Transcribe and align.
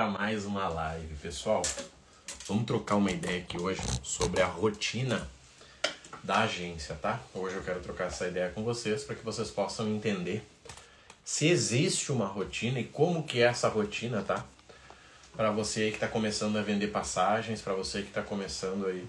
para 0.00 0.08
mais 0.08 0.46
uma 0.46 0.66
live, 0.66 1.14
pessoal. 1.16 1.60
Vamos 2.48 2.64
trocar 2.64 2.96
uma 2.96 3.10
ideia 3.10 3.42
aqui 3.42 3.60
hoje 3.60 3.82
sobre 4.02 4.40
a 4.40 4.46
rotina 4.46 5.28
da 6.24 6.38
agência, 6.38 6.94
tá? 6.94 7.20
Hoje 7.34 7.56
eu 7.56 7.62
quero 7.62 7.80
trocar 7.80 8.06
essa 8.06 8.26
ideia 8.26 8.48
com 8.48 8.64
vocês 8.64 9.04
para 9.04 9.14
que 9.14 9.22
vocês 9.22 9.50
possam 9.50 9.86
entender 9.90 10.42
se 11.22 11.48
existe 11.48 12.10
uma 12.10 12.26
rotina 12.26 12.80
e 12.80 12.84
como 12.84 13.24
que 13.24 13.42
é 13.42 13.44
essa 13.44 13.68
rotina, 13.68 14.22
tá? 14.22 14.42
Para 15.36 15.50
você 15.50 15.90
que 15.90 15.96
está 15.96 16.08
começando 16.08 16.56
a 16.56 16.62
vender 16.62 16.86
passagens, 16.86 17.60
para 17.60 17.74
você 17.74 18.00
que 18.00 18.08
está 18.08 18.22
começando 18.22 18.86
aí 18.86 19.06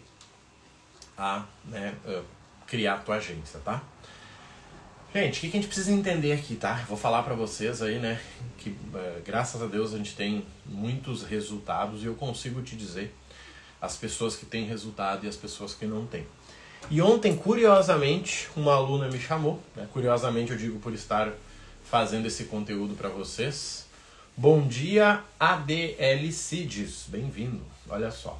a 1.17 1.45
né, 1.63 1.95
criar 2.67 2.95
a 2.95 2.97
tua 2.97 3.15
agência, 3.15 3.61
tá? 3.63 3.81
Gente, 5.13 5.39
o 5.39 5.41
que, 5.41 5.47
a 5.47 5.51
gente 5.51 5.67
precisa 5.67 5.91
entender 5.91 6.31
aqui, 6.31 6.55
tá? 6.55 6.85
Vou 6.87 6.97
falar 6.97 7.23
para 7.23 7.35
vocês 7.35 7.81
aí, 7.81 7.99
né, 7.99 8.17
que 8.57 8.69
uh, 8.69 9.21
graças 9.25 9.61
a 9.61 9.65
Deus 9.65 9.93
a 9.93 9.97
gente 9.97 10.15
tem 10.15 10.45
muitos 10.65 11.23
resultados 11.23 12.01
e 12.01 12.05
eu 12.05 12.15
consigo 12.15 12.61
te 12.61 12.77
dizer 12.77 13.13
as 13.81 13.97
pessoas 13.97 14.37
que 14.37 14.45
têm 14.45 14.65
resultado 14.65 15.25
e 15.25 15.27
as 15.27 15.35
pessoas 15.35 15.73
que 15.73 15.85
não 15.85 16.05
têm. 16.05 16.25
E 16.89 17.01
ontem, 17.01 17.35
curiosamente, 17.35 18.47
uma 18.55 18.73
aluna 18.73 19.09
me 19.09 19.19
chamou, 19.19 19.61
né? 19.75 19.85
curiosamente 19.91 20.51
eu 20.53 20.57
digo 20.57 20.79
por 20.79 20.93
estar 20.93 21.33
fazendo 21.83 22.27
esse 22.27 22.45
conteúdo 22.45 22.95
para 22.95 23.09
vocês. 23.09 23.85
Bom 24.37 24.65
dia, 24.65 25.21
ADL 25.37 26.31
Cides, 26.31 27.03
bem-vindo, 27.09 27.61
olha 27.89 28.11
só. 28.11 28.39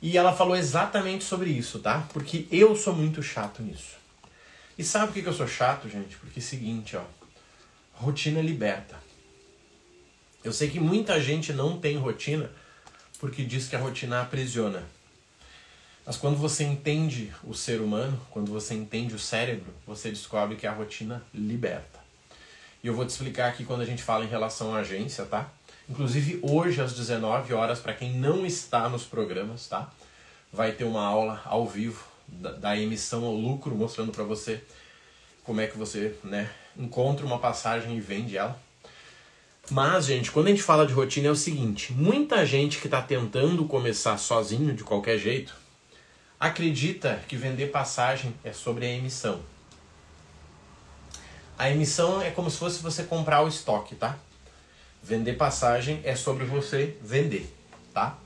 E 0.00 0.16
ela 0.16 0.32
falou 0.32 0.54
exatamente 0.54 1.24
sobre 1.24 1.50
isso, 1.50 1.80
tá? 1.80 2.06
Porque 2.12 2.46
eu 2.52 2.76
sou 2.76 2.94
muito 2.94 3.20
chato 3.24 3.60
nisso. 3.60 3.99
E 4.78 4.84
sabe 4.84 5.12
por 5.12 5.22
que 5.22 5.28
eu 5.28 5.32
sou 5.32 5.46
chato, 5.46 5.88
gente? 5.88 6.16
Porque 6.16 6.40
é 6.40 6.42
o 6.42 6.44
seguinte, 6.44 6.96
ó. 6.96 7.04
Rotina 7.94 8.40
liberta. 8.40 8.96
Eu 10.42 10.52
sei 10.52 10.70
que 10.70 10.80
muita 10.80 11.20
gente 11.20 11.52
não 11.52 11.78
tem 11.78 11.98
rotina 11.98 12.50
porque 13.18 13.44
diz 13.44 13.68
que 13.68 13.76
a 13.76 13.78
rotina 13.78 14.22
aprisiona. 14.22 14.82
Mas 16.06 16.16
quando 16.16 16.36
você 16.36 16.64
entende 16.64 17.32
o 17.44 17.54
ser 17.54 17.80
humano, 17.80 18.18
quando 18.30 18.50
você 18.50 18.74
entende 18.74 19.14
o 19.14 19.18
cérebro, 19.18 19.72
você 19.86 20.08
descobre 20.08 20.56
que 20.56 20.66
a 20.66 20.72
rotina 20.72 21.22
liberta. 21.32 22.00
E 22.82 22.86
eu 22.86 22.94
vou 22.94 23.04
te 23.04 23.10
explicar 23.10 23.50
aqui 23.50 23.64
quando 23.64 23.82
a 23.82 23.84
gente 23.84 24.02
fala 24.02 24.24
em 24.24 24.28
relação 24.28 24.74
à 24.74 24.78
agência, 24.78 25.26
tá? 25.26 25.50
Inclusive 25.88 26.40
hoje 26.42 26.80
às 26.80 26.94
19 26.94 27.52
horas, 27.52 27.78
para 27.78 27.92
quem 27.92 28.14
não 28.14 28.46
está 28.46 28.88
nos 28.88 29.04
programas, 29.04 29.68
tá? 29.68 29.92
Vai 30.50 30.72
ter 30.72 30.84
uma 30.84 31.04
aula 31.04 31.42
ao 31.44 31.66
vivo 31.66 32.09
da, 32.32 32.52
da 32.52 32.76
emissão 32.76 33.24
ao 33.24 33.34
lucro, 33.34 33.74
mostrando 33.74 34.12
para 34.12 34.24
você 34.24 34.62
como 35.44 35.60
é 35.60 35.66
que 35.66 35.76
você 35.76 36.14
né, 36.22 36.50
encontra 36.76 37.26
uma 37.26 37.38
passagem 37.38 37.96
e 37.96 38.00
vende 38.00 38.36
ela. 38.36 38.60
Mas, 39.70 40.06
gente, 40.06 40.30
quando 40.30 40.46
a 40.46 40.50
gente 40.50 40.62
fala 40.62 40.86
de 40.86 40.92
rotina 40.92 41.28
é 41.28 41.30
o 41.30 41.36
seguinte: 41.36 41.92
muita 41.92 42.44
gente 42.44 42.78
que 42.78 42.86
está 42.86 43.00
tentando 43.00 43.64
começar 43.66 44.16
sozinho 44.18 44.74
de 44.74 44.82
qualquer 44.82 45.18
jeito 45.18 45.54
acredita 46.38 47.22
que 47.28 47.36
vender 47.36 47.66
passagem 47.66 48.34
é 48.42 48.52
sobre 48.52 48.86
a 48.86 48.90
emissão. 48.90 49.40
A 51.58 51.70
emissão 51.70 52.22
é 52.22 52.30
como 52.30 52.50
se 52.50 52.56
fosse 52.56 52.82
você 52.82 53.04
comprar 53.04 53.42
o 53.42 53.48
estoque, 53.48 53.94
tá? 53.94 54.18
Vender 55.02 55.34
passagem 55.34 56.00
é 56.02 56.16
sobre 56.16 56.44
você 56.44 56.96
vender, 57.02 57.54
tá? 57.92 58.18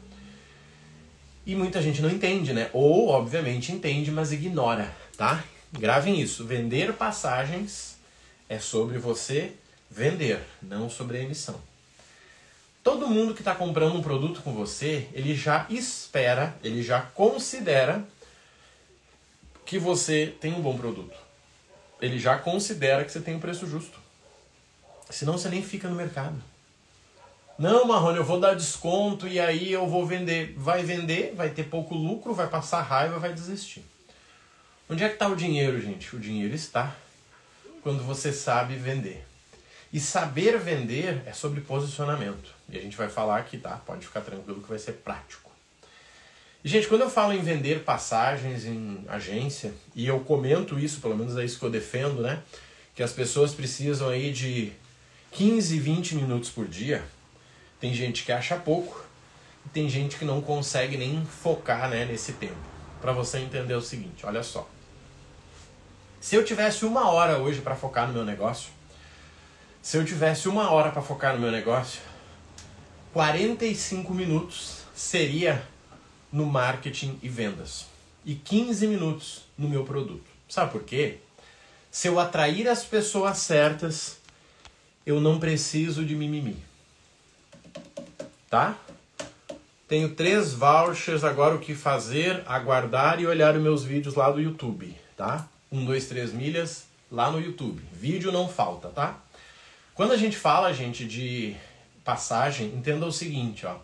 E 1.47 1.55
muita 1.55 1.83
gente 1.83 2.01
não 2.01 2.11
entende, 2.11 2.53
né? 2.53 2.71
Ou, 2.73 3.09
obviamente, 3.09 3.71
entende, 3.71 4.11
mas 4.11 4.33
ignora, 4.33 4.95
tá? 5.17 5.45
Gravem 5.73 6.21
isso. 6.21 6.47
Vender 6.47 6.95
passagens 6.95 7.97
é 8.49 8.59
sobre 8.59 8.99
você 8.99 9.53
vender, 9.91 10.41
não 10.63 10.89
sobre 10.89 11.19
a 11.19 11.23
emissão. 11.23 11.61
Todo 12.83 13.09
mundo 13.09 13.35
que 13.35 13.41
está 13.41 13.55
comprando 13.55 13.95
um 13.95 14.03
produto 14.03 14.43
com 14.43 14.53
você, 14.53 15.09
ele 15.13 15.35
já 15.35 15.67
espera, 15.71 16.55
ele 16.63 16.83
já 16.83 17.01
considera 17.01 18.07
que 19.65 19.79
você 19.79 20.35
tem 20.41 20.53
um 20.53 20.61
bom 20.61 20.77
produto. 20.77 21.17
Ele 22.01 22.19
já 22.19 22.37
considera 22.37 23.05
que 23.05 23.11
você 23.11 23.21
tem 23.21 23.35
um 23.35 23.41
preço 23.41 23.67
justo. 23.67 23.99
Senão 25.09 25.39
você 25.39 25.49
nem 25.49 25.63
fica 25.63 25.89
no 25.89 25.95
mercado. 25.95 26.43
Não, 27.57 27.85
Marrone, 27.87 28.19
eu 28.19 28.25
vou 28.25 28.41
dar 28.41 28.55
desconto 28.55 29.29
e 29.29 29.39
aí 29.39 29.73
eu 29.73 29.87
vou 29.87 30.05
vender. 30.05 30.55
Vai 30.57 30.83
vender, 30.83 31.35
vai 31.37 31.51
ter 31.51 31.65
pouco 31.65 31.95
lucro, 31.95 32.35
vai 32.35 32.49
passar 32.49 32.83
raiva, 32.83 33.19
vai 33.19 33.33
desistir. 33.33 33.85
Onde 34.91 35.05
é 35.05 35.09
que 35.09 35.15
está 35.15 35.29
o 35.29 35.37
dinheiro, 35.37 35.81
gente? 35.81 36.15
O 36.17 36.19
dinheiro 36.19 36.53
está 36.53 36.95
quando 37.83 38.03
você 38.03 38.33
sabe 38.33 38.75
vender. 38.75 39.25
E 39.93 40.01
saber 40.01 40.59
vender 40.59 41.23
é 41.27 41.33
sobre 41.33 41.61
posicionamento. 41.61 42.53
E 42.69 42.77
a 42.77 42.81
gente 42.81 42.97
vai 42.97 43.09
falar 43.09 43.39
aqui, 43.39 43.57
tá? 43.57 43.81
Pode 43.87 44.05
ficar 44.05 44.23
tranquilo 44.23 44.61
que 44.61 44.69
vai 44.69 44.79
ser 44.79 44.93
prático. 44.93 45.53
E, 46.65 46.69
gente, 46.69 46.89
quando 46.89 47.03
eu 47.03 47.11
falo 47.11 47.33
em 47.33 47.43
vender 47.43 47.85
passagens 47.85 48.65
em 48.65 49.05
agência, 49.07 49.73
e 49.95 50.07
eu 50.07 50.19
comento 50.21 50.79
isso, 50.79 51.01
pelo 51.01 51.17
menos 51.17 51.37
é 51.37 51.45
isso 51.45 51.59
que 51.59 51.65
eu 51.65 51.71
defendo, 51.71 52.21
né? 52.21 52.43
Que 52.97 53.03
as 53.03 53.13
pessoas 53.13 53.55
precisam 53.55 54.09
aí 54.09 54.33
de 54.33 54.73
15, 55.31 55.79
20 55.79 56.17
minutos 56.17 56.51
por 56.51 56.67
dia 56.67 57.05
tem 57.81 57.93
gente 57.93 58.25
que 58.25 58.33
acha 58.33 58.57
pouco 58.57 59.05
e 59.67 59.69
tem 59.69 59.89
gente 59.89 60.17
que 60.17 60.25
não 60.25 60.41
consegue 60.41 60.97
nem 60.97 61.25
focar 61.25 61.89
né, 61.89 62.05
nesse 62.05 62.35
tempo. 62.35 62.57
Para 63.01 63.13
você 63.13 63.39
entender 63.39 63.75
o 63.75 63.83
seguinte, 63.83 64.25
olha 64.25 64.43
só. 64.43 64.69
Se 66.21 66.37
eu 66.37 66.45
tivesse 66.45 66.85
uma 66.85 67.11
hora 67.11 67.39
hoje 67.39 67.61
para 67.61 67.77
focar 67.77 68.07
no 68.07 68.15
meu 68.15 68.25
negócio, 68.25 68.71
se 69.83 69.97
eu 69.97 70.05
tivesse 70.05 70.49
uma 70.49 70.71
hora 70.71 70.91
para 70.91 71.03
focar 71.03 71.35
no 71.35 71.41
meu 71.41 71.51
negócio, 71.51 72.01
45 73.13 74.15
minutos 74.15 74.79
seria 74.95 75.63
no 76.33 76.47
marketing 76.47 77.19
e 77.23 77.29
vendas 77.29 77.87
e 78.25 78.35
15 78.35 78.87
minutos 78.87 79.43
no 79.59 79.69
meu 79.69 79.85
produto. 79.85 80.25
Sabe 80.49 80.73
por 80.73 80.83
quê? 80.85 81.19
Se 81.91 82.09
eu 82.09 82.19
atrair 82.19 82.67
as 82.69 82.85
pessoas 82.85 83.39
certas, 83.39 84.19
eu 85.05 85.21
não 85.21 85.39
preciso 85.39 86.05
de 86.05 86.17
mimimi 86.17 86.57
tá? 88.55 88.79
Tenho 89.89 90.15
três 90.15 90.53
vouchers, 90.53 91.25
agora 91.25 91.57
o 91.57 91.59
que 91.59 91.75
fazer, 91.75 92.41
aguardar 92.47 93.21
e 93.21 93.27
olhar 93.27 93.57
os 93.57 93.61
meus 93.61 93.83
vídeos 93.83 94.15
lá 94.15 94.31
do 94.31 94.41
YouTube, 94.41 94.97
tá? 95.17 95.49
Um, 95.73 95.85
dois, 95.85 96.07
três 96.07 96.33
milhas 96.33 96.85
lá 97.11 97.33
no 97.33 97.41
YouTube. 97.41 97.83
Vídeo 97.93 98.31
não 98.31 98.49
falta, 98.49 98.91
tá? 98.91 99.19
Quando 99.93 100.13
a 100.13 100.17
gente 100.17 100.37
fala, 100.37 100.73
gente, 100.73 101.05
de 101.05 101.57
passagem, 102.05 102.69
entenda 102.69 103.05
o 103.05 103.11
seguinte, 103.11 103.67
ó. 103.67 103.79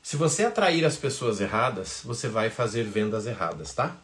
Se 0.00 0.16
você 0.16 0.44
atrair 0.44 0.84
as 0.84 0.96
pessoas 0.96 1.40
erradas, 1.40 2.02
você 2.04 2.28
vai 2.28 2.50
fazer 2.50 2.84
vendas 2.84 3.26
erradas, 3.26 3.74
tá? 3.74 3.96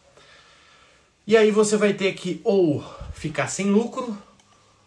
E 1.24 1.36
aí 1.36 1.52
você 1.52 1.76
vai 1.76 1.92
ter 1.92 2.12
que 2.14 2.40
ou 2.42 2.84
ficar 3.14 3.46
sem 3.46 3.70
lucro 3.70 4.18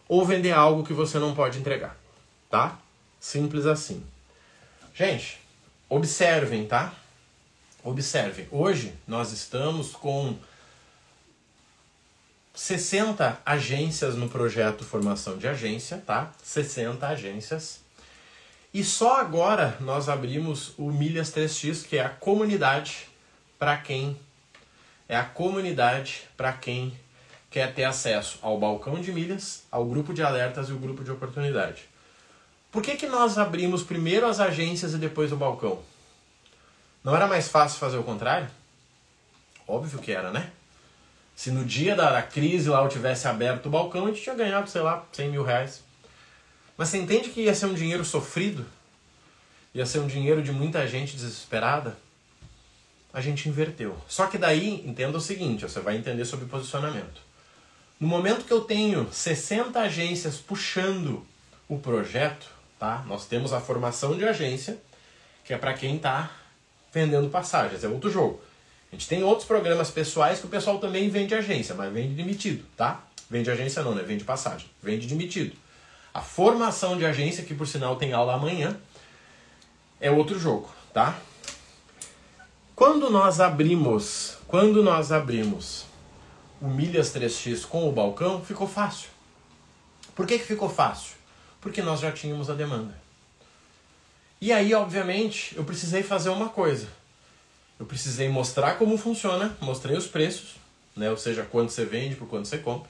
ou 0.06 0.26
vender 0.26 0.52
algo 0.52 0.84
que 0.84 0.92
você 0.92 1.18
não 1.18 1.34
pode 1.34 1.60
entregar, 1.60 1.96
tá? 2.50 2.78
Simples 3.22 3.66
assim. 3.66 4.04
Gente, 4.98 5.42
observem, 5.90 6.66
tá? 6.66 6.94
Observem. 7.84 8.48
Hoje 8.50 8.94
nós 9.06 9.34
estamos 9.34 9.92
com 9.92 10.38
60 12.54 13.42
agências 13.46 14.16
no 14.16 14.30
projeto 14.30 14.86
Formação 14.86 15.38
de 15.38 15.50
Agência, 15.50 15.98
tá? 15.98 16.32
60 16.42 17.06
agências. 17.06 17.82
E 18.74 18.86
só 18.86 19.18
agora 19.18 19.76
nós 19.82 20.08
abrimos 20.08 20.74
o 20.78 20.90
Milhas 20.90 21.30
3x, 21.30 21.86
que 21.86 21.98
é 21.98 22.06
a 22.06 22.10
comunidade 22.10 23.10
para 23.60 23.76
quem 23.76 24.18
é 25.10 25.18
a 25.18 25.26
comunidade 25.26 26.24
para 26.38 26.54
quem 26.54 26.98
quer 27.52 27.74
ter 27.74 27.84
acesso 27.84 28.40
ao 28.42 28.58
balcão 28.58 29.02
de 29.02 29.12
milhas, 29.12 29.66
ao 29.70 29.86
grupo 29.86 30.14
de 30.14 30.24
alertas 30.24 30.70
e 30.70 30.72
o 30.72 30.80
grupo 30.80 31.04
de 31.04 31.12
oportunidade. 31.12 31.95
Por 32.76 32.84
que, 32.84 32.98
que 32.98 33.08
nós 33.08 33.38
abrimos 33.38 33.84
primeiro 33.84 34.28
as 34.28 34.42
agências 34.42 34.94
e 34.94 34.98
depois 34.98 35.32
o 35.32 35.38
balcão? 35.38 35.80
Não 37.02 37.16
era 37.16 37.26
mais 37.26 37.48
fácil 37.48 37.80
fazer 37.80 37.98
o 37.98 38.04
contrário? 38.04 38.50
Óbvio 39.66 39.98
que 40.00 40.12
era, 40.12 40.30
né? 40.30 40.52
Se 41.34 41.52
no 41.52 41.64
dia 41.64 41.96
da, 41.96 42.22
crise 42.22 42.68
lá 42.68 42.84
eu 42.84 42.90
tivesse 42.90 43.30
aberto 43.30 43.68
o 43.68 43.70
balcão, 43.70 44.04
a 44.04 44.10
gente 44.10 44.22
tinha 44.22 44.36
ganhado, 44.36 44.70
sei 44.70 44.82
lá, 44.82 45.06
100 45.14 45.30
mil 45.30 45.42
reais. 45.42 45.86
Mas 46.76 46.90
você 46.90 46.98
entende 46.98 47.30
que 47.30 47.44
ia 47.44 47.56
ser 47.56 47.68
um 47.68 47.74
dinheiro 47.74 48.04
sofrido? 48.04 48.66
Ia 49.74 49.86
ser 49.86 50.00
um 50.00 50.08
dinheiro 50.08 50.44
de 50.44 50.52
muita 50.52 50.86
gente 50.86 51.16
desesperada? 51.16 51.98
A 53.14 53.22
gente 53.22 53.48
inverteu. 53.48 53.96
Só 54.06 54.28
que 54.28 54.38
daí, 54.38 54.86
entenda 54.86 55.18
o 55.18 55.22
seguinte, 55.22 55.64
você 55.64 55.80
vai 55.80 55.96
entender 55.96 56.26
sobre 56.26 56.46
posicionamento. 56.46 57.22
No 57.98 58.06
momento 58.10 58.44
que 58.44 58.52
eu 58.52 58.60
tenho 58.60 59.08
60 59.14 59.80
agências 59.80 60.36
puxando 60.36 61.26
o 61.70 61.80
projeto, 61.80 62.54
tá? 62.80 63.04
Nós 63.08 63.26
temos 63.26 63.54
a 63.54 63.60
formação 63.60 64.18
de 64.18 64.26
agência, 64.26 64.78
que 65.44 65.54
é 65.54 65.58
para 65.58 65.74
quem 65.74 65.98
está 65.98 66.32
vendendo 66.94 67.30
passagens, 67.30 67.84
é 67.84 67.88
outro 67.88 68.10
jogo. 68.10 68.42
A 68.92 68.96
gente 68.96 69.08
tem 69.08 69.24
outros 69.24 69.48
programas 69.48 69.92
pessoais 69.92 70.40
que 70.40 70.46
o 70.46 70.50
pessoal 70.50 70.80
também 70.80 71.10
vende 71.10 71.36
agência, 71.36 71.76
mas 71.76 71.92
vende 71.92 72.14
demitido, 72.14 72.66
tá? 72.78 73.04
Vende 73.30 73.52
agência 73.52 73.84
não, 73.84 73.94
né? 73.94 74.04
Vende 74.04 74.24
passagem, 74.24 74.70
vende 74.82 75.08
demitido. 75.08 75.56
A 76.14 76.22
formação 76.22 76.98
de 76.98 77.06
agência, 77.06 77.44
que 77.44 77.54
por 77.54 77.68
sinal 77.68 77.98
tem 77.98 78.14
aula 78.14 78.36
amanhã, 78.36 78.78
é 80.00 80.10
outro 80.10 80.40
jogo, 80.40 80.70
tá? 80.94 81.20
Quando 82.76 83.10
nós 83.10 83.40
abrimos, 83.40 84.38
quando 84.48 84.84
nós 84.84 85.12
abrimos 85.12 85.86
o 86.62 86.68
milhas 86.68 87.14
3x 87.14 87.66
com 87.66 87.88
o 87.88 87.92
balcão, 87.92 88.44
ficou 88.44 88.68
fácil. 88.68 89.10
Por 90.16 90.26
que, 90.26 90.40
que 90.40 90.46
ficou 90.46 90.70
fácil? 90.70 91.15
Porque 91.66 91.82
nós 91.82 92.00
já 92.00 92.12
tínhamos 92.12 92.48
a 92.48 92.54
demanda. 92.54 92.94
E 94.40 94.54
aí, 94.54 94.72
obviamente, 94.76 95.58
eu 95.58 95.64
precisei 95.64 96.04
fazer 96.04 96.30
uma 96.30 96.48
coisa. 96.48 96.88
Eu 97.80 97.88
precisei 97.88 98.30
mostrar 98.30 98.78
como 98.78 98.96
funciona, 99.00 99.58
mostrei 99.60 99.98
os 99.98 100.06
preços, 100.06 100.58
né? 100.96 101.10
ou 101.10 101.18
seja, 101.18 101.42
quanto 101.42 101.72
você 101.72 101.84
vende 101.84 102.14
por 102.14 102.28
quanto 102.28 102.48
você 102.48 102.60
compra. 102.60 102.88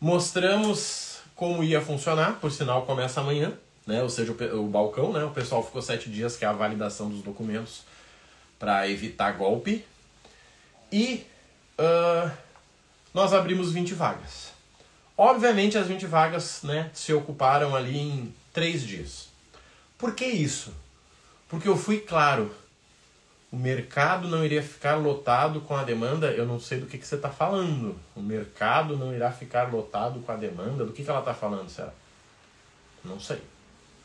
Mostramos 0.00 1.18
como 1.34 1.64
ia 1.64 1.80
funcionar, 1.80 2.38
por 2.38 2.52
sinal 2.52 2.86
começa 2.86 3.20
amanhã, 3.20 3.52
né? 3.84 4.04
ou 4.04 4.08
seja, 4.08 4.30
o, 4.30 4.60
o 4.60 4.68
balcão, 4.68 5.12
né? 5.12 5.24
o 5.24 5.30
pessoal 5.32 5.60
ficou 5.66 5.82
sete 5.82 6.08
dias, 6.08 6.36
que 6.36 6.44
é 6.44 6.48
a 6.48 6.52
validação 6.52 7.10
dos 7.10 7.22
documentos 7.22 7.82
para 8.56 8.88
evitar 8.88 9.32
golpe. 9.32 9.84
E 10.92 11.26
uh, 11.76 12.30
nós 13.12 13.32
abrimos 13.32 13.72
20 13.72 13.94
vagas. 13.94 14.57
Obviamente 15.20 15.76
as 15.76 15.88
20 15.88 16.06
vagas 16.06 16.62
né, 16.62 16.92
se 16.94 17.12
ocuparam 17.12 17.74
ali 17.74 17.98
em 17.98 18.34
três 18.52 18.86
dias. 18.86 19.26
Por 19.98 20.14
que 20.14 20.24
isso? 20.24 20.72
Porque 21.48 21.68
eu 21.68 21.76
fui 21.76 21.98
claro. 21.98 22.54
O 23.50 23.56
mercado 23.56 24.28
não 24.28 24.44
iria 24.44 24.62
ficar 24.62 24.94
lotado 24.94 25.60
com 25.62 25.74
a 25.74 25.82
demanda. 25.82 26.28
Eu 26.28 26.46
não 26.46 26.60
sei 26.60 26.78
do 26.78 26.86
que, 26.86 26.96
que 26.96 27.06
você 27.06 27.16
está 27.16 27.30
falando. 27.30 27.98
O 28.14 28.20
mercado 28.20 28.96
não 28.96 29.12
irá 29.12 29.32
ficar 29.32 29.72
lotado 29.72 30.20
com 30.20 30.30
a 30.30 30.36
demanda. 30.36 30.84
Do 30.84 30.92
que, 30.92 31.02
que 31.02 31.10
ela 31.10 31.18
está 31.18 31.34
falando, 31.34 31.68
Sarah? 31.68 31.92
Não 33.04 33.18
sei. 33.18 33.42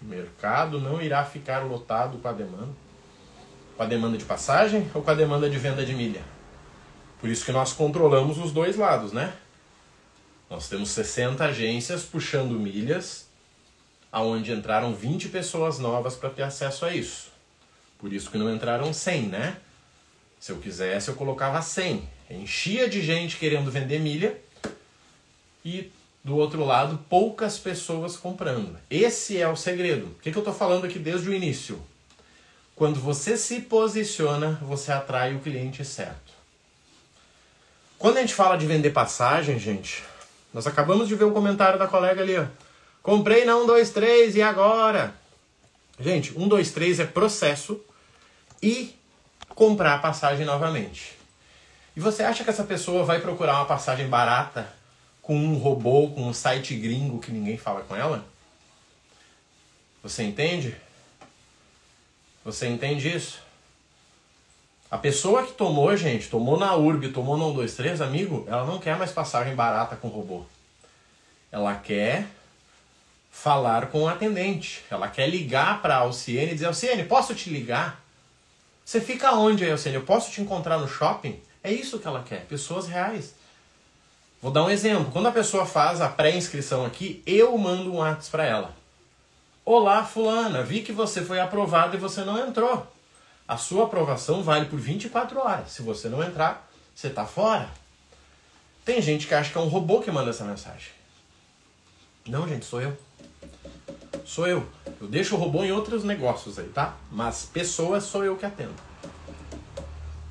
O 0.01 0.05
mercado 0.05 0.79
não 0.79 0.99
irá 0.99 1.23
ficar 1.23 1.59
lotado 1.59 2.17
com 2.17 2.27
a 2.27 2.31
demanda. 2.31 2.73
Com 3.77 3.83
a 3.83 3.85
demanda 3.85 4.17
de 4.17 4.25
passagem 4.25 4.89
ou 4.95 5.03
com 5.03 5.11
a 5.11 5.13
demanda 5.13 5.47
de 5.47 5.59
venda 5.59 5.85
de 5.85 5.93
milha? 5.93 6.23
Por 7.19 7.29
isso 7.29 7.45
que 7.45 7.51
nós 7.51 7.71
controlamos 7.71 8.39
os 8.39 8.51
dois 8.51 8.77
lados, 8.77 9.11
né? 9.11 9.31
Nós 10.53 10.69
temos 10.69 10.91
60 10.91 11.43
agências 11.43 12.03
puxando 12.03 12.51
milhas, 12.51 13.25
aonde 14.11 14.51
entraram 14.51 14.93
20 14.93 15.29
pessoas 15.29 15.79
novas 15.79 16.15
para 16.15 16.29
ter 16.29 16.43
acesso 16.43 16.85
a 16.85 16.93
isso. 16.93 17.31
Por 17.97 18.13
isso 18.13 18.29
que 18.29 18.37
não 18.37 18.53
entraram 18.53 18.93
100, 18.93 19.23
né? 19.29 19.57
Se 20.39 20.51
eu 20.51 20.59
quisesse, 20.59 21.09
eu 21.09 21.15
colocava 21.15 21.59
100. 21.59 22.07
Enchia 22.29 22.87
de 22.87 23.01
gente 23.01 23.37
querendo 23.37 23.71
vender 23.71 23.99
milha 23.99 24.39
e 25.65 25.91
do 26.23 26.37
outro 26.37 26.63
lado, 26.63 26.99
poucas 27.09 27.57
pessoas 27.57 28.15
comprando. 28.15 28.77
Esse 28.91 29.41
é 29.41 29.47
o 29.47 29.55
segredo. 29.55 30.05
O 30.05 30.19
que, 30.21 30.31
que 30.31 30.37
eu 30.37 30.41
estou 30.41 30.53
falando 30.53 30.85
aqui 30.85 30.99
desde 30.99 31.27
o 31.29 31.33
início? 31.33 31.81
Quando 32.75 32.99
você 32.99 33.37
se 33.37 33.59
posiciona, 33.61 34.59
você 34.61 34.91
atrai 34.91 35.33
o 35.33 35.39
cliente 35.39 35.83
certo. 35.83 36.31
Quando 37.97 38.17
a 38.17 38.21
gente 38.21 38.35
fala 38.35 38.55
de 38.55 38.67
vender 38.67 38.91
passagem, 38.91 39.57
gente, 39.57 40.03
nós 40.53 40.67
acabamos 40.67 41.07
de 41.07 41.15
ver 41.15 41.25
um 41.25 41.33
comentário 41.33 41.79
da 41.79 41.87
colega 41.87 42.21
ali, 42.21 42.37
ó. 42.37 42.45
Comprei 43.01 43.43
na 43.43 43.57
1, 43.57 43.65
2, 43.67 43.89
3 43.89 44.35
e 44.35 44.41
agora? 44.41 45.13
Gente, 45.99 46.37
1, 46.37 46.47
2, 46.47 46.71
3 46.71 46.99
é 47.01 47.05
processo 47.05 47.81
e 48.61 48.95
comprar 49.49 49.95
a 49.95 49.99
passagem 49.99 50.45
novamente. 50.45 51.17
E 51.95 51.99
você 51.99 52.23
acha 52.23 52.43
que 52.43 52.49
essa 52.49 52.63
pessoa 52.63 53.03
vai 53.03 53.19
procurar 53.19 53.55
uma 53.55 53.65
passagem 53.65 54.07
barata 54.07 54.67
com 55.21 55.35
um 55.35 55.57
robô, 55.57 56.09
com 56.09 56.27
um 56.27 56.33
site 56.33 56.75
gringo 56.75 57.19
que 57.19 57.31
ninguém 57.31 57.57
fala 57.57 57.81
com 57.81 57.95
ela? 57.95 58.25
Você 60.01 60.23
entende? 60.23 60.75
Você 62.43 62.67
entende 62.67 63.13
isso? 63.13 63.42
A 64.93 64.97
pessoa 64.99 65.41
que 65.41 65.53
tomou, 65.53 65.97
gente, 65.97 66.29
tomou 66.29 66.55
na 66.55 66.75
URB, 66.75 67.09
tomou 67.09 67.35
no 67.35 67.47
123, 67.47 67.99
amigo, 67.99 68.45
ela 68.47 68.63
não 68.63 68.77
quer 68.77 68.95
mais 68.95 69.11
passagem 69.11 69.55
barata 69.55 69.95
com 69.95 70.07
robô. 70.07 70.43
Ela 71.51 71.73
quer 71.73 72.27
falar 73.31 73.87
com 73.87 74.03
o 74.03 74.07
atendente. 74.07 74.85
Ela 74.91 75.07
quer 75.07 75.27
ligar 75.27 75.81
para 75.81 75.95
a 75.95 76.01
Alciene 76.01 76.51
e 76.51 76.53
dizer: 76.53 76.67
Alciene, 76.67 77.05
posso 77.05 77.33
te 77.33 77.49
ligar? 77.49 78.03
Você 78.85 79.01
fica 79.01 79.31
onde 79.31 79.63
aí, 79.63 79.71
Alciene? 79.71 79.97
Eu 79.97 80.03
posso 80.03 80.29
te 80.29 80.41
encontrar 80.41 80.77
no 80.77 80.87
shopping? 80.87 81.41
É 81.63 81.73
isso 81.73 81.97
que 81.97 82.07
ela 82.07 82.21
quer, 82.21 82.45
pessoas 82.45 82.85
reais. 82.87 83.33
Vou 84.39 84.51
dar 84.51 84.63
um 84.63 84.69
exemplo. 84.69 85.09
Quando 85.11 85.27
a 85.27 85.31
pessoa 85.31 85.65
faz 85.65 86.01
a 86.01 86.07
pré-inscrição 86.07 86.85
aqui, 86.85 87.23
eu 87.25 87.57
mando 87.57 87.91
um 87.91 87.97
WhatsApp 87.97 88.29
para 88.29 88.45
ela. 88.45 88.75
Olá, 89.65 90.05
fulana, 90.05 90.61
vi 90.61 90.83
que 90.83 90.91
você 90.91 91.25
foi 91.25 91.39
aprovada 91.39 91.95
e 91.95 91.99
você 91.99 92.23
não 92.23 92.47
entrou. 92.47 92.92
A 93.47 93.57
sua 93.57 93.85
aprovação 93.85 94.41
vale 94.41 94.65
por 94.65 94.79
24 94.79 95.39
horas. 95.39 95.71
Se 95.71 95.81
você 95.81 96.07
não 96.07 96.23
entrar, 96.23 96.69
você 96.95 97.07
está 97.07 97.25
fora. 97.25 97.69
Tem 98.85 99.01
gente 99.01 99.27
que 99.27 99.33
acha 99.33 99.51
que 99.51 99.57
é 99.57 99.61
um 99.61 99.67
robô 99.67 99.99
que 99.99 100.11
manda 100.11 100.29
essa 100.29 100.45
mensagem. 100.45 100.91
Não, 102.25 102.47
gente, 102.47 102.65
sou 102.65 102.81
eu. 102.81 102.97
Sou 104.25 104.47
eu. 104.47 104.67
Eu 104.99 105.07
deixo 105.07 105.35
o 105.35 105.37
robô 105.37 105.63
em 105.63 105.71
outros 105.71 106.03
negócios 106.03 106.57
aí, 106.57 106.69
tá? 106.69 106.95
Mas 107.11 107.45
pessoas 107.45 108.03
sou 108.03 108.23
eu 108.23 108.37
que 108.37 108.45
atendo. 108.45 108.73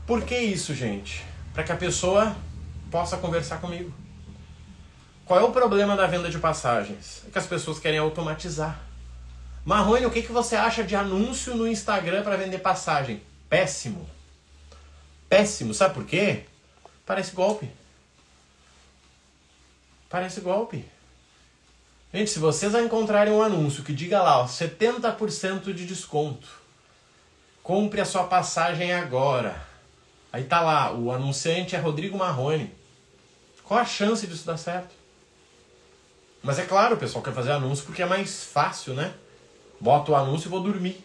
Por 0.06 0.22
que 0.24 0.36
isso, 0.36 0.74
gente? 0.74 1.24
Para 1.52 1.64
que 1.64 1.72
a 1.72 1.76
pessoa 1.76 2.34
possa 2.90 3.16
conversar 3.18 3.60
comigo. 3.60 3.92
Qual 5.24 5.38
é 5.38 5.42
o 5.42 5.52
problema 5.52 5.96
da 5.96 6.06
venda 6.06 6.28
de 6.28 6.38
passagens? 6.38 7.22
É 7.26 7.30
que 7.30 7.38
as 7.38 7.46
pessoas 7.46 7.78
querem 7.78 7.98
automatizar. 7.98 8.80
Marrone, 9.64 10.06
o 10.06 10.10
que, 10.10 10.22
que 10.22 10.32
você 10.32 10.56
acha 10.56 10.82
de 10.82 10.96
anúncio 10.96 11.54
no 11.54 11.68
Instagram 11.68 12.22
para 12.22 12.36
vender 12.36 12.58
passagem? 12.58 13.22
Péssimo. 13.48 14.08
Péssimo. 15.28 15.72
Sabe 15.72 15.94
por 15.94 16.04
quê? 16.04 16.44
Parece 17.06 17.32
golpe. 17.32 17.70
Parece 20.08 20.40
golpe. 20.40 20.84
Gente, 22.12 22.30
se 22.30 22.38
vocês 22.38 22.74
encontrarem 22.74 23.32
um 23.32 23.42
anúncio 23.42 23.84
que 23.84 23.92
diga 23.92 24.20
lá, 24.20 24.40
ó, 24.40 24.46
70% 24.46 25.72
de 25.72 25.86
desconto. 25.86 26.48
Compre 27.62 28.00
a 28.00 28.04
sua 28.04 28.24
passagem 28.24 28.92
agora. 28.92 29.64
Aí 30.32 30.44
tá 30.44 30.60
lá, 30.60 30.92
o 30.92 31.12
anunciante 31.12 31.76
é 31.76 31.78
Rodrigo 31.78 32.18
Marrone. 32.18 32.72
Qual 33.64 33.78
a 33.78 33.84
chance 33.84 34.26
disso 34.26 34.44
dar 34.44 34.56
certo? 34.56 34.94
Mas 36.42 36.58
é 36.58 36.64
claro, 36.64 36.96
o 36.96 36.98
pessoal 36.98 37.22
quer 37.22 37.32
fazer 37.32 37.52
anúncio 37.52 37.86
porque 37.86 38.02
é 38.02 38.06
mais 38.06 38.44
fácil, 38.44 38.94
né? 38.94 39.14
Boto 39.82 40.12
o 40.12 40.14
anúncio 40.14 40.46
e 40.46 40.50
vou 40.50 40.60
dormir. 40.60 40.96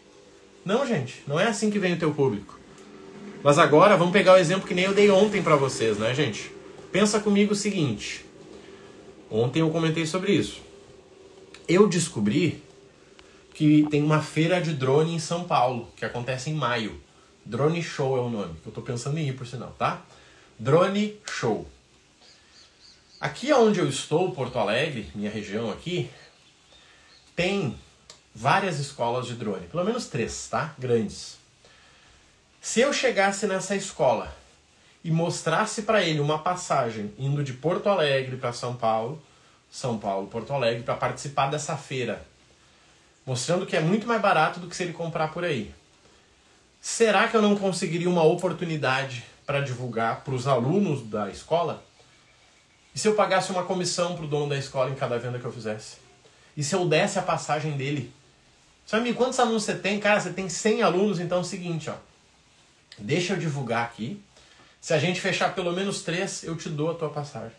Não, 0.63 0.85
gente, 0.85 1.24
não 1.25 1.39
é 1.39 1.47
assim 1.47 1.71
que 1.71 1.79
vem 1.79 1.95
o 1.95 1.99
teu 1.99 2.13
público. 2.13 2.59
Mas 3.44 3.57
agora 3.57 3.97
vamos 3.97 4.13
pegar 4.13 4.33
o 4.33 4.37
exemplo 4.37 4.68
que 4.68 4.73
nem 4.75 4.85
eu 4.85 4.94
dei 4.94 5.09
ontem 5.09 5.42
para 5.42 5.56
vocês, 5.56 5.97
né, 5.97 6.13
gente? 6.13 6.51
Pensa 6.92 7.19
comigo 7.19 7.54
o 7.54 7.56
seguinte. 7.56 8.23
Ontem 9.31 9.61
eu 9.61 9.71
comentei 9.71 10.06
sobre 10.06 10.31
isso. 10.31 10.61
Eu 11.68 11.87
descobri 11.87 12.63
que 13.56 13.87
tem 13.90 14.04
uma 14.04 14.21
feira 14.21 14.61
de 14.61 14.73
drone 14.73 15.16
em 15.16 15.19
São 15.19 15.44
Paulo, 15.45 15.90
que 15.95 16.06
acontece 16.06 16.51
em 16.51 16.54
maio. 16.54 17.01
Drone 17.44 17.81
Show 17.81 18.16
é 18.16 18.21
o 18.21 18.30
nome, 18.30 18.54
que 18.61 18.68
eu 18.68 18.73
tô 18.73 18.83
pensando 18.83 19.18
em 19.18 19.28
ir 19.28 19.33
por 19.33 19.47
sinal, 19.47 19.75
tá? 19.80 20.04
Drone 20.59 21.19
Show. 21.28 21.68
Aqui 23.19 23.51
onde 23.51 23.80
eu 23.80 23.90
estou, 23.90 24.31
Porto 24.31 24.59
Alegre, 24.59 25.07
minha 25.16 25.31
região 25.31 25.71
aqui, 25.71 26.09
tem 27.35 27.75
várias 28.37 28.77
escolas 28.77 29.25
de 29.25 29.33
drone, 29.33 29.65
pelo 29.65 29.83
menos 29.83 30.06
três, 30.06 30.47
tá? 30.47 30.75
Grandes. 30.77 31.37
Se 32.61 32.79
eu 32.79 32.94
chegasse 32.94 33.47
nessa 33.47 33.75
escola 33.75 34.31
e 35.03 35.09
mostrasse 35.09 35.81
para 35.81 36.03
ele 36.03 36.19
uma 36.19 36.37
passagem 36.37 37.11
indo 37.17 37.44
de 37.44 37.53
Porto 37.53 37.89
Alegre 37.89 38.37
para 38.37 38.53
São 38.53 38.75
Paulo, 38.75 39.19
São 39.71 39.97
Paulo, 39.97 40.27
Porto 40.27 40.53
Alegre, 40.53 40.83
para 40.83 40.94
participar 40.94 41.47
dessa 41.47 41.75
feira, 41.75 42.23
mostrando 43.25 43.65
que 43.65 43.75
é 43.75 43.81
muito 43.81 44.06
mais 44.06 44.21
barato 44.21 44.59
do 44.59 44.67
que 44.67 44.75
se 44.75 44.83
ele 44.83 44.94
comprar 44.94 45.29
por 45.29 45.44
aí. 45.44 45.73
Será 46.79 47.27
que 47.27 47.35
eu 47.35 47.41
não 47.41 47.56
conseguiria 47.56 48.09
uma 48.09 48.23
oportunidade 48.23 49.25
para 49.47 49.61
divulgar 49.61 50.21
para 50.23 50.35
os 50.35 50.45
alunos 50.45 51.01
da 51.09 51.27
escola? 51.31 51.83
E 52.94 52.99
se 52.99 53.07
eu 53.07 53.15
pagasse 53.15 53.51
uma 53.51 53.63
comissão 53.63 54.15
para 54.15 54.25
o 54.25 54.27
dono 54.27 54.49
da 54.49 54.57
escola 54.57 54.91
em 54.91 54.95
cada 54.95 55.17
venda 55.17 55.39
que 55.39 55.45
eu 55.45 55.51
fizesse? 55.51 55.97
E 56.56 56.63
se 56.63 56.75
eu 56.75 56.87
desse 56.87 57.17
a 57.17 57.23
passagem 57.23 57.75
dele 57.75 58.13
Sabe 58.87 59.13
quantos 59.13 59.37
alunos 59.37 59.63
você 59.63 59.75
tem? 59.75 59.99
Cara, 59.99 60.17
você 60.17 60.31
tem 60.31 60.47
100 60.47 60.81
alunos, 60.81 61.19
então 61.19 61.39
é 61.39 61.41
o 61.41 61.44
seguinte, 61.44 61.89
ó. 61.89 61.95
Deixa 62.97 63.33
eu 63.33 63.37
divulgar 63.37 63.83
aqui. 63.83 64.23
Se 64.79 64.94
a 64.94 64.97
gente 64.97 65.19
fechar 65.19 65.53
pelo 65.53 65.73
menos 65.73 66.03
três, 66.03 66.41
eu 66.44 66.56
te 66.56 66.69
dou 66.69 66.91
a 66.91 66.95
tua 66.95 67.09
passagem. 67.09 67.51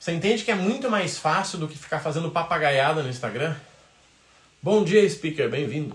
Você 0.00 0.12
entende 0.12 0.42
que 0.42 0.50
é 0.50 0.54
muito 0.54 0.90
mais 0.90 1.18
fácil 1.18 1.58
do 1.58 1.68
que 1.68 1.76
ficar 1.76 2.00
fazendo 2.00 2.30
papagaiada 2.30 3.02
no 3.02 3.10
Instagram? 3.10 3.54
Bom 4.62 4.82
dia, 4.82 5.06
speaker, 5.06 5.50
bem-vindo. 5.50 5.94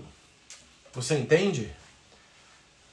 Você 0.92 1.18
entende? 1.18 1.72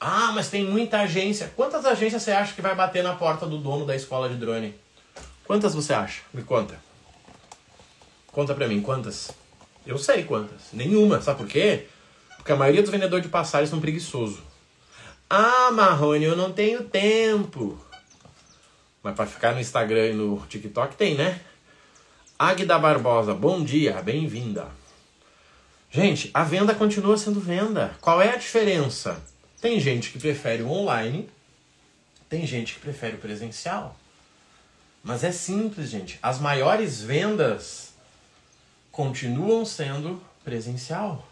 Ah, 0.00 0.32
mas 0.34 0.50
tem 0.50 0.64
muita 0.64 1.02
agência. 1.02 1.52
Quantas 1.54 1.86
agências 1.86 2.24
você 2.24 2.32
acha 2.32 2.54
que 2.54 2.60
vai 2.60 2.74
bater 2.74 3.04
na 3.04 3.14
porta 3.14 3.46
do 3.46 3.58
dono 3.58 3.86
da 3.86 3.94
escola 3.94 4.28
de 4.28 4.34
drone? 4.34 4.74
Quantas 5.44 5.76
você 5.76 5.94
acha? 5.94 6.22
Me 6.34 6.42
conta. 6.42 6.76
Conta 8.32 8.52
pra 8.52 8.66
mim, 8.66 8.82
quantas? 8.82 9.30
Eu 9.86 9.98
sei 9.98 10.24
quantas. 10.24 10.72
Nenhuma. 10.72 11.20
Sabe 11.20 11.38
por 11.38 11.48
quê? 11.48 11.86
Porque 12.36 12.52
a 12.52 12.56
maioria 12.56 12.82
dos 12.82 12.90
vendedores 12.90 13.24
de 13.24 13.30
passagens 13.30 13.70
são 13.70 13.80
preguiçosos. 13.80 14.40
Ah, 15.28 15.70
Marrone, 15.72 16.24
eu 16.24 16.36
não 16.36 16.52
tenho 16.52 16.84
tempo. 16.84 17.78
Mas 19.02 19.14
para 19.14 19.26
ficar 19.26 19.54
no 19.54 19.60
Instagram 19.60 20.08
e 20.08 20.12
no 20.12 20.38
TikTok 20.46 20.94
tem, 20.96 21.14
né? 21.14 21.40
Agda 22.38 22.78
Barbosa, 22.78 23.34
bom 23.34 23.64
dia, 23.64 24.00
bem-vinda. 24.02 24.66
Gente, 25.90 26.30
a 26.32 26.42
venda 26.42 26.74
continua 26.74 27.16
sendo 27.16 27.40
venda. 27.40 27.96
Qual 28.00 28.20
é 28.20 28.30
a 28.30 28.36
diferença? 28.36 29.22
Tem 29.60 29.78
gente 29.78 30.10
que 30.10 30.18
prefere 30.18 30.62
o 30.62 30.70
online, 30.70 31.28
tem 32.28 32.46
gente 32.46 32.74
que 32.74 32.80
prefere 32.80 33.16
o 33.16 33.18
presencial. 33.18 33.96
Mas 35.04 35.22
é 35.22 35.32
simples, 35.32 35.90
gente. 35.90 36.18
As 36.22 36.40
maiores 36.40 37.02
vendas 37.02 37.91
continuam 38.92 39.64
sendo 39.64 40.22
presencial. 40.44 41.26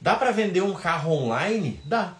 Dá 0.00 0.16
para 0.16 0.32
vender 0.32 0.60
um 0.60 0.74
carro 0.74 1.12
online? 1.12 1.80
Dá. 1.84 2.14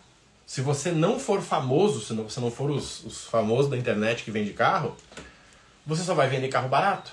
Se 0.46 0.60
você 0.60 0.92
não 0.92 1.18
for 1.18 1.42
famoso, 1.42 2.00
se 2.00 2.14
você 2.14 2.40
não 2.40 2.50
for 2.50 2.70
os, 2.70 3.04
os 3.04 3.24
famosos 3.24 3.68
da 3.68 3.76
internet 3.76 4.22
que 4.22 4.30
vende 4.30 4.52
carro, 4.52 4.96
você 5.84 6.04
só 6.04 6.14
vai 6.14 6.28
vender 6.28 6.48
carro 6.48 6.68
barato. 6.68 7.12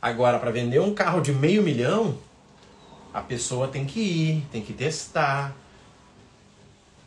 Agora, 0.00 0.38
para 0.38 0.50
vender 0.50 0.80
um 0.80 0.94
carro 0.94 1.20
de 1.20 1.32
meio 1.32 1.62
milhão, 1.62 2.18
a 3.12 3.20
pessoa 3.20 3.68
tem 3.68 3.84
que 3.84 4.00
ir, 4.00 4.46
tem 4.50 4.62
que 4.62 4.72
testar. 4.72 5.54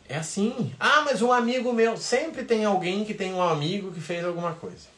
É 0.08 0.16
assim. 0.16 0.72
Ah, 0.78 1.02
mas 1.04 1.20
um 1.20 1.32
amigo 1.32 1.72
meu. 1.72 1.96
Sempre 1.96 2.44
tem 2.44 2.64
alguém 2.64 3.04
que 3.04 3.12
tem 3.12 3.34
um 3.34 3.42
amigo 3.42 3.90
que 3.90 4.00
fez 4.00 4.24
alguma 4.24 4.52
coisa 4.52 4.95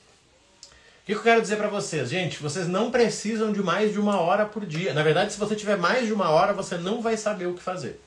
que 1.14 1.20
eu 1.20 1.22
quero 1.22 1.40
dizer 1.40 1.56
para 1.56 1.68
vocês? 1.68 2.10
Gente, 2.10 2.38
vocês 2.42 2.68
não 2.68 2.90
precisam 2.90 3.50
de 3.50 3.62
mais 3.62 3.92
de 3.92 3.98
uma 3.98 4.20
hora 4.20 4.44
por 4.44 4.66
dia. 4.66 4.92
Na 4.92 5.02
verdade, 5.02 5.32
se 5.32 5.38
você 5.38 5.56
tiver 5.56 5.78
mais 5.78 6.06
de 6.06 6.12
uma 6.12 6.28
hora, 6.28 6.52
você 6.52 6.76
não 6.76 7.00
vai 7.00 7.16
saber 7.16 7.46
o 7.46 7.54
que 7.54 7.62
fazer. 7.62 7.98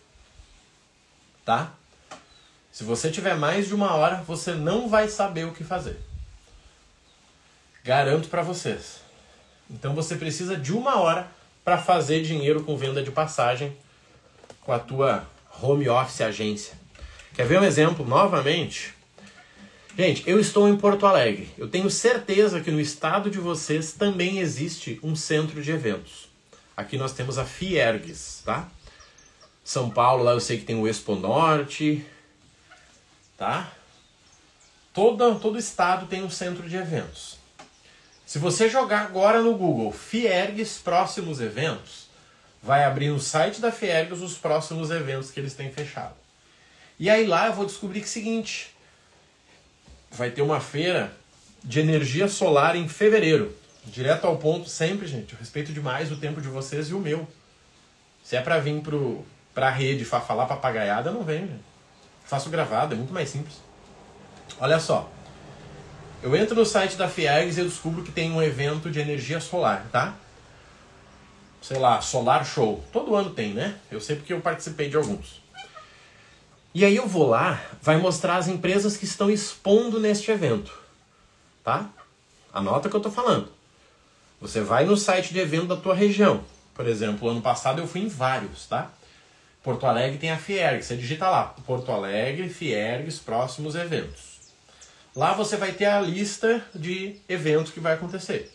Tá? 1.44 1.72
Se 2.72 2.84
você 2.84 3.10
tiver 3.10 3.36
mais 3.36 3.68
de 3.68 3.74
uma 3.74 3.96
hora, 3.96 4.18
você 4.18 4.52
não 4.54 4.88
vai 4.88 5.08
saber 5.08 5.46
o 5.46 5.52
que 5.52 5.64
fazer. 5.64 6.00
Garanto 7.84 8.30
para 8.30 8.44
vocês. 8.44 9.00
Então 9.68 9.96
você 9.96 10.16
precisa 10.16 10.56
de 10.56 10.72
uma 10.72 11.00
hora 11.00 11.28
para 11.66 11.80
fazer 11.80 12.22
dinheiro 12.22 12.64
com 12.64 12.78
venda 12.78 13.02
de 13.02 13.10
passagem 13.10 13.76
com 14.62 14.72
a 14.72 14.78
tua 14.78 15.26
home 15.60 15.90
office 15.90 16.22
agência. 16.22 16.76
Quer 17.34 17.48
ver 17.48 17.60
um 17.60 17.64
exemplo 17.64 18.06
novamente? 18.06 18.94
Gente, 19.98 20.24
eu 20.26 20.40
estou 20.40 20.70
em 20.70 20.78
Porto 20.78 21.06
Alegre. 21.06 21.50
Eu 21.58 21.68
tenho 21.68 21.90
certeza 21.90 22.62
que 22.62 22.72
no 22.72 22.80
estado 22.80 23.30
de 23.30 23.40
vocês 23.40 23.92
também 23.92 24.40
existe 24.40 24.98
um 25.04 25.18
centro 25.18 25.62
de 25.62 25.70
eventos. 25.70 26.30
Aqui 26.78 26.98
nós 26.98 27.12
temos 27.12 27.38
a 27.38 27.44
Fiergues, 27.44 28.42
tá? 28.46 28.70
São 29.66 29.90
Paulo, 29.90 30.24
lá 30.24 30.32
eu 30.32 30.40
sei 30.40 30.58
que 30.58 30.64
tem 30.64 30.78
o 30.78 30.88
Expo 30.88 31.16
Norte, 31.16 32.06
tá? 33.38 33.70
Todo, 34.94 35.38
todo 35.40 35.60
estado 35.60 36.08
tem 36.08 36.24
um 36.24 36.30
centro 36.30 36.70
de 36.70 36.78
eventos. 36.78 37.38
Se 38.26 38.40
você 38.40 38.70
jogar 38.70 39.02
agora 39.02 39.42
no 39.42 39.54
Google 39.56 39.92
Fiergues 39.92 40.78
próximos 40.78 41.42
eventos, 41.42 42.08
vai 42.64 42.86
abrir 42.86 43.10
no 43.10 43.20
site 43.20 43.60
da 43.60 43.74
Fiergues 43.74 44.22
os 44.22 44.38
próximos 44.38 44.90
eventos 44.90 45.32
que 45.32 45.40
eles 45.40 45.54
têm 45.54 45.70
fechado. 45.70 46.16
E 46.98 47.10
aí 47.10 47.28
lá 47.28 47.48
eu 47.48 47.54
vou 47.54 47.66
descobrir 47.66 48.00
que 48.00 48.06
é 48.06 48.10
o 48.10 48.12
seguinte, 48.12 48.72
vai 50.12 50.30
ter 50.30 50.42
uma 50.42 50.60
feira 50.60 51.12
de 51.64 51.80
energia 51.80 52.28
solar 52.28 52.76
em 52.76 52.88
fevereiro. 52.88 53.56
Direto 53.86 54.26
ao 54.26 54.38
ponto, 54.38 54.70
sempre, 54.70 55.08
gente. 55.08 55.34
Eu 55.34 55.40
respeito 55.40 55.74
demais 55.74 56.12
o 56.12 56.18
tempo 56.18 56.42
de 56.42 56.48
vocês 56.48 56.90
e 56.90 56.94
o 56.94 57.00
meu. 57.00 57.28
Se 58.24 58.36
é 58.36 58.42
pra 58.42 58.60
vir 58.60 58.80
pro, 58.82 59.26
pra 59.54 59.70
rede 59.70 60.06
falar 60.06 60.46
papagaiada, 60.46 61.12
não 61.12 61.24
vem, 61.24 61.48
gente. 61.48 61.64
Faço 62.26 62.50
gravado, 62.50 62.94
é 62.94 62.98
muito 62.98 63.14
mais 63.14 63.30
simples. 63.30 63.56
Olha 64.60 64.80
só. 64.80 65.10
Eu 66.22 66.36
entro 66.36 66.56
no 66.56 66.66
site 66.66 66.96
da 66.96 67.10
Fiergs 67.10 67.58
e 67.58 67.62
eu 67.62 67.68
descubro 67.68 68.04
que 68.04 68.12
tem 68.12 68.32
um 68.32 68.42
evento 68.42 68.92
de 68.92 69.00
energia 69.00 69.40
solar, 69.40 69.88
tá? 69.92 70.16
Sei 71.62 71.80
lá, 71.80 72.00
Solar 72.02 72.46
Show. 72.46 72.84
Todo 72.92 73.16
ano 73.16 73.32
tem, 73.32 73.54
né? 73.54 73.76
Eu 73.90 74.00
sei 74.00 74.16
porque 74.16 74.34
eu 74.34 74.40
participei 74.40 74.90
de 74.90 74.98
alguns. 74.98 75.41
E 76.74 76.86
aí 76.86 76.96
eu 76.96 77.08
vou 77.08 77.28
lá, 77.28 77.62
vai 77.82 77.98
mostrar 77.98 78.38
as 78.38 78.48
empresas 78.48 78.96
que 78.96 79.04
estão 79.04 79.30
expondo 79.30 80.00
neste 80.00 80.32
evento. 80.32 80.72
Tá? 81.64 81.90
Anota 82.54 82.88
o 82.88 82.90
que 82.90 82.96
eu 82.96 83.00
estou 83.00 83.12
falando. 83.12 83.50
Você 84.40 84.62
vai 84.62 84.86
no 84.86 84.96
site 84.96 85.34
de 85.34 85.40
evento 85.40 85.68
da 85.68 85.76
tua 85.76 85.94
região. 85.94 86.44
Por 86.74 86.88
exemplo, 86.88 87.30
ano 87.30 87.42
passado 87.42 87.80
eu 87.80 87.88
fui 87.88 88.02
em 88.02 88.08
vários, 88.08 88.66
tá? 88.66 88.92
Porto 89.62 89.86
Alegre 89.86 90.18
tem 90.18 90.32
a 90.32 90.38
Fiergs, 90.38 90.88
você 90.88 90.96
digita 90.96 91.30
lá, 91.30 91.44
Porto 91.68 91.92
Alegre, 91.92 92.50
Fiergs, 92.50 93.20
próximos 93.20 93.76
eventos. 93.76 94.40
Lá 95.16 95.34
você 95.34 95.58
vai 95.58 95.74
ter 95.74 95.86
a 95.86 96.02
lista 96.02 96.66
de 96.74 97.18
eventos 97.30 97.72
que 97.72 97.80
vai 97.80 97.94
acontecer. 97.94 98.52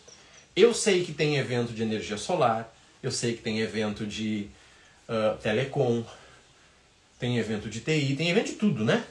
Eu 0.57 0.73
sei 0.73 1.05
que 1.05 1.13
tem 1.13 1.37
evento 1.37 1.73
de 1.73 1.83
energia 1.83 2.17
solar, 2.17 2.75
eu 3.03 3.13
sei 3.13 3.35
que 3.35 3.43
tem 3.43 3.61
evento 3.61 4.07
de 4.07 4.49
uh, 5.09 5.37
telecom, 5.37 6.03
tem 7.19 7.39
evento 7.39 7.69
de 7.69 7.81
TI, 7.81 8.15
tem 8.17 8.31
evento 8.31 8.47
de 8.47 8.55
tudo, 8.55 8.85
né? 8.85 9.05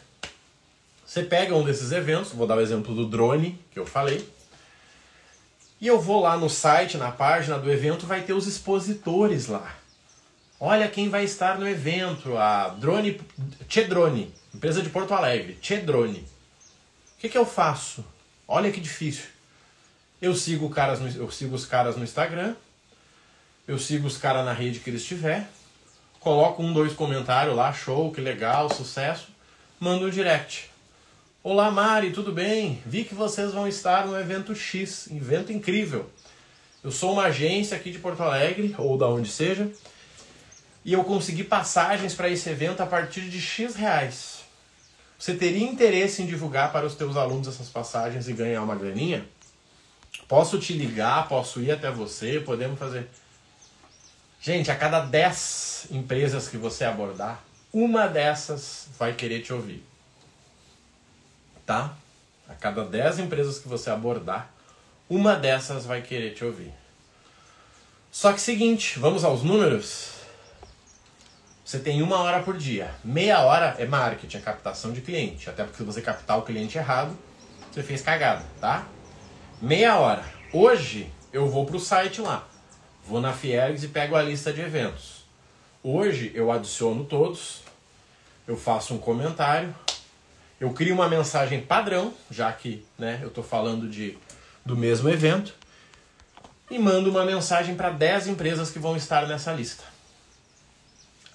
Você 1.05 1.23
pega 1.23 1.55
um 1.55 1.63
desses 1.63 1.91
eventos, 1.91 2.31
vou 2.31 2.47
dar 2.47 2.57
o 2.57 2.61
exemplo 2.61 2.93
do 2.93 3.05
drone 3.05 3.59
que 3.71 3.79
eu 3.79 3.85
falei, 3.85 4.27
e 5.79 5.87
eu 5.87 5.99
vou 5.99 6.21
lá 6.21 6.37
no 6.37 6.49
site, 6.49 6.97
na 6.97 7.11
página 7.11 7.59
do 7.59 7.71
evento, 7.71 8.07
vai 8.07 8.23
ter 8.23 8.33
os 8.33 8.47
expositores 8.47 9.47
lá. 9.47 9.75
Olha 10.59 10.87
quem 10.87 11.09
vai 11.09 11.25
estar 11.25 11.59
no 11.59 11.67
evento, 11.67 12.37
a 12.37 12.69
Drone, 12.69 13.19
Chedrone, 13.67 14.33
empresa 14.53 14.81
de 14.81 14.89
Porto 14.89 15.13
Alegre, 15.13 15.59
Chedrone. 15.61 16.19
O 16.19 17.19
que, 17.19 17.27
que 17.27 17.37
eu 17.37 17.45
faço? 17.45 18.05
Olha 18.47 18.71
que 18.71 18.79
difícil. 18.79 19.25
Eu 20.21 20.33
sigo, 20.33 20.69
caras 20.69 20.99
no, 21.01 21.09
eu 21.09 21.29
sigo 21.29 21.55
os 21.55 21.65
caras 21.65 21.97
no 21.97 22.03
Instagram, 22.03 22.55
eu 23.67 23.77
sigo 23.77 24.07
os 24.07 24.17
caras 24.17 24.45
na 24.45 24.53
rede 24.53 24.79
que 24.79 24.89
eles 24.89 25.03
tiver, 25.03 25.49
coloco 26.25 26.63
um, 26.63 26.73
dois 26.73 26.91
comentários 26.93 27.55
lá, 27.55 27.71
show, 27.71 28.11
que 28.11 28.19
legal, 28.19 28.67
sucesso, 28.73 29.27
manda 29.79 30.05
um 30.05 30.09
direct. 30.09 30.71
Olá 31.43 31.69
Mari, 31.69 32.09
tudo 32.09 32.31
bem? 32.31 32.81
Vi 32.83 33.03
que 33.03 33.13
vocês 33.13 33.53
vão 33.53 33.67
estar 33.67 34.07
no 34.07 34.19
evento 34.19 34.55
X, 34.55 35.05
evento 35.11 35.53
incrível. 35.53 36.09
Eu 36.83 36.89
sou 36.89 37.13
uma 37.13 37.25
agência 37.25 37.77
aqui 37.77 37.91
de 37.91 37.99
Porto 37.99 38.23
Alegre, 38.23 38.73
ou 38.79 38.97
da 38.97 39.07
onde 39.07 39.29
seja, 39.29 39.69
e 40.83 40.93
eu 40.93 41.03
consegui 41.03 41.43
passagens 41.43 42.15
para 42.15 42.27
esse 42.27 42.49
evento 42.49 42.81
a 42.81 42.87
partir 42.87 43.29
de 43.29 43.39
X 43.39 43.75
reais. 43.75 44.39
Você 45.19 45.35
teria 45.35 45.63
interesse 45.63 46.23
em 46.23 46.25
divulgar 46.25 46.71
para 46.71 46.87
os 46.87 46.95
teus 46.95 47.15
alunos 47.17 47.47
essas 47.47 47.69
passagens 47.69 48.27
e 48.27 48.33
ganhar 48.33 48.63
uma 48.63 48.75
graninha? 48.75 49.23
Posso 50.27 50.57
te 50.57 50.73
ligar, 50.73 51.27
posso 51.27 51.61
ir 51.61 51.69
até 51.69 51.91
você, 51.91 52.39
podemos 52.39 52.79
fazer. 52.79 53.07
Gente, 54.45 54.69
a 54.69 54.75
cada 54.75 54.99
10 54.99 55.87
empresas 55.89 56.47
que 56.47 56.55
você 56.55 56.85
abordar, 56.85 57.43
uma 57.73 58.07
dessas 58.07 58.87
vai 58.95 59.11
querer 59.11 59.41
te 59.41 59.51
ouvir. 59.51 59.83
Tá? 61.65 61.95
A 62.47 62.53
cada 62.53 62.85
10 62.85 63.21
empresas 63.21 63.57
que 63.57 63.67
você 63.67 63.89
abordar, 63.89 64.51
uma 65.09 65.35
dessas 65.35 65.83
vai 65.87 66.03
querer 66.03 66.35
te 66.35 66.45
ouvir. 66.45 66.71
Só 68.11 68.31
que 68.33 68.39
seguinte, 68.39 68.99
vamos 68.99 69.23
aos 69.23 69.41
números. 69.41 70.11
Você 71.65 71.79
tem 71.79 72.03
uma 72.03 72.19
hora 72.19 72.43
por 72.43 72.55
dia. 72.55 72.93
Meia 73.03 73.39
hora 73.39 73.75
é 73.79 73.87
marketing, 73.87 74.37
é 74.37 74.41
captação 74.41 74.93
de 74.93 75.01
cliente. 75.01 75.49
Até 75.49 75.63
porque 75.63 75.77
se 75.77 75.83
você 75.83 76.03
captar 76.03 76.37
o 76.37 76.43
cliente 76.43 76.77
errado, 76.77 77.17
você 77.71 77.81
fez 77.81 78.03
cagada, 78.03 78.45
tá? 78.61 78.85
Meia 79.59 79.97
hora. 79.97 80.23
Hoje 80.53 81.11
eu 81.33 81.49
vou 81.49 81.65
pro 81.65 81.79
site 81.79 82.21
lá 82.21 82.47
Vou 83.07 83.21
na 83.21 83.33
Fiergs 83.33 83.83
e 83.83 83.87
pego 83.89 84.15
a 84.15 84.23
lista 84.23 84.51
de 84.51 84.61
eventos. 84.61 85.25
Hoje 85.83 86.31
eu 86.33 86.51
adiciono 86.51 87.03
todos, 87.03 87.61
eu 88.47 88.57
faço 88.57 88.95
um 88.95 88.97
comentário, 88.97 89.75
eu 90.59 90.73
crio 90.73 90.95
uma 90.95 91.07
mensagem 91.07 91.61
padrão, 91.61 92.11
já 92.31 92.51
que 92.51 92.83
né, 92.97 93.19
eu 93.21 93.27
estou 93.27 93.43
falando 93.43 93.87
de, 93.87 94.17
do 94.65 94.75
mesmo 94.75 95.07
evento, 95.07 95.53
e 96.71 96.79
mando 96.79 97.11
uma 97.11 97.23
mensagem 97.23 97.75
para 97.75 97.91
10 97.91 98.25
empresas 98.25 98.71
que 98.71 98.79
vão 98.79 98.97
estar 98.97 99.27
nessa 99.27 99.53
lista. 99.53 99.83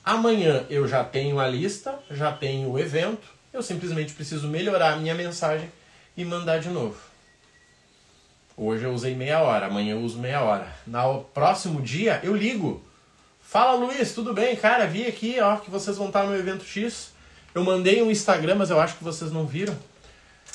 Amanhã 0.05 0.67
eu 0.69 0.89
já 0.89 1.05
tenho 1.05 1.39
a 1.39 1.47
lista, 1.47 1.97
já 2.11 2.33
tenho 2.33 2.69
o 2.69 2.81
evento, 2.81 3.29
eu 3.53 3.63
simplesmente 3.63 4.13
preciso 4.13 4.49
melhorar 4.49 4.95
a 4.95 4.97
minha 4.97 5.15
mensagem 5.15 5.71
e 6.17 6.25
mandar 6.25 6.59
de 6.59 6.69
novo. 6.69 7.10
Hoje 8.63 8.85
eu 8.85 8.93
usei 8.93 9.15
meia 9.15 9.41
hora, 9.41 9.69
amanhã 9.69 9.95
eu 9.95 10.01
uso 10.01 10.19
meia 10.19 10.43
hora. 10.43 10.71
No 10.87 11.25
próximo 11.33 11.81
dia 11.81 12.21
eu 12.23 12.37
ligo. 12.37 12.85
Fala 13.41 13.73
Luiz, 13.73 14.13
tudo 14.13 14.35
bem? 14.35 14.55
Cara, 14.55 14.87
vi 14.87 15.07
aqui 15.07 15.41
ó, 15.41 15.57
que 15.57 15.71
vocês 15.71 15.97
vão 15.97 16.09
estar 16.09 16.25
no 16.25 16.37
evento 16.37 16.63
X. 16.63 17.11
Eu 17.55 17.65
mandei 17.65 18.03
um 18.03 18.11
Instagram, 18.11 18.57
mas 18.57 18.69
eu 18.69 18.79
acho 18.79 18.99
que 18.99 19.03
vocês 19.03 19.33
não 19.33 19.47
viram. 19.47 19.75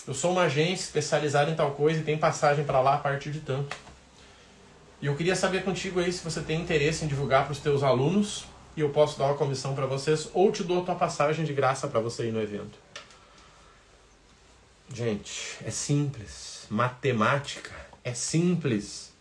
Eu 0.06 0.14
sou 0.14 0.34
uma 0.34 0.44
agência 0.44 0.84
especializada 0.84 1.50
em 1.50 1.56
tal 1.56 1.72
coisa 1.72 2.00
e 2.00 2.04
tem 2.04 2.16
passagem 2.16 2.64
para 2.64 2.80
lá 2.80 2.94
a 2.94 3.00
partir 3.00 3.32
de 3.32 3.40
tanto. 3.40 3.76
E 5.02 5.08
eu 5.08 5.16
queria 5.16 5.36
saber 5.36 5.64
contigo 5.64 6.00
aí 6.00 6.14
se 6.14 6.24
você 6.24 6.42
tem 6.42 6.62
interesse 6.62 7.06
em 7.06 7.08
divulgar 7.08 7.46
para 7.46 7.54
os 7.54 7.60
teus 7.60 7.82
alunos 7.82 8.46
e 8.78 8.82
eu 8.82 8.90
posso 8.90 9.18
dar 9.18 9.26
uma 9.26 9.36
comissão 9.36 9.74
para 9.74 9.88
vocês 9.88 10.30
ou 10.32 10.52
te 10.52 10.64
dou 10.64 10.84
a 10.84 10.86
tua 10.86 10.96
passagem 10.96 11.44
de 11.44 11.54
graça 11.54 11.88
para 11.88 12.00
você 12.00 12.28
ir 12.28 12.32
no 12.32 12.40
evento. 12.40 12.78
Gente, 14.94 15.58
é 15.66 15.72
simples. 15.72 16.68
Matemática 16.70 17.85
é 18.06 18.14
simples. 18.14 19.12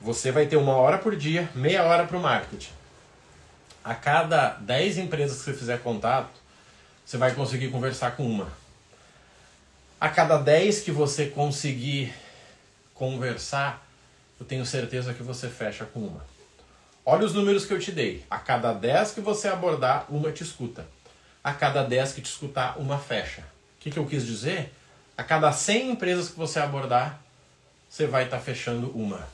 Você 0.00 0.32
vai 0.32 0.46
ter 0.46 0.56
uma 0.56 0.74
hora 0.74 0.98
por 0.98 1.14
dia, 1.14 1.48
meia 1.54 1.84
hora 1.84 2.04
para 2.04 2.18
o 2.18 2.20
marketing. 2.20 2.72
A 3.84 3.94
cada 3.94 4.48
10 4.54 4.98
empresas 4.98 5.38
que 5.38 5.44
você 5.44 5.54
fizer 5.54 5.80
contato, 5.80 6.30
você 7.06 7.16
vai 7.16 7.32
conseguir 7.32 7.68
conversar 7.70 8.16
com 8.16 8.26
uma. 8.26 8.50
A 10.00 10.08
cada 10.08 10.36
10 10.36 10.80
que 10.80 10.90
você 10.90 11.26
conseguir 11.26 12.12
conversar, 12.92 13.86
eu 14.38 14.44
tenho 14.44 14.66
certeza 14.66 15.14
que 15.14 15.22
você 15.22 15.48
fecha 15.48 15.84
com 15.84 16.00
uma. 16.00 16.26
Olha 17.06 17.24
os 17.24 17.34
números 17.34 17.64
que 17.64 17.72
eu 17.72 17.78
te 17.78 17.92
dei. 17.92 18.24
A 18.28 18.38
cada 18.38 18.72
10 18.72 19.12
que 19.12 19.20
você 19.20 19.46
abordar, 19.46 20.06
uma 20.08 20.32
te 20.32 20.42
escuta. 20.42 20.84
A 21.42 21.52
cada 21.52 21.84
10 21.84 22.14
que 22.14 22.20
te 22.20 22.30
escutar, 22.30 22.78
uma 22.78 22.98
fecha. 22.98 23.42
O 23.42 23.44
que, 23.80 23.92
que 23.92 23.98
eu 23.98 24.06
quis 24.06 24.26
dizer? 24.26 24.72
A 25.16 25.22
cada 25.22 25.52
100 25.52 25.90
empresas 25.90 26.30
que 26.30 26.36
você 26.36 26.58
abordar, 26.58 27.20
você 27.88 28.06
vai 28.06 28.24
estar 28.24 28.38
tá 28.38 28.42
fechando 28.42 28.90
uma. 28.90 29.28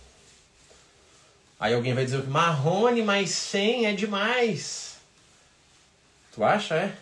Aí 1.61 1.75
alguém 1.75 1.94
vai 1.94 2.04
dizer, 2.04 2.26
Marrone, 2.28 3.02
mais 3.02 3.30
100 3.30 3.87
é 3.87 3.92
demais. 3.92 4.97
Tu 6.35 6.44
acha, 6.44 6.75
é? 6.75 6.94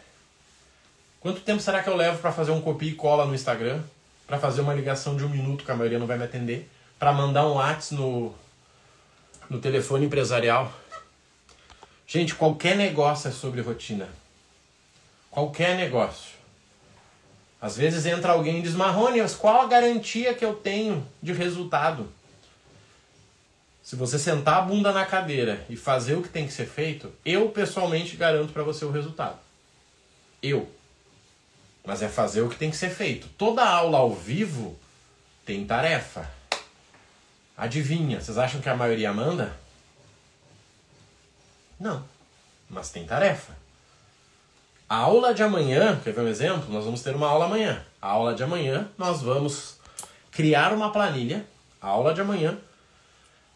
Quanto 1.21 1.41
tempo 1.41 1.61
será 1.61 1.83
que 1.83 1.89
eu 1.89 1.97
levo 1.97 2.19
para 2.19 2.33
fazer 2.33 2.53
um 2.53 2.61
copia 2.61 2.91
e 2.91 2.95
cola 2.95 3.27
no 3.27 3.35
Instagram? 3.35 3.83
Para 4.27 4.39
fazer 4.39 4.61
uma 4.61 4.73
ligação 4.73 5.17
de 5.17 5.25
um 5.25 5.29
minuto 5.29 5.65
que 5.65 5.71
a 5.71 5.77
maioria 5.77 5.99
não 5.99 6.07
vai 6.07 6.17
me 6.17 6.25
atender? 6.25 6.71
Para 6.99 7.13
mandar 7.13 7.47
um 7.47 7.55
WhatsApp 7.55 7.95
no, 7.95 8.35
no 9.51 9.59
telefone 9.61 10.07
empresarial? 10.07 10.73
Gente, 12.07 12.35
qualquer 12.35 12.77
negócio 12.77 13.29
é 13.29 13.33
sobre 13.33 13.61
rotina. 13.61 14.09
Qualquer 15.31 15.77
negócio. 15.77 16.36
Às 17.61 17.77
vezes 17.77 18.05
entra 18.07 18.33
alguém 18.33 18.59
e 18.59 18.63
diz, 18.63 18.75
Marrone, 18.75 19.21
qual 19.39 19.63
a 19.63 19.67
garantia 19.67 20.35
que 20.35 20.45
eu 20.45 20.55
tenho 20.55 21.07
de 21.23 21.33
resultado? 21.33 22.13
Se 23.83 23.97
você 23.97 24.19
sentar 24.19 24.59
a 24.59 24.63
bunda 24.63 24.93
na 24.93 25.07
cadeira 25.07 25.65
e 25.71 25.77
fazer 25.77 26.17
o 26.17 26.23
que 26.23 26.29
tem 26.29 26.47
que 26.47 26.53
ser 26.53 26.67
feito, 26.67 27.13
eu 27.25 27.49
pessoalmente 27.51 28.17
garanto 28.17 28.53
para 28.53 28.65
você 28.65 28.85
o 28.85 28.91
resultado. 28.91 29.39
Eu. 30.43 30.69
Mas 31.85 32.03
é 32.03 32.09
fazer 32.09 32.43
o 32.43 32.49
que 32.49 32.57
tem 32.57 32.71
que 32.71 32.77
ser 32.77 32.91
feito. 32.91 33.29
Toda 33.39 33.65
aula 33.65 33.99
ao 33.99 34.13
vivo 34.13 34.77
tem 35.45 35.65
tarefa. 35.65 36.29
Adivinha, 37.57 38.21
vocês 38.21 38.37
acham 38.37 38.61
que 38.61 38.69
a 38.69 38.77
maioria 38.77 39.13
manda? 39.13 39.57
Não. 41.79 42.05
Mas 42.69 42.91
tem 42.91 43.07
tarefa. 43.07 43.57
A 44.89 44.99
aula 44.99 45.35
de 45.35 45.43
amanhã, 45.43 46.01
quer 46.05 46.13
ver 46.13 46.21
um 46.21 46.29
exemplo? 46.29 46.73
Nós 46.73 46.85
vamos 46.85 47.03
ter 47.03 47.13
uma 47.17 47.27
aula 47.27 47.47
amanhã. 47.47 47.85
A 48.01 48.07
aula 48.07 48.35
de 48.35 48.45
amanhã, 48.45 48.89
nós 48.97 49.21
vamos 49.21 49.81
criar 50.31 50.73
uma 50.73 50.93
planilha. 50.93 51.45
A 51.83 51.89
aula 51.89 52.15
de 52.15 52.21
amanhã, 52.21 52.57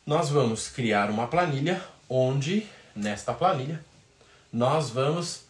nós 0.05 0.29
vamos 0.29 0.67
criar 0.67 1.09
uma 1.09 1.29
planilha 1.29 1.81
onde, 2.09 2.67
nesta 2.97 3.33
planilha, 3.33 3.81
nós 4.53 4.91
vamos. 4.91 5.45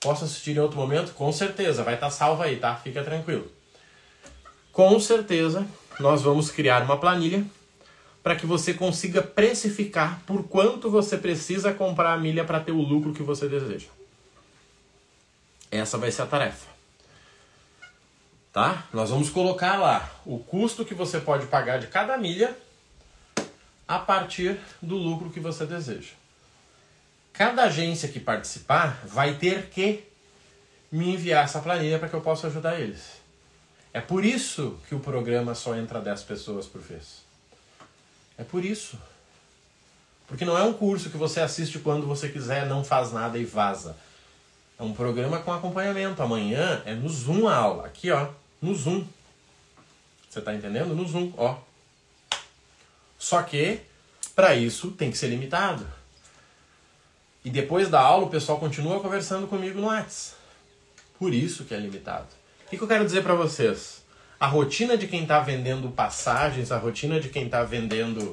Posso 0.00 0.24
assistir 0.24 0.56
em 0.56 0.58
outro 0.58 0.76
momento? 0.76 1.14
Com 1.14 1.32
certeza, 1.32 1.84
vai 1.84 1.94
estar 1.94 2.06
tá 2.06 2.10
salvo 2.10 2.42
aí, 2.42 2.56
tá? 2.56 2.74
Fica 2.74 3.04
tranquilo. 3.04 3.48
Com 4.72 4.98
certeza, 4.98 5.64
nós 6.00 6.22
vamos 6.22 6.50
criar 6.50 6.82
uma 6.82 6.98
planilha 6.98 7.44
para 8.24 8.34
que 8.34 8.44
você 8.44 8.74
consiga 8.74 9.22
precificar 9.22 10.20
por 10.26 10.42
quanto 10.48 10.90
você 10.90 11.16
precisa 11.16 11.72
comprar 11.72 12.14
a 12.14 12.18
milha 12.18 12.44
para 12.44 12.58
ter 12.58 12.72
o 12.72 12.82
lucro 12.82 13.12
que 13.12 13.22
você 13.22 13.48
deseja. 13.48 13.86
Essa 15.72 15.96
vai 15.96 16.10
ser 16.10 16.22
a 16.22 16.26
tarefa. 16.26 16.70
Tá? 18.52 18.86
Nós 18.92 19.08
vamos 19.08 19.30
colocar 19.30 19.78
lá 19.78 20.08
o 20.26 20.38
custo 20.38 20.84
que 20.84 20.92
você 20.92 21.18
pode 21.18 21.46
pagar 21.46 21.78
de 21.78 21.86
cada 21.86 22.18
milha 22.18 22.54
a 23.88 23.98
partir 23.98 24.60
do 24.82 24.96
lucro 24.96 25.30
que 25.30 25.40
você 25.40 25.64
deseja. 25.64 26.12
Cada 27.32 27.64
agência 27.64 28.10
que 28.10 28.20
participar 28.20 29.00
vai 29.06 29.36
ter 29.36 29.70
que 29.70 30.04
me 30.90 31.14
enviar 31.14 31.46
essa 31.46 31.60
planilha 31.60 31.98
para 31.98 32.10
que 32.10 32.14
eu 32.14 32.20
possa 32.20 32.48
ajudar 32.48 32.78
eles. 32.78 33.22
É 33.94 34.00
por 34.00 34.26
isso 34.26 34.78
que 34.86 34.94
o 34.94 35.00
programa 35.00 35.54
só 35.54 35.74
entra 35.74 36.02
10 36.02 36.22
pessoas 36.24 36.66
por 36.66 36.82
vez. 36.82 37.22
É 38.36 38.44
por 38.44 38.62
isso. 38.62 38.98
Porque 40.26 40.44
não 40.44 40.56
é 40.56 40.62
um 40.62 40.74
curso 40.74 41.08
que 41.08 41.16
você 41.16 41.40
assiste 41.40 41.78
quando 41.78 42.06
você 42.06 42.28
quiser, 42.28 42.66
não 42.66 42.84
faz 42.84 43.10
nada 43.10 43.38
e 43.38 43.44
vaza. 43.44 43.96
É 44.82 44.84
um 44.84 44.92
programa 44.92 45.38
com 45.38 45.52
acompanhamento. 45.52 46.20
Amanhã 46.20 46.82
é 46.84 46.92
no 46.92 47.08
Zoom 47.08 47.46
a 47.46 47.54
aula. 47.54 47.86
Aqui, 47.86 48.10
ó. 48.10 48.26
No 48.60 48.74
Zoom. 48.74 49.06
Você 50.28 50.40
está 50.40 50.52
entendendo? 50.52 50.92
No 50.92 51.06
Zoom, 51.06 51.32
ó. 51.36 51.56
Só 53.16 53.40
que, 53.44 53.78
para 54.34 54.56
isso, 54.56 54.90
tem 54.90 55.08
que 55.08 55.16
ser 55.16 55.28
limitado. 55.28 55.86
E 57.44 57.50
depois 57.50 57.88
da 57.88 58.00
aula, 58.00 58.26
o 58.26 58.30
pessoal 58.30 58.58
continua 58.58 58.98
conversando 58.98 59.46
comigo 59.46 59.80
no 59.80 59.86
WhatsApp. 59.86 60.36
Por 61.16 61.32
isso 61.32 61.64
que 61.64 61.74
é 61.74 61.78
limitado. 61.78 62.26
O 62.66 62.70
que, 62.70 62.76
que 62.76 62.82
eu 62.82 62.88
quero 62.88 63.04
dizer 63.04 63.22
para 63.22 63.36
vocês? 63.36 64.02
A 64.40 64.48
rotina 64.48 64.96
de 64.96 65.06
quem 65.06 65.22
está 65.22 65.38
vendendo 65.38 65.92
passagens, 65.92 66.72
a 66.72 66.76
rotina 66.76 67.20
de 67.20 67.28
quem 67.28 67.44
está 67.44 67.62
vendendo, 67.62 68.32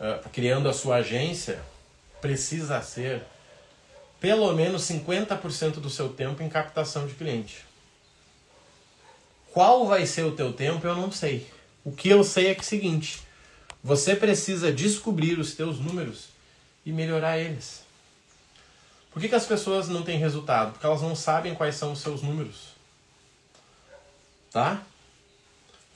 uh, 0.00 0.26
criando 0.32 0.70
a 0.70 0.72
sua 0.72 0.96
agência, 0.96 1.60
precisa 2.22 2.80
ser 2.80 3.22
pelo 4.20 4.52
menos 4.52 4.82
50% 4.82 5.74
do 5.74 5.88
seu 5.88 6.10
tempo 6.10 6.42
em 6.42 6.48
captação 6.48 7.06
de 7.06 7.14
cliente. 7.14 7.64
Qual 9.52 9.86
vai 9.86 10.06
ser 10.06 10.24
o 10.24 10.32
teu 10.32 10.52
tempo, 10.52 10.86
eu 10.86 10.94
não 10.94 11.10
sei. 11.10 11.48
O 11.82 11.90
que 11.90 12.08
eu 12.08 12.22
sei 12.22 12.48
é 12.48 12.54
que 12.54 12.60
é 12.60 12.62
o 12.62 12.66
seguinte, 12.66 13.22
você 13.82 14.14
precisa 14.14 14.70
descobrir 14.70 15.38
os 15.38 15.54
teus 15.54 15.80
números 15.80 16.28
e 16.84 16.92
melhorar 16.92 17.38
eles. 17.38 17.82
Por 19.10 19.20
que, 19.20 19.28
que 19.28 19.34
as 19.34 19.46
pessoas 19.46 19.88
não 19.88 20.02
têm 20.02 20.18
resultado? 20.18 20.72
Porque 20.72 20.86
elas 20.86 21.02
não 21.02 21.16
sabem 21.16 21.54
quais 21.54 21.74
são 21.74 21.92
os 21.92 22.00
seus 22.00 22.22
números. 22.22 22.74
Tá? 24.52 24.82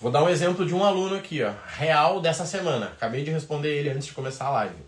Vou 0.00 0.10
dar 0.10 0.22
um 0.22 0.28
exemplo 0.28 0.66
de 0.66 0.74
um 0.74 0.82
aluno 0.82 1.16
aqui, 1.16 1.42
ó, 1.42 1.52
real 1.66 2.20
dessa 2.20 2.44
semana. 2.44 2.86
Acabei 2.86 3.22
de 3.22 3.30
responder 3.30 3.78
ele 3.78 3.90
antes 3.90 4.06
de 4.06 4.12
começar 4.12 4.46
a 4.46 4.50
live. 4.50 4.83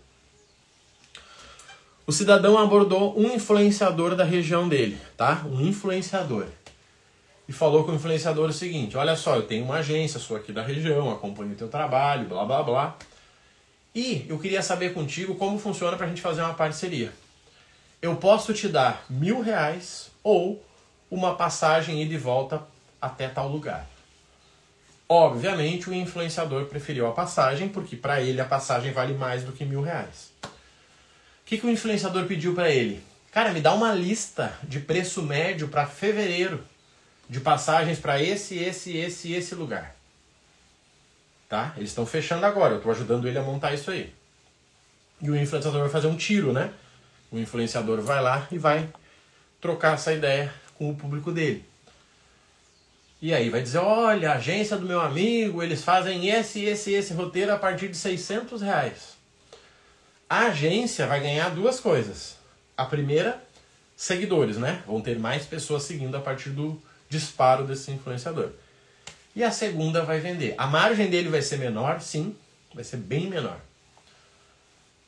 O 2.07 2.11
cidadão 2.13 2.57
abordou 2.57 3.19
um 3.19 3.35
influenciador 3.35 4.15
da 4.15 4.23
região 4.23 4.67
dele, 4.67 4.97
tá? 5.17 5.45
Um 5.45 5.59
influenciador 5.59 6.47
e 7.47 7.53
falou 7.53 7.83
com 7.83 7.91
o 7.91 7.95
influenciador 7.95 8.49
o 8.49 8.53
seguinte: 8.53 8.97
Olha 8.97 9.15
só, 9.15 9.35
eu 9.35 9.43
tenho 9.43 9.63
uma 9.63 9.75
agência, 9.75 10.19
sou 10.19 10.35
aqui 10.37 10.51
da 10.51 10.61
região, 10.61 11.09
acompanho 11.11 11.51
o 11.51 11.55
teu 11.55 11.67
trabalho, 11.67 12.27
blá 12.27 12.45
blá 12.45 12.63
blá. 12.63 12.95
E 13.95 14.25
eu 14.27 14.37
queria 14.37 14.61
saber 14.61 14.93
contigo 14.93 15.35
como 15.35 15.57
funciona 15.57 15.97
para 15.97 16.05
a 16.05 16.09
gente 16.09 16.21
fazer 16.21 16.41
uma 16.41 16.53
parceria. 16.53 17.11
Eu 18.01 18.15
posso 18.15 18.53
te 18.53 18.67
dar 18.67 19.05
mil 19.09 19.41
reais 19.41 20.11
ou 20.23 20.63
uma 21.09 21.35
passagem 21.35 22.01
ida 22.01 22.13
e 22.13 22.17
volta 22.17 22.61
até 23.01 23.27
tal 23.27 23.47
lugar. 23.47 23.87
Obviamente, 25.09 25.89
o 25.89 25.93
influenciador 25.93 26.65
preferiu 26.65 27.07
a 27.07 27.11
passagem 27.11 27.69
porque 27.69 27.95
para 27.95 28.21
ele 28.21 28.41
a 28.41 28.45
passagem 28.45 28.91
vale 28.91 29.13
mais 29.13 29.43
do 29.43 29.53
que 29.53 29.65
mil 29.65 29.81
reais. 29.81 30.36
Que, 31.47 31.57
que 31.57 31.65
o 31.65 31.69
influenciador 31.69 32.25
pediu 32.25 32.53
para 32.53 32.69
ele? 32.69 33.01
Cara, 33.31 33.53
me 33.53 33.61
dá 33.61 33.73
uma 33.73 33.93
lista 33.93 34.53
de 34.63 34.81
preço 34.81 35.23
médio 35.23 35.69
para 35.69 35.87
fevereiro 35.87 36.61
de 37.29 37.39
passagens 37.39 37.97
para 37.99 38.21
esse, 38.21 38.57
esse, 38.57 38.97
esse 38.97 39.31
esse 39.31 39.55
lugar. 39.55 39.95
Tá? 41.47 41.73
Eles 41.77 41.89
estão 41.89 42.05
fechando 42.05 42.45
agora, 42.45 42.73
eu 42.73 42.77
estou 42.77 42.91
ajudando 42.91 43.27
ele 43.27 43.39
a 43.39 43.41
montar 43.41 43.73
isso 43.73 43.89
aí. 43.89 44.13
E 45.21 45.29
o 45.29 45.37
influenciador 45.37 45.79
vai 45.79 45.89
fazer 45.89 46.07
um 46.07 46.17
tiro, 46.17 46.51
né? 46.51 46.73
O 47.31 47.39
influenciador 47.39 48.01
vai 48.01 48.21
lá 48.21 48.45
e 48.51 48.57
vai 48.57 48.89
trocar 49.61 49.93
essa 49.93 50.11
ideia 50.11 50.53
com 50.75 50.89
o 50.89 50.95
público 50.95 51.31
dele. 51.31 51.63
E 53.21 53.33
aí 53.33 53.49
vai 53.49 53.61
dizer, 53.61 53.79
olha, 53.79 54.31
a 54.31 54.35
agência 54.35 54.75
do 54.75 54.85
meu 54.85 54.99
amigo, 54.99 55.63
eles 55.63 55.81
fazem 55.81 56.27
esse, 56.27 56.65
esse, 56.65 56.91
esse 56.91 57.13
roteiro 57.13 57.53
a 57.53 57.57
partir 57.57 57.87
de 57.87 57.95
600 57.95 58.61
reais. 58.61 59.16
A 60.29 60.47
agência 60.47 61.07
vai 61.07 61.21
ganhar 61.21 61.49
duas 61.49 61.79
coisas. 61.79 62.37
A 62.75 62.85
primeira, 62.85 63.41
seguidores, 63.95 64.57
né? 64.57 64.83
Vão 64.85 65.01
ter 65.01 65.17
mais 65.17 65.45
pessoas 65.45 65.83
seguindo 65.83 66.15
a 66.15 66.21
partir 66.21 66.49
do, 66.49 66.81
disparo 67.09 67.65
desse 67.65 67.91
influenciador. 67.91 68.51
E 69.35 69.43
a 69.43 69.51
segunda 69.51 70.03
vai 70.03 70.19
vender. 70.19 70.55
A 70.57 70.67
margem 70.67 71.09
dele 71.09 71.29
vai 71.29 71.41
ser 71.41 71.57
menor, 71.57 72.01
sim, 72.01 72.35
vai 72.73 72.83
ser 72.83 72.97
bem 72.97 73.27
menor. 73.27 73.59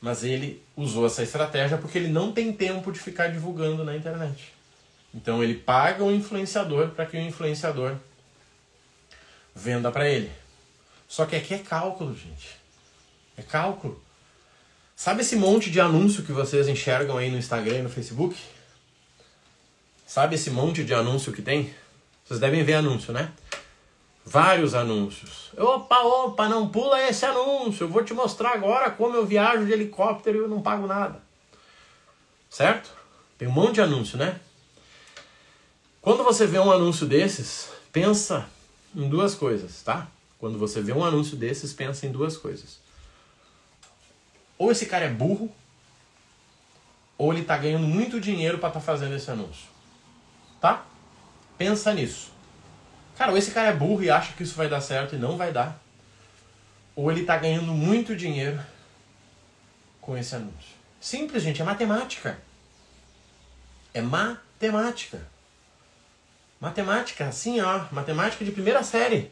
Mas 0.02 0.24
ele 0.24 0.64
usou 0.78 1.06
essa 1.06 1.24
estratégia 1.24 1.78
porque 1.78 1.98
ele 1.98 2.08
não 2.08 2.32
tem 2.32 2.54
tempo 2.54 2.92
de 2.92 3.00
ficar 3.00 3.28
divulgando 3.28 3.84
na 3.84 3.96
internet. 3.96 4.54
Então 5.14 5.44
ele 5.44 5.56
paga 5.56 6.04
o 6.04 6.12
influenciador 6.12 6.90
para 6.90 7.06
que 7.06 7.18
o 7.18 7.20
influenciador 7.20 7.96
venda 9.54 9.92
para 9.92 10.08
ele. 10.08 10.32
Só 11.08 11.26
que 11.26 11.36
aqui 11.36 11.56
é 11.56 11.58
cálculo, 11.58 12.16
gente. 12.16 12.56
É 13.36 13.42
cálculo. 13.42 14.02
Sabe 15.00 15.22
esse 15.22 15.38
monte 15.38 15.72
de 15.72 15.80
anúncio 15.80 16.24
que 16.24 16.34
vocês 16.34 16.68
enxergam 16.68 17.18
aí 17.18 17.32
no 17.32 17.38
Instagram 17.38 17.78
e 17.78 17.82
no 17.84 17.90
Facebook? 17.90 18.36
Sabe 20.06 20.36
esse 20.36 20.52
monte 20.52 20.84
de 20.84 20.94
anúncio 20.94 21.32
que 21.32 21.42
tem? 21.42 21.74
Vocês 22.26 22.38
devem 22.38 22.66
ver 22.66 22.74
anúncio, 22.74 23.14
né? 23.14 23.32
Vários 24.26 24.76
anúncios. 24.76 25.52
Opa, 25.58 26.02
opa, 26.02 26.50
não 26.50 26.68
pula 26.68 27.02
esse 27.08 27.26
anúncio. 27.26 27.86
Eu 27.86 27.88
vou 27.88 28.04
te 28.04 28.14
mostrar 28.14 28.50
agora 28.50 28.92
como 28.92 29.16
eu 29.16 29.26
viajo 29.26 29.66
de 29.66 29.72
helicóptero 29.72 30.38
e 30.38 30.42
eu 30.42 30.50
não 30.50 30.62
pago 30.62 30.86
nada. 30.86 31.24
Certo? 32.50 32.92
Tem 33.38 33.48
um 33.48 33.52
monte 33.52 33.76
de 33.76 33.82
anúncio, 33.82 34.18
né? 34.18 34.38
Quando 36.02 36.26
você 36.26 36.46
vê 36.46 36.60
um 36.60 36.74
anúncio 36.74 37.08
desses, 37.08 37.70
pensa 37.94 38.50
em 38.94 39.08
duas 39.08 39.34
coisas, 39.34 39.82
tá? 39.82 40.10
Quando 40.38 40.58
você 40.58 40.82
vê 40.82 40.92
um 40.92 41.06
anúncio 41.06 41.38
desses, 41.38 41.72
pensa 41.72 42.06
em 42.06 42.12
duas 42.12 42.36
coisas. 42.36 42.89
Ou 44.60 44.72
esse 44.72 44.86
cara 44.86 45.06
é 45.06 45.10
burro, 45.10 45.50
ou 47.18 47.34
ele 47.34 47.46
tá 47.46 47.58
ganhando 47.58 47.88
muito 47.88 48.20
dinheiro 48.20 48.60
para 48.60 48.68
estar 48.68 48.82
tá 48.82 48.86
fazendo 48.86 49.16
esse 49.16 49.32
anúncio. 49.32 49.68
Tá? 50.62 50.86
Pensa 51.58 51.94
nisso. 51.94 52.32
Cara, 53.18 53.32
ou 53.32 53.38
esse 53.38 53.52
cara 53.52 53.70
é 53.70 53.74
burro 53.74 54.04
e 54.04 54.10
acha 54.10 54.34
que 54.34 54.44
isso 54.44 54.56
vai 54.56 54.70
dar 54.70 54.82
certo 54.82 55.16
e 55.16 55.18
não 55.18 55.38
vai 55.38 55.52
dar. 55.54 55.82
Ou 56.96 57.10
ele 57.10 57.24
tá 57.24 57.38
ganhando 57.38 57.74
muito 57.74 58.16
dinheiro 58.16 58.62
com 60.02 60.18
esse 60.18 60.36
anúncio. 60.36 60.76
Simples, 61.00 61.42
gente, 61.42 61.62
é 61.62 61.66
matemática. 61.66 62.38
É 63.94 64.02
matemática. 64.02 65.22
Matemática, 66.60 67.28
assim, 67.28 67.62
ó, 67.62 67.86
matemática 67.92 68.44
de 68.44 68.52
primeira 68.52 68.84
série. 68.84 69.32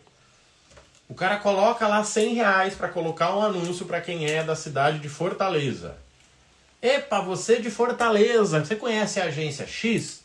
O 1.10 1.16
cara 1.16 1.38
coloca 1.38 1.88
lá 1.88 2.04
100 2.04 2.34
reais 2.34 2.76
para 2.76 2.90
colocar 2.90 3.36
um 3.36 3.42
anúncio 3.42 3.86
para 3.86 4.02
quem 4.02 4.26
é 4.26 4.44
da 4.44 4.56
cidade 4.56 5.00
de 5.00 5.08
Fortaleza. 5.08 5.98
Epa, 6.82 7.22
você 7.22 7.60
de 7.60 7.72
Fortaleza, 7.72 8.64
você 8.64 8.76
conhece 8.76 9.20
a 9.20 9.26
agência 9.26 9.66
X? 9.66 10.24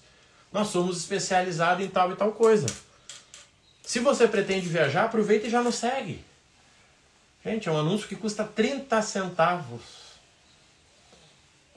Nós 0.53 0.69
somos 0.69 0.99
especializados 0.99 1.85
em 1.85 1.89
tal 1.89 2.13
e 2.13 2.17
tal 2.17 2.33
coisa. 2.33 2.67
Se 3.83 4.01
você 4.01 4.27
pretende 4.27 4.69
viajar, 4.69 5.05
aproveita 5.05 5.47
e 5.47 5.51
já 5.51 5.63
nos 5.63 5.77
segue. 5.77 6.25
Gente, 7.45 7.69
é 7.69 7.73
um 7.73 7.79
anúncio 7.79 8.09
que 8.09 8.17
custa 8.17 8.45
30 8.45 9.01
centavos. 9.03 9.83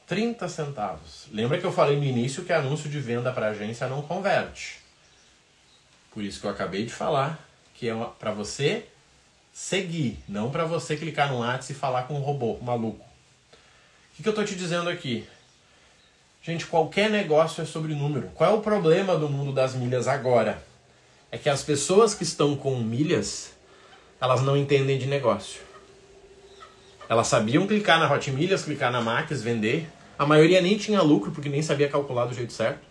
30 0.08 0.48
centavos. 0.48 1.28
Lembra 1.32 1.60
que 1.60 1.66
eu 1.66 1.72
falei 1.72 1.98
no 1.98 2.04
início 2.04 2.44
que 2.44 2.54
anúncio 2.54 2.90
de 2.90 3.00
venda 3.00 3.32
para 3.32 3.48
agência 3.48 3.88
não 3.88 4.02
converte. 4.02 4.80
Por 6.12 6.24
isso 6.24 6.40
que 6.40 6.48
eu 6.48 6.52
acabei 6.52 6.86
de 6.86 6.94
falar 6.94 7.40
que 7.74 7.90
é 7.90 7.94
para 8.20 8.32
você 8.32 8.88
seguir, 9.56 10.20
não 10.28 10.52
para 10.52 10.66
você 10.66 10.98
clicar 10.98 11.32
no 11.32 11.40
WhatsApp 11.40 11.72
e 11.72 11.76
falar 11.76 12.04
com 12.04 12.16
um 12.16 12.20
robô 12.22 12.58
maluco. 12.62 13.06
O 13.06 14.16
que, 14.18 14.22
que 14.22 14.28
eu 14.28 14.32
estou 14.32 14.44
te 14.44 14.54
dizendo 14.54 14.90
aqui? 14.90 15.26
Gente, 16.44 16.66
qualquer 16.66 17.10
negócio 17.10 17.64
é 17.64 17.66
sobre 17.66 17.96
número. 17.96 18.28
Qual 18.36 18.52
é 18.52 18.54
o 18.54 18.60
problema 18.60 19.16
do 19.16 19.30
mundo 19.30 19.54
das 19.54 19.74
milhas 19.74 20.10
agora? 20.10 20.62
É 21.32 21.38
que 21.38 21.50
as 21.50 21.64
pessoas 21.64 22.14
que 22.14 22.24
estão 22.24 22.58
com 22.58 22.76
milhas, 22.76 23.54
elas 24.20 24.42
não 24.42 24.58
entendem 24.58 24.98
de 24.98 25.06
negócio. 25.06 25.62
Elas 27.08 27.28
sabiam 27.28 27.66
clicar 27.66 27.98
na 27.98 28.14
Hot 28.14 28.30
Milhas, 28.32 28.66
clicar 28.66 28.92
na 28.92 29.00
Max, 29.00 29.42
vender. 29.42 29.88
A 30.20 30.26
maioria 30.26 30.60
nem 30.60 30.78
tinha 30.78 31.02
lucro 31.02 31.32
porque 31.32 31.48
nem 31.48 31.62
sabia 31.62 31.88
calcular 31.88 32.26
do 32.26 32.34
jeito 32.34 32.52
certo. 32.52 32.86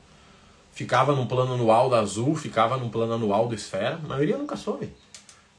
Ficava 0.73 1.15
num 1.15 1.27
plano 1.27 1.53
anual 1.53 1.91
da 1.91 2.01
Azul, 2.01 2.35
ficava 2.35 2.79
num 2.79 2.89
plano 2.89 3.13
anual 3.13 3.49
do 3.49 3.55
Esfera. 3.55 4.01
A 4.03 4.09
maioria 4.09 4.39
nunca 4.39 4.57
soube. 4.57 4.91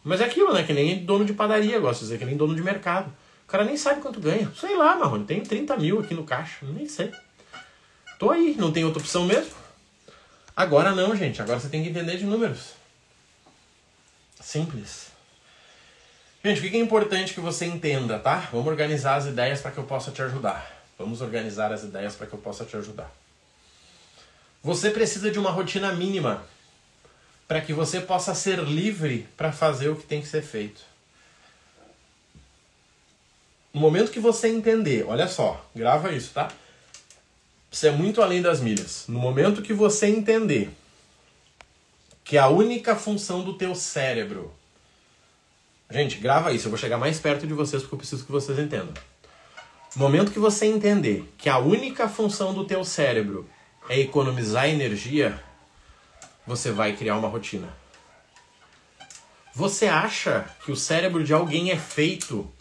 Mas 0.05 0.21
é 0.21 0.25
aquilo, 0.25 0.53
né? 0.53 0.61
Que 0.61 0.71
nem 0.71 1.03
dono 1.03 1.25
de 1.25 1.33
padaria, 1.33 1.79
gosto 1.79 2.01
de 2.01 2.05
dizer, 2.05 2.19
que 2.19 2.25
nem 2.25 2.37
dono 2.37 2.55
de 2.55 2.61
mercado. 2.61 3.11
O 3.43 3.47
cara 3.47 3.63
nem 3.63 3.75
sabe 3.75 4.01
quanto 4.01 4.19
ganha. 4.19 4.51
Sei 4.55 4.77
lá, 4.77 4.95
Marrone, 4.95 5.25
tem 5.25 5.41
30 5.41 5.75
mil 5.77 5.99
aqui 5.99 6.13
no 6.13 6.23
caixa, 6.23 6.59
nem 6.61 6.87
sei. 6.87 7.11
Tô 8.19 8.29
aí, 8.29 8.55
não 8.55 8.71
tem 8.71 8.85
outra 8.85 9.01
opção 9.01 9.25
mesmo. 9.25 9.51
Agora 10.55 10.93
não, 10.93 11.15
gente. 11.15 11.41
Agora 11.41 11.59
você 11.59 11.69
tem 11.69 11.83
que 11.83 11.89
entender 11.89 12.17
de 12.17 12.23
números. 12.23 12.73
Simples. 14.39 15.07
Gente, 16.43 16.59
o 16.59 16.69
que 16.69 16.77
é 16.77 16.79
importante 16.79 17.33
que 17.33 17.39
você 17.39 17.65
entenda, 17.65 18.19
tá? 18.19 18.47
Vamos 18.51 18.67
organizar 18.67 19.15
as 19.15 19.25
ideias 19.25 19.59
para 19.59 19.71
que 19.71 19.79
eu 19.79 19.85
possa 19.85 20.11
te 20.11 20.21
ajudar. 20.21 20.85
Vamos 20.99 21.19
organizar 21.19 21.73
as 21.73 21.83
ideias 21.83 22.15
para 22.15 22.27
que 22.27 22.33
eu 22.33 22.39
possa 22.39 22.63
te 22.63 22.77
ajudar. 22.77 23.11
Você 24.61 24.91
precisa 24.91 25.31
de 25.31 25.39
uma 25.39 25.49
rotina 25.49 25.91
mínima 25.93 26.43
para 27.47 27.61
que 27.61 27.73
você 27.73 28.01
possa 28.01 28.33
ser 28.33 28.59
livre 28.59 29.27
para 29.37 29.51
fazer 29.51 29.89
o 29.89 29.95
que 29.95 30.03
tem 30.03 30.21
que 30.21 30.27
ser 30.27 30.41
feito. 30.41 30.81
No 33.73 33.81
momento 33.81 34.11
que 34.11 34.19
você 34.19 34.47
entender, 34.47 35.05
olha 35.05 35.27
só, 35.27 35.63
grava 35.75 36.11
isso, 36.11 36.31
tá? 36.33 36.49
Isso 37.71 37.85
é 37.85 37.91
muito 37.91 38.21
além 38.21 38.41
das 38.41 38.61
milhas. 38.61 39.05
No 39.07 39.19
momento 39.19 39.61
que 39.61 39.73
você 39.73 40.07
entender 40.07 40.71
que 42.23 42.37
a 42.37 42.47
única 42.47 42.95
função 42.95 43.43
do 43.43 43.53
teu 43.53 43.75
cérebro. 43.75 44.51
Gente, 45.91 46.17
grava 46.17 46.51
isso, 46.51 46.65
eu 46.65 46.71
vou 46.71 46.79
chegar 46.79 46.97
mais 46.97 47.19
perto 47.19 47.45
de 47.45 47.53
vocês 47.53 47.83
porque 47.83 47.93
eu 47.93 47.99
preciso 47.99 48.25
que 48.25 48.31
vocês 48.31 48.57
entendam. 48.57 48.93
No 49.95 50.01
momento 50.01 50.31
que 50.31 50.39
você 50.39 50.65
entender 50.65 51.31
que 51.37 51.47
a 51.47 51.59
única 51.59 52.09
função 52.09 52.53
do 52.53 52.65
teu 52.65 52.83
cérebro 52.83 53.47
é 53.87 53.99
economizar 53.99 54.67
energia, 54.67 55.39
você 56.45 56.71
vai 56.71 56.95
criar 56.95 57.17
uma 57.17 57.27
rotina. 57.27 57.73
Você 59.53 59.87
acha 59.87 60.49
que 60.63 60.71
o 60.71 60.75
cérebro 60.75 61.23
de 61.23 61.33
alguém 61.33 61.71
é 61.71 61.77
feito 61.77 62.51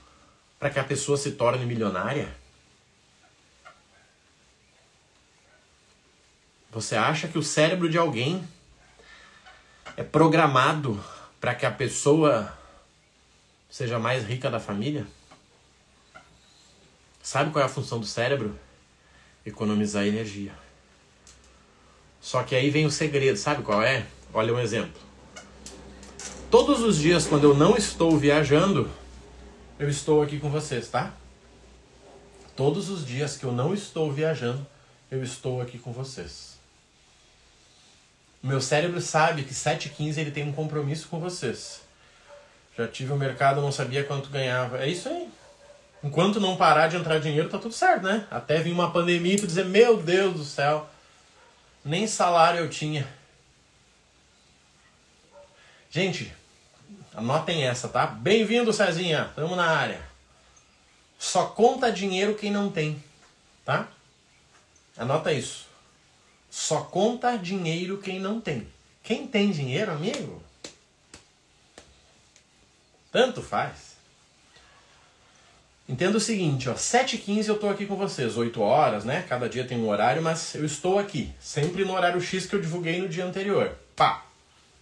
para 0.58 0.70
que 0.70 0.78
a 0.78 0.84
pessoa 0.84 1.18
se 1.18 1.32
torne 1.32 1.66
milionária? 1.66 2.28
Você 6.70 6.96
acha 6.96 7.28
que 7.28 7.38
o 7.38 7.42
cérebro 7.42 7.88
de 7.88 7.98
alguém 7.98 8.46
é 9.96 10.02
programado 10.02 11.02
para 11.40 11.54
que 11.54 11.66
a 11.66 11.70
pessoa 11.70 12.56
seja 13.68 13.98
mais 13.98 14.24
rica 14.24 14.50
da 14.50 14.58
família? 14.58 15.06
Sabe 17.22 17.50
qual 17.50 17.62
é 17.62 17.66
a 17.66 17.68
função 17.68 17.98
do 17.98 18.06
cérebro? 18.06 18.58
Economizar 19.44 20.06
energia. 20.06 20.63
Só 22.24 22.42
que 22.42 22.54
aí 22.54 22.70
vem 22.70 22.86
o 22.86 22.90
segredo, 22.90 23.36
sabe 23.36 23.62
qual 23.62 23.82
é? 23.82 24.06
Olha 24.32 24.54
um 24.54 24.58
exemplo. 24.58 24.98
Todos 26.50 26.80
os 26.80 26.96
dias, 26.96 27.26
quando 27.26 27.44
eu 27.44 27.54
não 27.54 27.76
estou 27.76 28.16
viajando, 28.16 28.90
eu 29.78 29.90
estou 29.90 30.22
aqui 30.22 30.38
com 30.40 30.48
vocês, 30.48 30.88
tá? 30.88 31.12
Todos 32.56 32.88
os 32.88 33.04
dias 33.04 33.36
que 33.36 33.44
eu 33.44 33.52
não 33.52 33.74
estou 33.74 34.10
viajando, 34.10 34.66
eu 35.10 35.22
estou 35.22 35.60
aqui 35.60 35.78
com 35.78 35.92
vocês. 35.92 36.56
Meu 38.42 38.58
cérebro 38.58 39.02
sabe 39.02 39.42
que 39.42 39.52
7h15 39.52 40.16
ele 40.16 40.30
tem 40.30 40.48
um 40.48 40.52
compromisso 40.52 41.08
com 41.08 41.20
vocês. 41.20 41.82
Já 42.74 42.88
tive 42.88 43.12
o 43.12 43.18
mercado, 43.18 43.60
não 43.60 43.70
sabia 43.70 44.02
quanto 44.02 44.30
ganhava. 44.30 44.82
É 44.82 44.88
isso 44.88 45.10
aí. 45.10 45.28
Enquanto 46.02 46.40
não 46.40 46.56
parar 46.56 46.88
de 46.88 46.96
entrar 46.96 47.18
dinheiro, 47.18 47.50
tá 47.50 47.58
tudo 47.58 47.74
certo, 47.74 48.04
né? 48.04 48.26
Até 48.30 48.62
vir 48.62 48.72
uma 48.72 48.90
pandemia 48.90 49.34
e 49.34 49.38
tu 49.38 49.46
dizer, 49.46 49.66
meu 49.66 49.98
Deus 49.98 50.34
do 50.34 50.44
céu, 50.44 50.88
nem 51.84 52.06
salário 52.06 52.60
eu 52.60 52.70
tinha. 52.70 53.06
Gente, 55.90 56.32
anotem 57.14 57.64
essa, 57.64 57.88
tá? 57.88 58.06
Bem-vindo, 58.06 58.72
Cezinha. 58.72 59.30
Tamo 59.36 59.54
na 59.54 59.66
área. 59.66 60.02
Só 61.18 61.46
conta 61.46 61.92
dinheiro 61.92 62.34
quem 62.34 62.50
não 62.50 62.70
tem, 62.70 63.02
tá? 63.64 63.88
Anota 64.96 65.32
isso. 65.32 65.66
Só 66.50 66.80
conta 66.82 67.36
dinheiro 67.36 67.98
quem 67.98 68.18
não 68.18 68.40
tem. 68.40 68.66
Quem 69.02 69.26
tem 69.26 69.50
dinheiro, 69.50 69.92
amigo? 69.92 70.42
Tanto 73.12 73.42
faz. 73.42 73.93
Entenda 75.86 76.16
o 76.16 76.20
seguinte, 76.20 76.68
ó, 76.68 76.74
7h15 76.74 77.48
eu 77.48 77.54
estou 77.56 77.68
aqui 77.68 77.84
com 77.84 77.94
vocês, 77.94 78.38
8 78.38 78.58
horas, 78.60 79.04
né? 79.04 79.22
Cada 79.28 79.48
dia 79.48 79.66
tem 79.66 79.78
um 79.78 79.88
horário, 79.88 80.22
mas 80.22 80.54
eu 80.54 80.64
estou 80.64 80.98
aqui, 80.98 81.30
sempre 81.38 81.84
no 81.84 81.92
horário 81.92 82.20
X 82.22 82.46
que 82.46 82.54
eu 82.54 82.60
divulguei 82.60 83.02
no 83.02 83.08
dia 83.08 83.24
anterior. 83.24 83.76
Pá, 83.94 84.24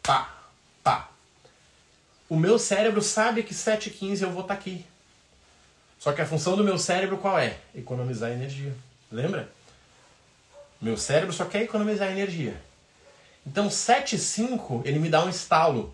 pá, 0.00 0.32
pá. 0.84 1.10
O 2.28 2.36
meu 2.36 2.56
cérebro 2.56 3.02
sabe 3.02 3.42
que 3.42 3.52
7h15 3.52 4.22
eu 4.22 4.30
vou 4.30 4.42
estar 4.42 4.54
tá 4.54 4.60
aqui. 4.60 4.84
Só 5.98 6.12
que 6.12 6.20
a 6.20 6.26
função 6.26 6.56
do 6.56 6.64
meu 6.64 6.78
cérebro 6.78 7.18
qual 7.18 7.36
é? 7.36 7.56
Economizar 7.74 8.30
energia. 8.30 8.72
Lembra? 9.10 9.50
Meu 10.80 10.96
cérebro 10.96 11.32
só 11.32 11.44
quer 11.44 11.62
economizar 11.62 12.10
energia. 12.10 12.60
Então 13.44 13.68
7h05 13.68 14.82
ele 14.84 15.00
me 15.00 15.08
dá 15.08 15.24
um 15.24 15.28
estalo. 15.28 15.92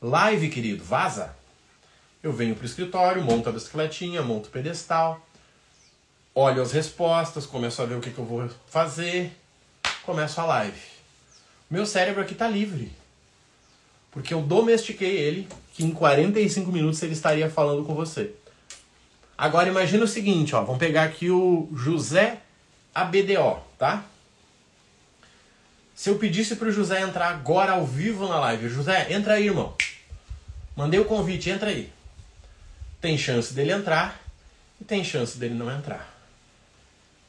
Live, 0.00 0.48
querido, 0.48 0.82
vaza. 0.82 1.34
Eu 2.22 2.34
venho 2.34 2.54
para 2.54 2.64
o 2.64 2.66
escritório, 2.66 3.24
monto 3.24 3.48
a 3.48 3.52
bicicletinha, 3.52 4.22
monto 4.22 4.48
o 4.48 4.52
pedestal, 4.52 5.26
olho 6.34 6.60
as 6.60 6.70
respostas, 6.70 7.46
começo 7.46 7.80
a 7.80 7.86
ver 7.86 7.94
o 7.94 8.00
que, 8.00 8.10
que 8.10 8.18
eu 8.18 8.26
vou 8.26 8.46
fazer, 8.66 9.32
começo 10.02 10.38
a 10.38 10.44
live. 10.44 10.80
Meu 11.70 11.86
cérebro 11.86 12.20
aqui 12.20 12.34
está 12.34 12.46
livre. 12.46 12.92
Porque 14.10 14.34
eu 14.34 14.42
domestiquei 14.42 15.16
ele, 15.16 15.48
que 15.72 15.82
em 15.82 15.92
45 15.92 16.70
minutos 16.70 17.02
ele 17.02 17.14
estaria 17.14 17.48
falando 17.48 17.86
com 17.86 17.94
você. 17.94 18.34
Agora 19.38 19.70
imagina 19.70 20.04
o 20.04 20.08
seguinte, 20.08 20.54
ó, 20.54 20.62
vamos 20.62 20.78
pegar 20.78 21.04
aqui 21.04 21.30
o 21.30 21.70
José 21.74 22.40
ABDO, 22.94 23.62
tá? 23.78 24.04
Se 25.94 26.10
eu 26.10 26.18
pedisse 26.18 26.56
pro 26.56 26.70
José 26.70 27.00
entrar 27.00 27.28
agora 27.28 27.72
ao 27.72 27.86
vivo 27.86 28.28
na 28.28 28.38
live, 28.40 28.68
José, 28.68 29.10
entra 29.10 29.34
aí, 29.34 29.46
irmão. 29.46 29.74
Mandei 30.76 31.00
o 31.00 31.06
convite, 31.06 31.48
entra 31.48 31.70
aí. 31.70 31.90
Tem 33.00 33.16
chance 33.16 33.54
dele 33.54 33.72
entrar 33.72 34.20
e 34.80 34.84
tem 34.84 35.02
chance 35.02 35.38
dele 35.38 35.54
não 35.54 35.70
entrar. 35.70 36.08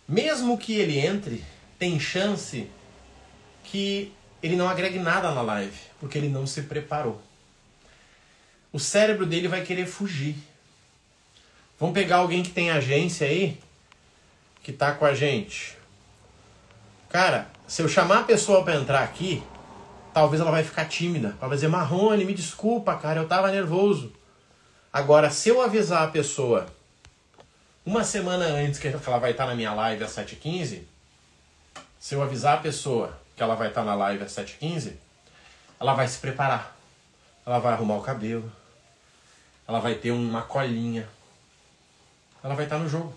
Mesmo 0.07 0.57
que 0.57 0.73
ele 0.73 0.99
entre, 0.99 1.43
tem 1.79 1.99
chance 1.99 2.67
que 3.63 4.13
ele 4.43 4.55
não 4.55 4.67
agregue 4.67 4.99
nada 4.99 5.31
na 5.31 5.41
live, 5.41 5.77
porque 5.99 6.17
ele 6.17 6.29
não 6.29 6.45
se 6.45 6.63
preparou. 6.63 7.21
O 8.73 8.79
cérebro 8.79 9.25
dele 9.25 9.47
vai 9.47 9.63
querer 9.63 9.85
fugir. 9.85 10.35
Vamos 11.79 11.93
pegar 11.93 12.17
alguém 12.17 12.43
que 12.43 12.51
tem 12.51 12.69
agência 12.69 13.27
aí, 13.27 13.57
que 14.63 14.71
tá 14.71 14.93
com 14.93 15.05
a 15.05 15.13
gente. 15.13 15.77
Cara, 17.09 17.49
se 17.67 17.81
eu 17.81 17.89
chamar 17.89 18.19
a 18.19 18.23
pessoa 18.23 18.63
para 18.63 18.75
entrar 18.75 19.03
aqui, 19.03 19.43
talvez 20.13 20.41
ela 20.41 20.51
vai 20.51 20.63
ficar 20.63 20.85
tímida. 20.85 21.35
Vai 21.39 21.49
dizer, 21.51 21.67
Marrone, 21.67 22.25
me 22.25 22.33
desculpa, 22.33 22.95
cara, 22.95 23.19
eu 23.19 23.27
tava 23.27 23.51
nervoso. 23.51 24.11
Agora, 24.93 25.29
se 25.29 25.47
eu 25.47 25.61
avisar 25.61 26.03
a 26.03 26.11
pessoa 26.11 26.67
uma 27.85 28.03
semana 28.03 28.45
antes 28.45 28.77
que 28.77 28.87
ela 28.87 29.19
vai 29.19 29.31
estar 29.31 29.45
na 29.45 29.55
minha 29.55 29.73
live 29.73 30.03
às 30.03 30.11
7h15, 30.11 30.83
se 31.97 32.13
eu 32.13 32.21
avisar 32.21 32.57
a 32.57 32.61
pessoa 32.61 33.17
que 33.35 33.41
ela 33.41 33.55
vai 33.55 33.69
estar 33.69 33.85
na 33.85 33.95
live 33.95 34.23
às 34.23 34.33
7h15, 34.33 34.93
ela 35.79 35.93
vai 35.93 36.07
se 36.09 36.19
preparar. 36.19 36.75
Ela 37.45 37.59
vai 37.59 37.71
arrumar 37.71 37.95
o 37.95 38.01
cabelo. 38.01 38.51
Ela 39.65 39.79
vai 39.79 39.95
ter 39.95 40.11
uma 40.11 40.41
colinha. 40.41 41.07
Ela 42.43 42.53
vai 42.53 42.65
estar 42.65 42.77
no 42.77 42.89
jogo. 42.89 43.15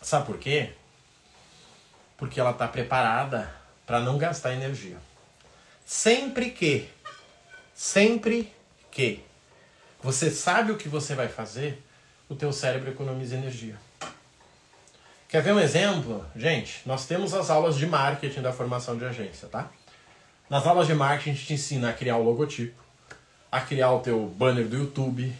Sabe 0.00 0.26
por 0.26 0.36
quê? 0.36 0.72
Porque 2.16 2.40
ela 2.40 2.50
está 2.50 2.66
preparada 2.66 3.54
para 3.86 4.00
não 4.00 4.18
gastar 4.18 4.52
energia. 4.52 4.96
Sempre 5.86 6.50
que, 6.50 6.90
sempre 7.72 8.52
que 8.90 9.24
você 10.02 10.30
sabe 10.30 10.72
o 10.72 10.76
que 10.76 10.88
você 10.88 11.14
vai 11.14 11.28
fazer, 11.28 11.82
o 12.28 12.34
teu 12.34 12.52
cérebro 12.52 12.90
economiza 12.90 13.36
energia. 13.36 13.76
Quer 15.28 15.42
ver 15.42 15.52
um 15.52 15.60
exemplo? 15.60 16.26
Gente, 16.34 16.82
nós 16.84 17.06
temos 17.06 17.32
as 17.32 17.48
aulas 17.48 17.76
de 17.76 17.86
marketing 17.86 18.42
da 18.42 18.52
formação 18.52 18.98
de 18.98 19.04
agência, 19.04 19.48
tá? 19.48 19.70
Nas 20.50 20.66
aulas 20.66 20.86
de 20.86 20.94
marketing 20.94 21.30
a 21.30 21.32
gente 21.32 21.46
te 21.46 21.54
ensina 21.54 21.90
a 21.90 21.92
criar 21.92 22.16
o 22.16 22.22
logotipo, 22.22 22.82
a 23.50 23.60
criar 23.60 23.92
o 23.92 24.00
teu 24.00 24.26
banner 24.26 24.66
do 24.66 24.76
YouTube, 24.76 25.32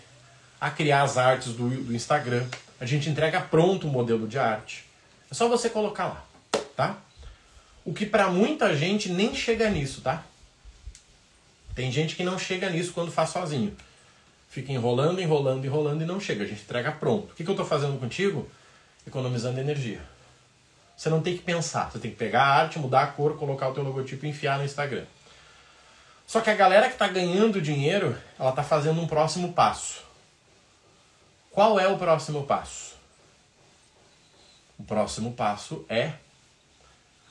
a 0.60 0.70
criar 0.70 1.02
as 1.02 1.18
artes 1.18 1.52
do, 1.54 1.68
do 1.68 1.94
Instagram. 1.94 2.46
A 2.80 2.86
gente 2.86 3.10
entrega 3.10 3.40
pronto 3.40 3.86
o 3.86 3.90
modelo 3.90 4.26
de 4.28 4.38
arte. 4.38 4.86
É 5.30 5.34
só 5.34 5.48
você 5.48 5.68
colocar 5.68 6.06
lá, 6.06 6.24
tá? 6.76 6.96
O 7.84 7.92
que 7.92 8.06
para 8.06 8.28
muita 8.28 8.74
gente 8.76 9.10
nem 9.10 9.34
chega 9.34 9.68
nisso, 9.68 10.00
tá? 10.02 10.24
Tem 11.74 11.90
gente 11.90 12.14
que 12.14 12.22
não 12.22 12.38
chega 12.38 12.70
nisso 12.70 12.92
quando 12.92 13.10
faz 13.10 13.30
sozinho. 13.30 13.76
Fica 14.52 14.70
enrolando, 14.70 15.18
enrolando, 15.18 15.64
enrolando 15.64 16.02
e 16.02 16.04
não 16.04 16.20
chega. 16.20 16.44
A 16.44 16.46
gente 16.46 16.60
entrega 16.60 16.92
pronto. 16.92 17.32
O 17.32 17.34
que, 17.34 17.42
que 17.42 17.48
eu 17.48 17.54
estou 17.54 17.64
fazendo 17.64 17.98
contigo? 17.98 18.46
Economizando 19.06 19.58
energia. 19.58 20.02
Você 20.94 21.08
não 21.08 21.22
tem 21.22 21.34
que 21.34 21.42
pensar. 21.42 21.90
Você 21.90 21.98
tem 21.98 22.10
que 22.10 22.18
pegar 22.18 22.42
a 22.42 22.54
arte, 22.60 22.78
mudar 22.78 23.02
a 23.02 23.06
cor, 23.06 23.38
colocar 23.38 23.70
o 23.70 23.72
teu 23.72 23.82
logotipo 23.82 24.26
e 24.26 24.28
enfiar 24.28 24.58
no 24.58 24.64
Instagram. 24.66 25.06
Só 26.26 26.42
que 26.42 26.50
a 26.50 26.54
galera 26.54 26.88
que 26.88 26.92
está 26.92 27.08
ganhando 27.08 27.62
dinheiro, 27.62 28.14
ela 28.38 28.50
está 28.50 28.62
fazendo 28.62 29.00
um 29.00 29.06
próximo 29.06 29.54
passo. 29.54 30.02
Qual 31.50 31.80
é 31.80 31.88
o 31.88 31.96
próximo 31.96 32.44
passo? 32.44 32.94
O 34.78 34.84
próximo 34.84 35.32
passo 35.32 35.86
é 35.88 36.12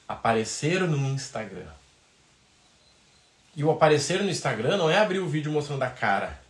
aparecer 0.07 0.81
no 0.81 0.97
Instagram. 0.97 1.69
E 3.55 3.63
o 3.63 3.69
aparecer 3.69 4.23
no 4.23 4.29
Instagram 4.31 4.75
não 4.75 4.89
é 4.89 4.97
abrir 4.97 5.19
o 5.19 5.29
vídeo 5.29 5.51
mostrando 5.51 5.83
a 5.83 5.89
cara. 5.91 6.40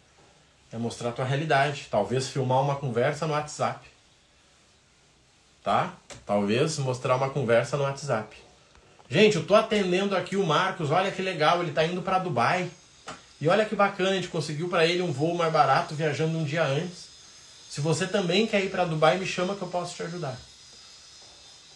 É 0.71 0.77
mostrar 0.77 1.09
a 1.09 1.11
tua 1.11 1.25
realidade. 1.25 1.87
Talvez 1.89 2.27
filmar 2.29 2.61
uma 2.61 2.75
conversa 2.75 3.27
no 3.27 3.33
WhatsApp. 3.33 3.87
Tá? 5.63 5.93
Talvez 6.25 6.77
mostrar 6.79 7.15
uma 7.15 7.29
conversa 7.29 7.77
no 7.77 7.83
WhatsApp. 7.83 8.35
Gente, 9.09 9.35
eu 9.35 9.45
tô 9.45 9.55
atendendo 9.55 10.15
aqui 10.15 10.37
o 10.37 10.45
Marcos. 10.45 10.89
Olha 10.89 11.11
que 11.11 11.21
legal, 11.21 11.61
ele 11.61 11.71
tá 11.71 11.85
indo 11.85 12.01
para 12.01 12.19
Dubai. 12.19 12.69
E 13.41 13.47
olha 13.47 13.65
que 13.65 13.75
bacana, 13.75 14.11
a 14.11 14.13
gente 14.13 14.27
conseguiu 14.27 14.69
para 14.69 14.85
ele 14.85 15.01
um 15.01 15.11
voo 15.11 15.35
mais 15.35 15.51
barato 15.51 15.95
viajando 15.95 16.37
um 16.37 16.43
dia 16.43 16.63
antes. 16.63 17.09
Se 17.69 17.81
você 17.81 18.05
também 18.05 18.45
quer 18.45 18.63
ir 18.63 18.69
para 18.69 18.85
Dubai, 18.85 19.17
me 19.17 19.25
chama 19.25 19.55
que 19.55 19.61
eu 19.61 19.67
posso 19.67 19.95
te 19.95 20.03
ajudar. 20.03 20.39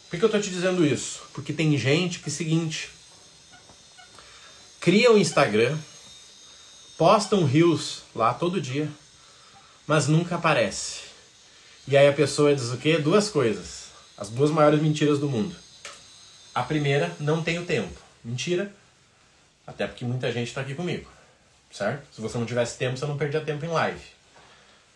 Por 0.09 0.19
que 0.19 0.23
eu 0.23 0.29
tô 0.29 0.39
te 0.39 0.49
dizendo 0.49 0.85
isso? 0.85 1.23
Porque 1.33 1.51
tem 1.51 1.77
gente 1.77 2.19
que 2.19 2.29
é 2.29 2.31
o 2.31 2.35
seguinte, 2.35 2.89
cria 4.79 5.11
o 5.11 5.15
um 5.15 5.17
Instagram, 5.17 5.77
postam 6.97 7.43
rios 7.45 8.03
lá 8.15 8.33
todo 8.33 8.61
dia, 8.61 8.89
mas 9.85 10.07
nunca 10.07 10.35
aparece. 10.35 11.01
E 11.87 11.95
aí 11.95 12.07
a 12.07 12.13
pessoa 12.13 12.55
diz 12.55 12.71
o 12.71 12.77
quê? 12.77 12.97
Duas 12.97 13.29
coisas. 13.29 13.85
As 14.17 14.29
duas 14.29 14.49
maiores 14.49 14.81
mentiras 14.81 15.19
do 15.19 15.29
mundo. 15.29 15.55
A 16.53 16.63
primeira, 16.63 17.15
não 17.19 17.43
tenho 17.43 17.65
tempo. 17.65 17.93
Mentira. 18.23 18.73
Até 19.67 19.85
porque 19.85 20.05
muita 20.05 20.31
gente 20.31 20.47
está 20.47 20.61
aqui 20.61 20.73
comigo. 20.73 21.09
Certo? 21.69 22.07
Se 22.13 22.21
você 22.21 22.37
não 22.37 22.45
tivesse 22.45 22.77
tempo, 22.77 22.97
você 22.97 23.05
não 23.05 23.17
perdia 23.17 23.41
tempo 23.41 23.65
em 23.65 23.69
live. 23.69 24.01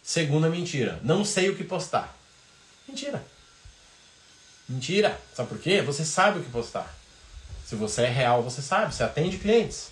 Segunda 0.01 0.49
mentira, 0.49 0.99
não 1.03 1.25
sei 1.25 1.49
o 1.49 1.55
que 1.55 1.63
postar. 1.63 2.15
Mentira. 2.87 3.23
Mentira. 4.67 5.19
Sabe 5.35 5.49
por 5.49 5.59
quê? 5.59 5.81
Você 5.81 6.05
sabe 6.05 6.39
o 6.39 6.43
que 6.43 6.49
postar. 6.49 6.95
Se 7.65 7.75
você 7.75 8.03
é 8.03 8.09
real, 8.09 8.41
você 8.41 8.61
sabe, 8.61 8.95
você 8.95 9.03
atende 9.03 9.37
clientes. 9.37 9.91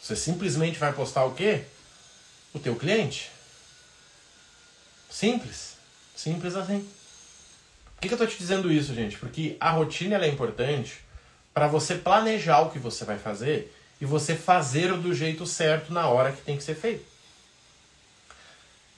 Você 0.00 0.16
simplesmente 0.16 0.78
vai 0.78 0.92
postar 0.92 1.24
o 1.24 1.34
quê? 1.34 1.62
O 2.54 2.58
teu 2.58 2.76
cliente. 2.76 3.30
Simples. 5.10 5.74
Simples 6.14 6.54
assim. 6.54 6.86
Por 7.94 8.02
que, 8.02 8.08
que 8.08 8.14
eu 8.14 8.16
estou 8.16 8.28
te 8.28 8.38
dizendo 8.38 8.72
isso, 8.72 8.94
gente? 8.94 9.18
Porque 9.18 9.56
a 9.58 9.70
rotina 9.70 10.16
é 10.24 10.28
importante 10.28 11.00
para 11.52 11.66
você 11.66 11.96
planejar 11.96 12.60
o 12.60 12.70
que 12.70 12.78
você 12.78 13.04
vai 13.04 13.18
fazer 13.18 13.74
e 14.00 14.06
você 14.06 14.36
fazer 14.36 14.92
do 14.94 15.12
jeito 15.12 15.44
certo 15.46 15.92
na 15.92 16.06
hora 16.08 16.32
que 16.32 16.42
tem 16.42 16.56
que 16.56 16.62
ser 16.62 16.76
feito. 16.76 17.04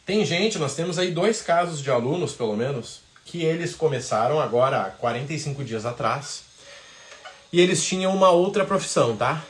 Tem 0.05 0.25
gente, 0.25 0.59
nós 0.59 0.75
temos 0.75 0.99
aí 0.99 1.13
dois 1.13 1.41
casos 1.41 1.81
de 1.81 1.91
alunos, 1.91 2.35
pelo 2.35 2.57
menos, 2.57 3.01
que 3.25 3.43
eles 3.43 3.75
começaram 3.75 4.41
agora 4.41 4.83
há 4.83 4.91
45 4.91 5.65
dias 5.65 5.87
atrás 5.87 6.43
e 7.53 7.61
eles 7.61 7.85
tinham 7.85 8.15
uma 8.15 8.31
outra 8.31 8.65
profissão, 8.65 9.17
tá? 9.17 9.43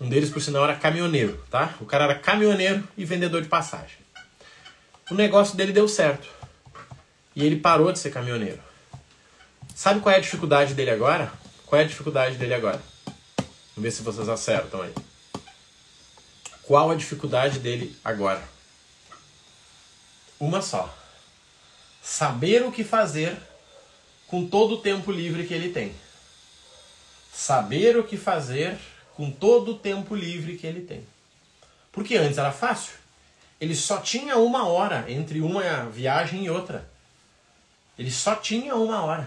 Um 0.00 0.08
deles, 0.08 0.30
por 0.30 0.42
sinal, 0.42 0.64
era 0.64 0.76
caminhoneiro, 0.76 1.42
tá? 1.50 1.74
O 1.80 1.86
cara 1.86 2.04
era 2.04 2.14
caminhoneiro 2.14 2.86
e 2.96 3.04
vendedor 3.04 3.40
de 3.40 3.48
passagem. 3.48 3.96
O 5.10 5.14
negócio 5.14 5.56
dele 5.56 5.72
deu 5.72 5.88
certo. 5.88 6.28
E 7.34 7.44
ele 7.44 7.56
parou 7.56 7.92
de 7.92 7.98
ser 7.98 8.10
caminhoneiro. 8.10 8.60
Sabe 9.74 10.00
qual 10.00 10.14
é 10.14 10.18
a 10.18 10.20
dificuldade 10.20 10.74
dele 10.74 10.90
agora? 10.90 11.32
Qual 11.64 11.80
é 11.80 11.84
a 11.84 11.88
dificuldade 11.88 12.36
dele 12.36 12.54
agora? 12.54 12.80
Vamos 13.74 13.82
ver 13.82 13.90
se 13.90 14.02
vocês 14.02 14.28
acertam 14.28 14.82
aí. 14.82 14.92
Qual 16.62 16.90
a 16.90 16.94
dificuldade 16.94 17.58
dele 17.58 17.96
agora? 18.04 18.42
Uma 20.40 20.60
só. 20.60 20.94
Saber 22.02 22.62
o 22.64 22.72
que 22.72 22.84
fazer 22.84 23.36
com 24.26 24.46
todo 24.46 24.74
o 24.74 24.80
tempo 24.80 25.12
livre 25.12 25.46
que 25.46 25.54
ele 25.54 25.72
tem. 25.72 25.94
Saber 27.32 27.96
o 27.96 28.04
que 28.04 28.16
fazer 28.16 28.78
com 29.16 29.30
todo 29.30 29.72
o 29.72 29.78
tempo 29.78 30.14
livre 30.14 30.56
que 30.56 30.66
ele 30.66 30.82
tem. 30.82 31.02
Porque 31.90 32.16
antes 32.16 32.36
era 32.36 32.52
fácil. 32.52 32.92
Ele 33.58 33.74
só 33.74 33.98
tinha 33.98 34.36
uma 34.36 34.68
hora 34.68 35.06
entre 35.08 35.40
uma 35.40 35.86
viagem 35.86 36.44
e 36.44 36.50
outra. 36.50 36.86
Ele 37.98 38.10
só 38.10 38.34
tinha 38.34 38.76
uma 38.76 39.02
hora. 39.02 39.26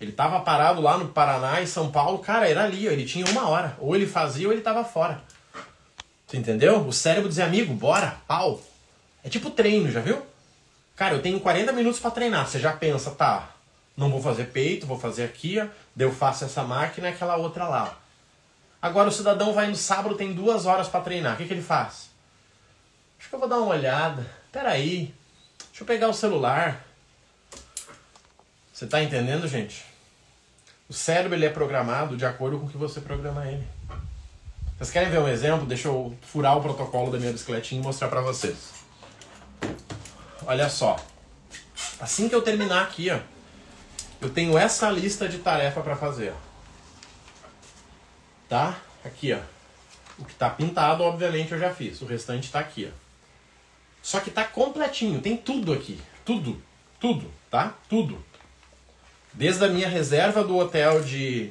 Ele 0.00 0.12
estava 0.12 0.38
parado 0.40 0.80
lá 0.80 0.96
no 0.96 1.08
Paraná 1.08 1.60
e 1.60 1.66
São 1.66 1.90
Paulo, 1.90 2.18
cara, 2.18 2.48
era 2.48 2.64
ali, 2.64 2.86
ele 2.86 3.04
tinha 3.04 3.26
uma 3.26 3.48
hora. 3.48 3.76
Ou 3.80 3.96
ele 3.96 4.06
fazia 4.06 4.46
ou 4.46 4.52
ele 4.52 4.60
estava 4.60 4.84
fora. 4.84 5.20
Você 6.26 6.36
entendeu? 6.36 6.86
O 6.86 6.92
cérebro 6.92 7.28
dizia, 7.28 7.46
amigo, 7.46 7.74
bora, 7.74 8.16
pau. 8.28 8.60
É 9.24 9.28
tipo 9.28 9.50
treino, 9.50 9.90
já 9.90 10.00
viu? 10.00 10.24
Cara, 10.94 11.14
eu 11.14 11.22
tenho 11.22 11.40
40 11.40 11.72
minutos 11.72 11.98
para 11.98 12.10
treinar. 12.12 12.46
Você 12.46 12.60
já 12.60 12.72
pensa, 12.72 13.10
tá, 13.10 13.50
não 13.96 14.10
vou 14.10 14.22
fazer 14.22 14.44
peito, 14.46 14.86
vou 14.86 14.98
fazer 14.98 15.24
aqui, 15.24 15.58
ó, 15.58 15.66
daí 15.94 16.06
eu 16.06 16.12
faço 16.12 16.44
essa 16.44 16.62
máquina 16.62 17.08
e 17.08 17.12
aquela 17.12 17.36
outra 17.36 17.66
lá. 17.66 17.98
Agora 18.86 19.08
o 19.08 19.12
cidadão 19.12 19.52
vai 19.52 19.66
no 19.66 19.74
sábado, 19.74 20.14
tem 20.14 20.32
duas 20.32 20.64
horas 20.64 20.88
para 20.88 21.00
treinar. 21.00 21.34
O 21.34 21.36
que, 21.36 21.46
que 21.46 21.52
ele 21.52 21.60
faz? 21.60 22.08
Acho 23.18 23.28
que 23.28 23.34
eu 23.34 23.40
vou 23.40 23.48
dar 23.48 23.58
uma 23.58 23.74
olhada. 23.74 24.24
Peraí. 24.52 25.12
Deixa 25.70 25.82
eu 25.82 25.86
pegar 25.86 26.08
o 26.08 26.14
celular. 26.14 26.86
Você 28.72 28.84
está 28.84 29.02
entendendo, 29.02 29.48
gente? 29.48 29.84
O 30.88 30.92
cérebro 30.92 31.36
ele 31.36 31.46
é 31.46 31.50
programado 31.50 32.16
de 32.16 32.24
acordo 32.24 32.60
com 32.60 32.66
o 32.66 32.68
que 32.68 32.76
você 32.76 33.00
programa 33.00 33.44
ele. 33.48 33.66
Vocês 34.78 34.92
querem 34.92 35.10
ver 35.10 35.18
um 35.18 35.26
exemplo? 35.26 35.66
Deixa 35.66 35.88
eu 35.88 36.16
furar 36.22 36.56
o 36.56 36.62
protocolo 36.62 37.10
da 37.10 37.18
minha 37.18 37.32
bicicletinha 37.32 37.80
e 37.80 37.84
mostrar 37.84 38.06
para 38.06 38.20
vocês. 38.20 38.72
olha 40.46 40.68
só. 40.68 40.94
Assim 41.98 42.28
que 42.28 42.34
eu 42.36 42.42
terminar 42.42 42.84
aqui, 42.84 43.10
ó, 43.10 43.18
eu 44.20 44.30
tenho 44.30 44.56
essa 44.56 44.88
lista 44.90 45.28
de 45.28 45.38
tarefa 45.38 45.80
para 45.80 45.96
fazer. 45.96 46.32
Tá? 48.48 48.78
Aqui, 49.04 49.32
ó. 49.32 49.38
O 50.18 50.24
que 50.24 50.34
tá 50.34 50.48
pintado, 50.48 51.02
obviamente, 51.02 51.52
eu 51.52 51.58
já 51.58 51.74
fiz. 51.74 52.00
O 52.00 52.06
restante 52.06 52.50
tá 52.50 52.60
aqui, 52.60 52.90
ó. 52.90 53.06
Só 54.02 54.20
que 54.20 54.30
tá 54.30 54.44
completinho, 54.44 55.20
tem 55.20 55.36
tudo 55.36 55.72
aqui. 55.72 56.00
Tudo. 56.24 56.62
Tudo, 57.00 57.30
tá? 57.50 57.74
Tudo. 57.88 58.24
Desde 59.32 59.64
a 59.64 59.68
minha 59.68 59.88
reserva 59.88 60.42
do 60.42 60.56
hotel 60.56 61.02
de 61.02 61.50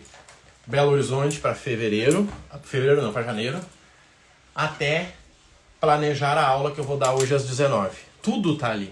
Belo 0.66 0.92
Horizonte 0.92 1.40
para 1.40 1.54
fevereiro, 1.54 2.28
fevereiro 2.64 3.02
não, 3.02 3.14
para 3.14 3.24
janeiro, 3.24 3.60
até 4.56 5.14
planejar 5.80 6.38
a 6.38 6.48
aula 6.48 6.72
que 6.72 6.80
eu 6.80 6.84
vou 6.84 6.98
dar 6.98 7.14
hoje 7.14 7.36
às 7.36 7.46
19. 7.46 7.96
Tudo 8.22 8.58
tá 8.58 8.72
ali. 8.72 8.92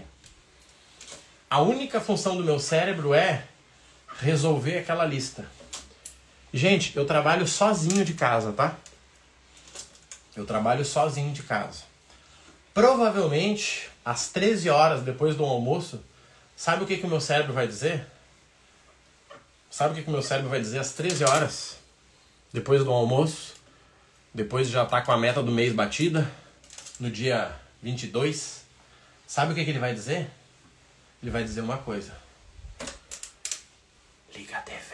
A 1.49 1.61
única 1.61 1.99
função 1.99 2.35
do 2.35 2.43
meu 2.43 2.59
cérebro 2.59 3.13
é 3.13 3.45
resolver 4.19 4.77
aquela 4.77 5.05
lista. 5.05 5.45
Gente, 6.53 6.95
eu 6.95 7.03
trabalho 7.03 7.47
sozinho 7.47 8.05
de 8.05 8.13
casa, 8.13 8.53
tá? 8.53 8.77
Eu 10.35 10.45
trabalho 10.45 10.85
sozinho 10.85 11.33
de 11.33 11.41
casa. 11.41 11.81
Provavelmente, 12.75 13.89
às 14.05 14.29
13 14.29 14.69
horas 14.69 15.01
depois 15.01 15.35
do 15.35 15.43
almoço, 15.43 16.03
sabe 16.55 16.83
o 16.83 16.87
que, 16.87 16.97
que 16.97 17.07
o 17.07 17.09
meu 17.09 17.19
cérebro 17.19 17.53
vai 17.53 17.67
dizer? 17.67 18.05
Sabe 19.67 19.93
o 19.93 19.95
que, 19.95 20.03
que 20.03 20.09
o 20.09 20.11
meu 20.11 20.21
cérebro 20.21 20.51
vai 20.51 20.61
dizer 20.61 20.77
às 20.77 20.93
13 20.93 21.23
horas? 21.23 21.77
Depois 22.53 22.83
do 22.83 22.91
almoço? 22.91 23.55
Depois 24.31 24.67
de 24.67 24.73
já 24.73 24.85
tá 24.85 25.01
com 25.01 25.11
a 25.11 25.17
meta 25.17 25.41
do 25.41 25.51
mês 25.51 25.73
batida? 25.73 26.31
No 26.99 27.09
dia 27.09 27.51
22? 27.81 28.63
Sabe 29.25 29.53
o 29.53 29.55
que, 29.55 29.65
que 29.65 29.71
ele 29.71 29.79
vai 29.79 29.95
dizer? 29.95 30.29
Ele 31.19 31.31
vai 31.31 31.43
dizer 31.43 31.61
uma 31.61 31.79
coisa. 31.79 32.15
Liga 34.35 34.57
a 34.57 34.61
TV. 34.61 34.92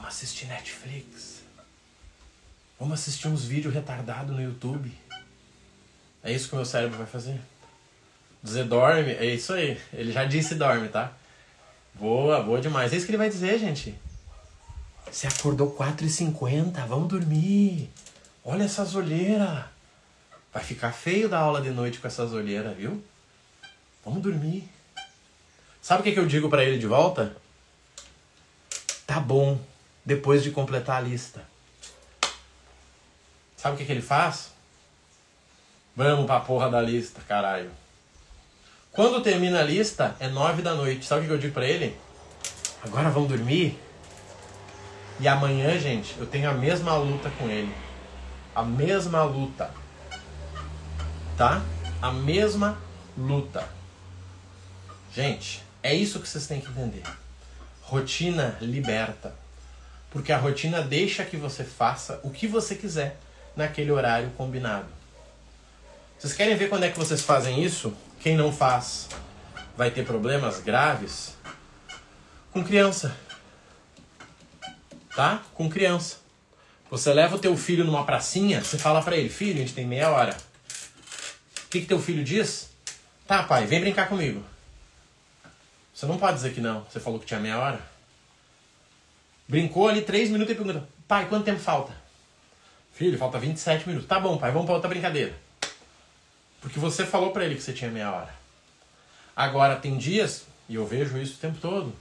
Vamos 0.00 0.14
assistir 0.14 0.46
Netflix. 0.46 1.42
Vamos 2.78 2.98
assistir 2.98 3.28
uns 3.28 3.44
vídeos 3.44 3.74
retardados 3.74 4.34
no 4.34 4.42
YouTube. 4.42 4.90
É 6.24 6.32
isso 6.32 6.48
que 6.48 6.54
o 6.54 6.56
meu 6.56 6.64
cérebro 6.64 6.96
vai 6.96 7.06
fazer. 7.06 7.38
Dizer 8.42 8.64
dorme, 8.64 9.12
é 9.12 9.26
isso 9.26 9.52
aí. 9.52 9.78
Ele 9.92 10.10
já 10.10 10.24
disse 10.24 10.54
dorme, 10.54 10.88
tá? 10.88 11.12
Boa, 11.94 12.42
boa 12.42 12.62
demais. 12.62 12.94
É 12.94 12.96
isso 12.96 13.04
que 13.04 13.10
ele 13.10 13.18
vai 13.18 13.28
dizer, 13.28 13.58
gente. 13.58 13.94
Você 15.12 15.26
acordou 15.26 15.76
4h50, 15.76 16.86
vamos 16.86 17.08
dormir. 17.08 17.90
Olha 18.42 18.62
essas 18.62 18.94
olheiras. 18.94 19.66
Vai 20.50 20.64
ficar 20.64 20.92
feio 20.92 21.28
da 21.28 21.38
aula 21.38 21.60
de 21.60 21.70
noite 21.70 21.98
com 21.98 22.06
essas 22.06 22.32
olheiras, 22.32 22.74
viu? 22.74 23.04
Vamos 24.02 24.22
dormir. 24.22 24.66
Sabe 25.82 26.00
o 26.00 26.04
que, 26.04 26.12
que 26.12 26.18
eu 26.18 26.26
digo 26.26 26.48
para 26.48 26.64
ele 26.64 26.78
de 26.78 26.86
volta? 26.86 27.36
Tá 29.06 29.20
bom, 29.20 29.60
depois 30.04 30.42
de 30.42 30.50
completar 30.50 30.96
a 30.96 31.00
lista. 31.00 31.44
Sabe 33.56 33.74
o 33.74 33.78
que, 33.78 33.84
que 33.84 33.92
ele 33.92 34.02
faz? 34.02 34.50
Vamos 35.94 36.26
pra 36.26 36.40
porra 36.40 36.70
da 36.70 36.80
lista, 36.80 37.20
caralho. 37.28 37.70
Quando 38.92 39.22
termina 39.22 39.60
a 39.60 39.62
lista, 39.62 40.16
é 40.18 40.28
nove 40.28 40.62
da 40.62 40.74
noite. 40.74 41.04
Sabe 41.04 41.22
o 41.22 41.26
que 41.26 41.32
eu 41.32 41.38
digo 41.38 41.54
pra 41.54 41.66
ele? 41.66 41.96
Agora 42.82 43.10
vamos 43.10 43.28
dormir? 43.28 43.78
E 45.20 45.28
amanhã, 45.28 45.78
gente, 45.78 46.16
eu 46.18 46.26
tenho 46.26 46.48
a 46.48 46.54
mesma 46.54 46.96
luta 46.96 47.30
com 47.30 47.48
ele. 47.48 47.74
A 48.54 48.62
mesma 48.62 49.22
luta. 49.22 49.70
Tá? 51.36 51.62
A 52.00 52.10
mesma 52.10 52.78
luta. 53.16 53.68
Gente, 55.14 55.62
é 55.82 55.94
isso 55.94 56.20
que 56.20 56.28
vocês 56.28 56.46
têm 56.46 56.60
que 56.60 56.70
entender. 56.70 57.02
Rotina 57.82 58.56
liberta. 58.60 59.34
Porque 60.10 60.32
a 60.32 60.38
rotina 60.38 60.82
deixa 60.82 61.24
que 61.24 61.36
você 61.36 61.64
faça 61.64 62.20
o 62.22 62.30
que 62.30 62.46
você 62.46 62.74
quiser 62.74 63.16
naquele 63.54 63.90
horário 63.90 64.30
combinado. 64.36 64.88
Vocês 66.18 66.34
querem 66.34 66.56
ver 66.56 66.68
quando 66.68 66.84
é 66.84 66.90
que 66.90 66.98
vocês 66.98 67.22
fazem 67.22 67.62
isso? 67.62 67.96
Quem 68.20 68.36
não 68.36 68.52
faz 68.52 69.08
vai 69.76 69.90
ter 69.90 70.04
problemas 70.04 70.60
graves 70.60 71.34
com 72.52 72.62
criança. 72.62 73.16
Tá? 75.14 75.42
Com 75.54 75.70
criança. 75.70 76.16
Você 76.90 77.12
leva 77.14 77.36
o 77.36 77.38
teu 77.38 77.56
filho 77.56 77.84
numa 77.84 78.04
pracinha, 78.04 78.62
você 78.62 78.76
fala 78.76 79.00
para 79.00 79.16
ele, 79.16 79.28
filho, 79.28 79.54
a 79.54 79.60
gente 79.60 79.74
tem 79.74 79.86
meia 79.86 80.10
hora. 80.10 80.36
O 81.64 81.68
que, 81.70 81.80
que 81.80 81.86
teu 81.86 82.00
filho 82.00 82.24
diz? 82.24 82.68
Tá, 83.26 83.44
pai, 83.44 83.64
vem 83.64 83.80
brincar 83.80 84.08
comigo. 84.08 84.44
Você 85.94 86.04
não 86.06 86.18
pode 86.18 86.34
dizer 86.34 86.52
que 86.52 86.60
não. 86.60 86.84
Você 86.84 86.98
falou 86.98 87.20
que 87.20 87.26
tinha 87.26 87.38
meia 87.38 87.58
hora. 87.58 87.80
Brincou 89.50 89.88
ali 89.88 90.02
três 90.02 90.30
minutos 90.30 90.54
e 90.54 90.56
pergunta, 90.56 90.88
pai, 91.08 91.28
quanto 91.28 91.44
tempo 91.44 91.58
falta? 91.58 91.92
Filho, 92.92 93.18
falta 93.18 93.36
27 93.36 93.88
minutos. 93.88 94.08
Tá 94.08 94.20
bom, 94.20 94.38
pai, 94.38 94.52
vamos 94.52 94.64
para 94.64 94.76
outra 94.76 94.88
brincadeira. 94.88 95.34
Porque 96.60 96.78
você 96.78 97.04
falou 97.04 97.32
para 97.32 97.44
ele 97.44 97.56
que 97.56 97.60
você 97.60 97.72
tinha 97.72 97.90
meia 97.90 98.12
hora. 98.12 98.32
Agora, 99.34 99.74
tem 99.74 99.98
dias, 99.98 100.44
e 100.68 100.76
eu 100.76 100.86
vejo 100.86 101.18
isso 101.18 101.34
o 101.34 101.38
tempo 101.38 101.58
todo, 101.60 101.92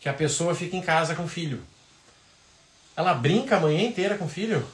que 0.00 0.08
a 0.08 0.14
pessoa 0.14 0.54
fica 0.54 0.74
em 0.74 0.80
casa 0.80 1.14
com 1.14 1.24
o 1.24 1.28
filho. 1.28 1.60
Ela 2.96 3.12
brinca 3.12 3.58
a 3.58 3.60
manhã 3.60 3.82
inteira 3.82 4.16
com 4.16 4.24
o 4.24 4.28
filho. 4.30 4.66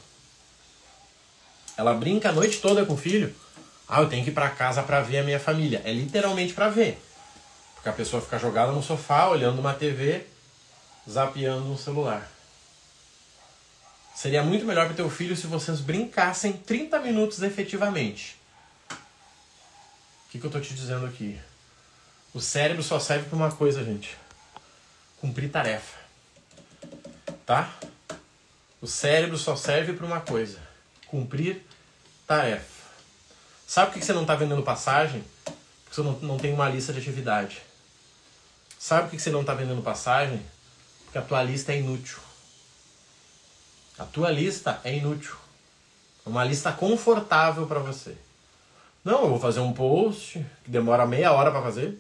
Ela 1.77 1.95
brinca 1.95 2.29
a 2.29 2.33
noite 2.33 2.61
toda 2.61 2.87
com 2.87 2.95
o 2.95 2.97
filho. 2.97 3.35
Ah, 3.89 4.03
eu 4.03 4.09
tenho 4.09 4.23
que 4.23 4.31
ir 4.31 4.35
para 4.35 4.51
casa 4.51 4.85
para 4.85 5.01
ver 5.01 5.19
a 5.19 5.25
minha 5.25 5.41
família. 5.41 5.83
É 5.85 5.93
literalmente 5.93 6.53
para 6.53 6.69
ver. 6.69 7.03
Porque 7.75 7.89
a 7.89 7.93
pessoa 7.93 8.23
fica 8.23 8.39
jogada 8.39 8.71
no 8.71 8.85
sofá, 8.85 9.29
olhando 9.29 9.59
uma 9.59 9.75
TV, 9.75 10.25
zapeando 11.09 11.71
um 11.73 11.79
celular. 11.79 12.29
Seria 14.15 14.43
muito 14.43 14.67
melhor 14.67 14.87
para 14.87 14.97
teu 14.97 15.09
filho 15.09 15.37
se 15.37 15.47
vocês 15.47 15.81
brincassem 15.81 16.53
30 16.53 16.99
minutos 16.99 17.41
efetivamente. 17.43 18.37
O 18.91 20.31
que, 20.31 20.39
que 20.39 20.45
eu 20.45 20.51
tô 20.51 20.61
te 20.61 20.75
dizendo 20.75 21.07
aqui? 21.07 21.39
O 22.35 22.41
cérebro 22.41 22.83
só 22.83 23.01
serve 23.01 23.29
para 23.29 23.37
uma 23.37 23.51
coisa, 23.51 23.85
gente: 23.85 24.17
cumprir 25.21 25.51
tarefa. 25.51 25.97
Tá? 27.47 27.73
O 28.83 28.87
cérebro 28.87 29.39
só 29.39 29.57
serve 29.57 29.93
para 29.95 30.05
uma 30.05 30.21
coisa: 30.21 30.61
cumprir 31.07 31.63
tarefa. 32.27 32.79
Sabe 33.67 33.93
por 33.93 33.99
que 34.01 34.05
você 34.05 34.13
não 34.13 34.23
está 34.23 34.35
vendendo 34.35 34.63
passagem? 34.63 35.25
Porque 35.45 35.95
você 35.95 36.03
não, 36.03 36.13
não 36.21 36.39
tem 36.39 36.53
uma 36.53 36.69
lista 36.69 36.93
de 36.93 36.99
atividade. 36.99 37.63
Sabe 38.79 39.09
por 39.09 39.17
que 39.17 39.23
você 39.23 39.31
não 39.31 39.41
está 39.41 39.55
vendendo 39.55 39.83
passagem? 39.83 40.43
Porque 41.09 41.17
a 41.17 41.23
tua 41.23 41.43
lista 41.43 41.73
é 41.73 41.79
inútil. 41.79 42.19
A 43.99 44.05
tua 44.05 44.31
lista 44.31 44.79
é 44.85 44.95
inútil. 44.95 45.35
É 46.25 46.29
uma 46.29 46.45
lista 46.45 46.71
confortável 46.71 47.67
para 47.67 47.79
você. 47.79 48.15
Não, 49.03 49.23
eu 49.23 49.31
vou 49.31 49.41
fazer 49.41 49.61
um 49.61 49.73
post 49.73 50.45
que 50.63 50.71
demora 50.71 51.07
meia 51.07 51.33
hora 51.33 51.51
para 51.51 51.63
fazer. 51.63 51.99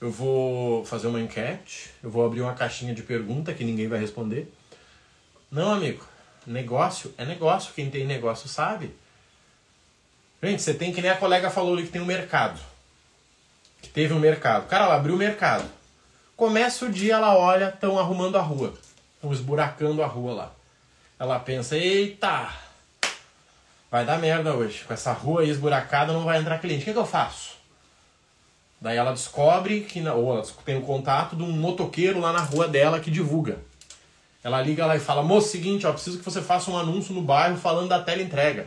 Eu 0.00 0.10
vou 0.10 0.86
fazer 0.86 1.06
uma 1.06 1.20
enquete, 1.20 1.90
eu 2.02 2.10
vou 2.10 2.24
abrir 2.24 2.40
uma 2.40 2.54
caixinha 2.54 2.94
de 2.94 3.02
pergunta 3.02 3.52
que 3.52 3.62
ninguém 3.62 3.88
vai 3.88 4.00
responder. 4.00 4.50
Não, 5.50 5.72
amigo. 5.72 6.02
Negócio 6.46 7.14
é 7.18 7.26
negócio. 7.26 7.74
Quem 7.74 7.90
tem 7.90 8.06
negócio 8.06 8.48
sabe. 8.48 8.94
Gente, 10.42 10.62
você 10.62 10.72
tem 10.72 10.94
que 10.94 11.02
nem 11.02 11.10
a 11.10 11.16
colega 11.16 11.50
falou 11.50 11.74
ali 11.74 11.84
que 11.84 11.92
tem 11.92 12.00
um 12.00 12.06
mercado. 12.06 12.58
Que 13.82 13.88
teve 13.90 14.14
um 14.14 14.18
mercado. 14.18 14.66
Cara, 14.66 14.86
ela 14.86 14.96
abriu 14.96 15.14
o 15.14 15.18
mercado. 15.18 15.68
Começa 16.36 16.84
o 16.84 16.90
dia, 16.90 17.14
ela 17.14 17.36
olha, 17.36 17.68
estão 17.68 17.98
arrumando 17.98 18.36
a 18.36 18.42
rua. 18.42 18.74
Estão 19.14 19.32
esburacando 19.32 20.02
a 20.02 20.06
rua 20.06 20.34
lá. 20.34 20.52
Ela 21.18 21.38
pensa, 21.38 21.76
eita, 21.76 22.50
vai 23.90 24.04
dar 24.04 24.18
merda 24.18 24.52
hoje. 24.52 24.84
Com 24.84 24.92
essa 24.92 25.12
rua 25.12 25.42
aí 25.42 25.50
esburacada 25.50 26.12
não 26.12 26.24
vai 26.24 26.40
entrar 26.40 26.58
cliente. 26.58 26.82
O 26.82 26.84
que, 26.86 26.92
que 26.92 26.98
eu 26.98 27.06
faço? 27.06 27.54
Daí 28.80 28.96
ela 28.96 29.12
descobre 29.12 29.82
que, 29.82 30.06
ou 30.08 30.34
ela 30.34 30.46
tem 30.64 30.74
o 30.74 30.80
um 30.80 30.82
contato 30.82 31.36
de 31.36 31.42
um 31.42 31.52
motoqueiro 31.52 32.20
lá 32.20 32.32
na 32.32 32.40
rua 32.40 32.66
dela 32.66 33.00
que 33.00 33.10
divulga. 33.10 33.58
Ela 34.42 34.60
liga 34.60 34.84
lá 34.84 34.96
e 34.96 35.00
fala, 35.00 35.22
moço, 35.22 35.48
seguinte, 35.48 35.86
ó, 35.86 35.92
preciso 35.92 36.18
que 36.18 36.24
você 36.24 36.42
faça 36.42 36.70
um 36.70 36.76
anúncio 36.76 37.14
no 37.14 37.22
bairro 37.22 37.56
falando 37.56 37.88
da 37.88 38.02
tela 38.02 38.20
entrega. 38.20 38.66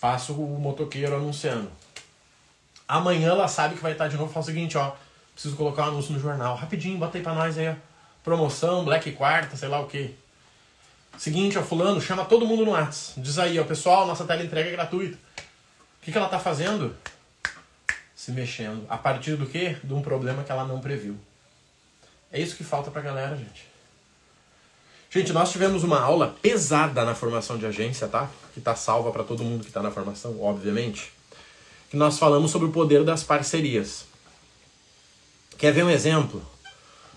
Passa 0.00 0.32
o 0.32 0.36
motoqueiro 0.36 1.16
anunciando. 1.16 1.70
Amanhã 2.86 3.30
ela 3.30 3.48
sabe 3.48 3.76
que 3.76 3.82
vai 3.82 3.92
estar 3.92 4.08
de 4.08 4.16
novo 4.16 4.32
fala 4.32 4.42
o 4.42 4.46
seguinte, 4.46 4.76
ó, 4.76 4.92
preciso 5.40 5.56
colocar 5.56 5.86
um 5.86 5.88
anúncio 5.88 6.12
no 6.12 6.20
jornal. 6.20 6.54
Rapidinho, 6.54 6.98
bota 6.98 7.16
aí 7.16 7.24
pra 7.24 7.32
nós 7.32 7.56
aí. 7.56 7.74
Promoção, 8.22 8.84
Black 8.84 9.10
Quarta, 9.12 9.56
sei 9.56 9.70
lá 9.70 9.80
o 9.80 9.86
que. 9.86 10.14
Seguinte, 11.16 11.56
ó, 11.56 11.62
fulano, 11.62 11.98
chama 11.98 12.26
todo 12.26 12.44
mundo 12.44 12.66
no 12.66 12.72
WhatsApp. 12.72 13.18
Diz 13.18 13.38
aí, 13.38 13.58
ó, 13.58 13.64
pessoal, 13.64 14.06
nossa 14.06 14.26
tela 14.26 14.44
entrega 14.44 14.68
é 14.68 14.72
gratuita. 14.72 15.16
O 15.16 16.04
que, 16.04 16.12
que 16.12 16.18
ela 16.18 16.28
tá 16.28 16.38
fazendo? 16.38 16.94
Se 18.14 18.30
mexendo. 18.32 18.84
A 18.86 18.98
partir 18.98 19.36
do 19.36 19.46
quê? 19.46 19.78
De 19.82 19.94
um 19.94 20.02
problema 20.02 20.44
que 20.44 20.52
ela 20.52 20.66
não 20.66 20.78
previu. 20.78 21.16
É 22.30 22.38
isso 22.38 22.54
que 22.54 22.62
falta 22.62 22.90
pra 22.90 23.00
galera, 23.00 23.34
gente. 23.34 23.66
Gente, 25.08 25.32
nós 25.32 25.50
tivemos 25.50 25.82
uma 25.82 26.00
aula 26.00 26.36
pesada 26.42 27.02
na 27.02 27.14
formação 27.14 27.56
de 27.56 27.64
agência, 27.64 28.06
tá? 28.06 28.28
Que 28.52 28.60
tá 28.60 28.76
salva 28.76 29.10
para 29.10 29.24
todo 29.24 29.42
mundo 29.42 29.64
que 29.64 29.72
tá 29.72 29.82
na 29.82 29.90
formação, 29.90 30.38
obviamente. 30.42 31.10
que 31.88 31.96
nós 31.96 32.18
falamos 32.18 32.50
sobre 32.50 32.68
o 32.68 32.72
poder 32.72 33.04
das 33.04 33.24
parcerias. 33.24 34.09
Quer 35.60 35.74
ver 35.74 35.84
um 35.84 35.90
exemplo? 35.90 36.42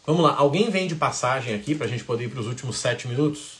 Vamos 0.05 0.21
lá, 0.21 0.35
alguém 0.35 0.69
vende 0.69 0.95
passagem 0.95 1.55
aqui 1.55 1.73
para 1.73 1.85
a 1.85 1.89
gente 1.89 2.03
poder 2.03 2.25
ir 2.25 2.29
para 2.29 2.41
os 2.41 2.45
últimos 2.45 2.77
sete 2.77 3.07
minutos? 3.07 3.59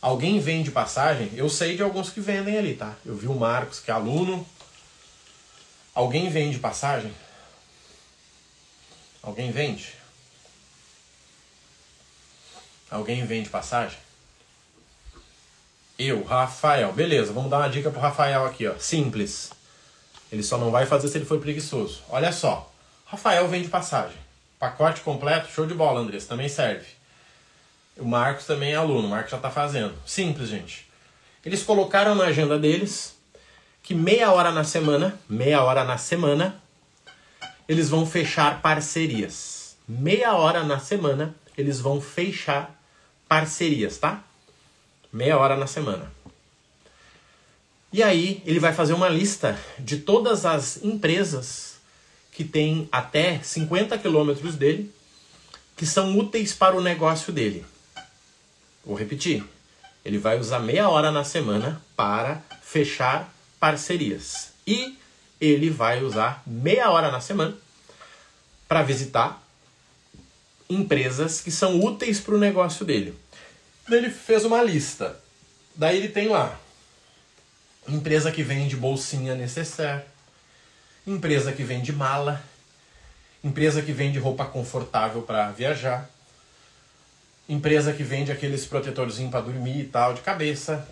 Alguém 0.00 0.40
vende 0.40 0.70
passagem? 0.70 1.30
Eu 1.34 1.46
sei 1.50 1.76
de 1.76 1.82
alguns 1.82 2.08
que 2.08 2.18
vendem 2.18 2.56
ali, 2.56 2.74
tá? 2.74 2.96
Eu 3.04 3.14
vi 3.14 3.26
o 3.26 3.34
Marcos, 3.34 3.80
que 3.80 3.90
é 3.90 3.94
aluno. 3.94 4.46
Alguém 5.94 6.30
vende 6.30 6.58
passagem? 6.58 7.12
Alguém 9.22 9.52
vende? 9.52 9.92
Alguém 12.90 13.26
vende 13.26 13.50
passagem? 13.50 13.98
Eu, 15.98 16.24
Rafael. 16.24 16.94
Beleza, 16.94 17.30
vamos 17.30 17.50
dar 17.50 17.58
uma 17.58 17.68
dica 17.68 17.90
pro 17.90 18.00
Rafael 18.00 18.46
aqui, 18.46 18.66
ó. 18.66 18.78
Simples. 18.78 19.50
Ele 20.32 20.42
só 20.42 20.56
não 20.56 20.70
vai 20.70 20.86
fazer 20.86 21.08
se 21.08 21.18
ele 21.18 21.26
for 21.26 21.38
preguiçoso. 21.38 22.02
Olha 22.08 22.32
só. 22.32 22.71
Rafael 23.12 23.46
vende 23.46 23.68
passagem. 23.68 24.16
Pacote 24.58 25.02
completo, 25.02 25.52
show 25.52 25.66
de 25.66 25.74
bola, 25.74 26.00
Andressa. 26.00 26.28
Também 26.28 26.48
serve. 26.48 26.86
O 27.98 28.06
Marcos 28.06 28.46
também 28.46 28.72
é 28.72 28.76
aluno, 28.76 29.06
o 29.06 29.10
Marcos 29.10 29.30
já 29.30 29.36
está 29.36 29.50
fazendo. 29.50 29.94
Simples, 30.06 30.48
gente. 30.48 30.88
Eles 31.44 31.62
colocaram 31.62 32.14
na 32.14 32.24
agenda 32.24 32.58
deles 32.58 33.14
que 33.82 33.94
meia 33.94 34.32
hora 34.32 34.50
na 34.50 34.64
semana, 34.64 35.20
meia 35.28 35.62
hora 35.62 35.84
na 35.84 35.98
semana, 35.98 36.56
eles 37.68 37.90
vão 37.90 38.06
fechar 38.06 38.62
parcerias. 38.62 39.76
Meia 39.86 40.32
hora 40.32 40.64
na 40.64 40.78
semana, 40.78 41.34
eles 41.54 41.80
vão 41.80 42.00
fechar 42.00 42.82
parcerias, 43.28 43.98
tá? 43.98 44.24
Meia 45.12 45.36
hora 45.36 45.54
na 45.54 45.66
semana. 45.66 46.10
E 47.92 48.02
aí, 48.02 48.42
ele 48.46 48.58
vai 48.58 48.72
fazer 48.72 48.94
uma 48.94 49.10
lista 49.10 49.58
de 49.78 49.98
todas 49.98 50.46
as 50.46 50.82
empresas 50.82 51.71
que 52.32 52.42
têm 52.42 52.88
até 52.90 53.38
50 53.40 53.96
quilômetros 53.98 54.56
dele, 54.56 54.92
que 55.76 55.86
são 55.86 56.18
úteis 56.18 56.52
para 56.52 56.76
o 56.76 56.82
negócio 56.82 57.32
dele. 57.32 57.64
Vou 58.84 58.96
repetir. 58.96 59.44
Ele 60.04 60.18
vai 60.18 60.40
usar 60.40 60.58
meia 60.58 60.88
hora 60.88 61.12
na 61.12 61.22
semana 61.22 61.80
para 61.94 62.42
fechar 62.62 63.32
parcerias. 63.60 64.48
E 64.66 64.98
ele 65.40 65.70
vai 65.70 66.02
usar 66.02 66.42
meia 66.46 66.90
hora 66.90 67.10
na 67.10 67.20
semana 67.20 67.56
para 68.66 68.82
visitar 68.82 69.40
empresas 70.68 71.40
que 71.40 71.50
são 71.50 71.78
úteis 71.78 72.18
para 72.18 72.34
o 72.34 72.38
negócio 72.38 72.84
dele. 72.84 73.14
Ele 73.88 74.10
fez 74.10 74.44
uma 74.44 74.62
lista. 74.62 75.20
Daí 75.76 75.98
ele 75.98 76.08
tem 76.08 76.28
lá 76.28 76.58
empresa 77.88 78.30
que 78.30 78.42
vende 78.42 78.76
bolsinha 78.76 79.34
necessaire, 79.34 80.04
empresa 81.06 81.52
que 81.52 81.62
vende 81.62 81.92
mala, 81.92 82.42
empresa 83.42 83.82
que 83.82 83.92
vende 83.92 84.18
roupa 84.18 84.44
confortável 84.44 85.22
para 85.22 85.50
viajar, 85.50 86.08
empresa 87.48 87.92
que 87.92 88.02
vende 88.02 88.30
aqueles 88.30 88.64
protetorzinhos 88.64 89.30
para 89.30 89.40
dormir 89.40 89.80
e 89.80 89.84
tal 89.84 90.14
de 90.14 90.20
cabeça. 90.20 90.86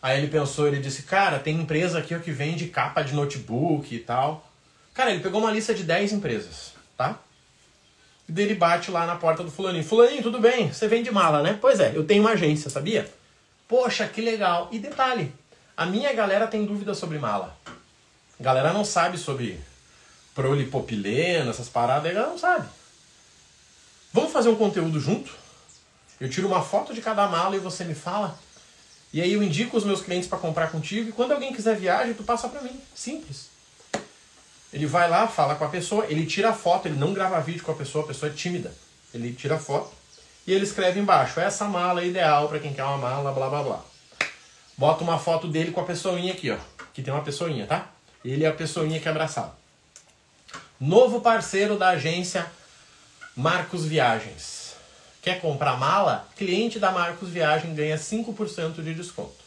Aí 0.00 0.18
ele 0.18 0.28
pensou, 0.28 0.66
ele 0.66 0.80
disse: 0.80 1.02
"Cara, 1.02 1.38
tem 1.38 1.60
empresa 1.60 1.98
aqui 1.98 2.18
que 2.18 2.30
vende 2.30 2.66
capa 2.68 3.02
de 3.02 3.14
notebook 3.14 3.94
e 3.94 3.98
tal". 3.98 4.50
Cara, 4.94 5.10
ele 5.10 5.20
pegou 5.20 5.40
uma 5.40 5.50
lista 5.50 5.74
de 5.74 5.82
10 5.82 6.12
empresas, 6.12 6.72
tá? 6.96 7.18
E 8.28 8.32
daí 8.32 8.44
ele 8.44 8.54
bate 8.54 8.90
lá 8.90 9.06
na 9.06 9.16
porta 9.16 9.42
do 9.42 9.50
fulaninho. 9.50 9.84
Fulaninho, 9.84 10.22
tudo 10.22 10.40
bem? 10.40 10.72
Você 10.72 10.88
vende 10.88 11.10
mala, 11.10 11.42
né? 11.42 11.58
Pois 11.60 11.78
é, 11.78 11.92
eu 11.94 12.04
tenho 12.04 12.22
uma 12.22 12.30
agência, 12.30 12.70
sabia? 12.70 13.10
Poxa, 13.68 14.06
que 14.06 14.20
legal. 14.20 14.68
E 14.72 14.78
detalhe, 14.78 15.32
a 15.76 15.84
minha 15.84 16.12
galera 16.12 16.46
tem 16.46 16.64
dúvida 16.64 16.94
sobre 16.94 17.18
mala. 17.18 17.54
A 18.38 18.42
galera 18.42 18.72
não 18.72 18.84
sabe 18.84 19.18
sobre 19.18 19.60
prolipopileno, 20.34 21.50
essas 21.50 21.68
paradas, 21.68 22.10
a 22.10 22.14
galera 22.14 22.30
não 22.30 22.38
sabe. 22.38 22.68
Vamos 24.12 24.32
fazer 24.32 24.48
um 24.48 24.56
conteúdo 24.56 25.00
junto? 25.00 25.32
Eu 26.20 26.28
tiro 26.28 26.46
uma 26.46 26.62
foto 26.62 26.94
de 26.94 27.00
cada 27.00 27.26
mala 27.26 27.56
e 27.56 27.58
você 27.58 27.84
me 27.84 27.94
fala. 27.94 28.38
E 29.12 29.20
aí 29.20 29.32
eu 29.32 29.42
indico 29.42 29.76
os 29.76 29.84
meus 29.84 30.00
clientes 30.00 30.28
para 30.28 30.38
comprar 30.38 30.70
contigo. 30.70 31.08
E 31.08 31.12
quando 31.12 31.32
alguém 31.32 31.52
quiser 31.52 31.76
viagem, 31.76 32.14
tu 32.14 32.24
passa 32.24 32.48
para 32.48 32.60
mim. 32.60 32.80
Simples. 32.94 33.48
Ele 34.72 34.86
vai 34.86 35.08
lá, 35.08 35.28
fala 35.28 35.54
com 35.54 35.64
a 35.64 35.68
pessoa, 35.68 36.06
ele 36.06 36.26
tira 36.26 36.50
a 36.50 36.52
foto, 36.52 36.88
ele 36.88 36.98
não 36.98 37.12
grava 37.12 37.40
vídeo 37.40 37.62
com 37.62 37.70
a 37.70 37.76
pessoa, 37.76 38.04
a 38.04 38.08
pessoa 38.08 38.30
é 38.30 38.34
tímida. 38.34 38.74
Ele 39.12 39.32
tira 39.32 39.54
a 39.54 39.58
foto 39.58 39.92
e 40.44 40.52
ele 40.52 40.64
escreve 40.64 40.98
embaixo: 40.98 41.38
essa 41.38 41.64
mala 41.66 42.02
é 42.02 42.06
ideal 42.06 42.48
para 42.48 42.58
quem 42.58 42.72
quer 42.72 42.82
uma 42.82 42.98
mala, 42.98 43.30
blá 43.30 43.48
blá 43.48 43.62
blá. 43.62 43.84
Bota 44.76 45.04
uma 45.04 45.18
foto 45.18 45.46
dele 45.46 45.70
com 45.70 45.80
a 45.80 45.84
pessoinha 45.84 46.32
aqui, 46.32 46.50
ó. 46.50 46.58
Que 46.92 47.02
tem 47.02 47.14
uma 47.14 47.22
pessoinha, 47.22 47.66
tá? 47.66 47.93
Ele 48.24 48.44
é 48.44 48.48
a 48.48 48.52
pessoinha 48.52 49.00
que 49.00 49.08
abraçado. 49.08 49.52
Novo 50.80 51.20
parceiro 51.20 51.78
da 51.78 51.90
agência 51.90 52.46
Marcos 53.36 53.84
Viagens. 53.84 54.74
Quer 55.22 55.40
comprar 55.40 55.78
mala? 55.78 56.28
Cliente 56.36 56.78
da 56.78 56.90
Marcos 56.90 57.28
Viagem 57.28 57.74
ganha 57.74 57.96
5% 57.96 58.82
de 58.82 58.94
desconto 58.94 59.44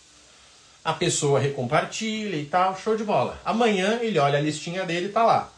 a 0.88 0.94
pessoa 0.94 1.38
recompartilha 1.38 2.38
e 2.38 2.46
tal, 2.46 2.74
show 2.80 2.96
de 2.96 3.04
bola. 3.04 3.38
Amanhã 3.44 4.00
ele 4.02 4.18
olha 4.18 4.40
a 4.40 4.42
listinha 4.42 4.86
dele 4.86 5.08
e 5.08 5.12
tá 5.12 5.22
lá. 5.22 5.52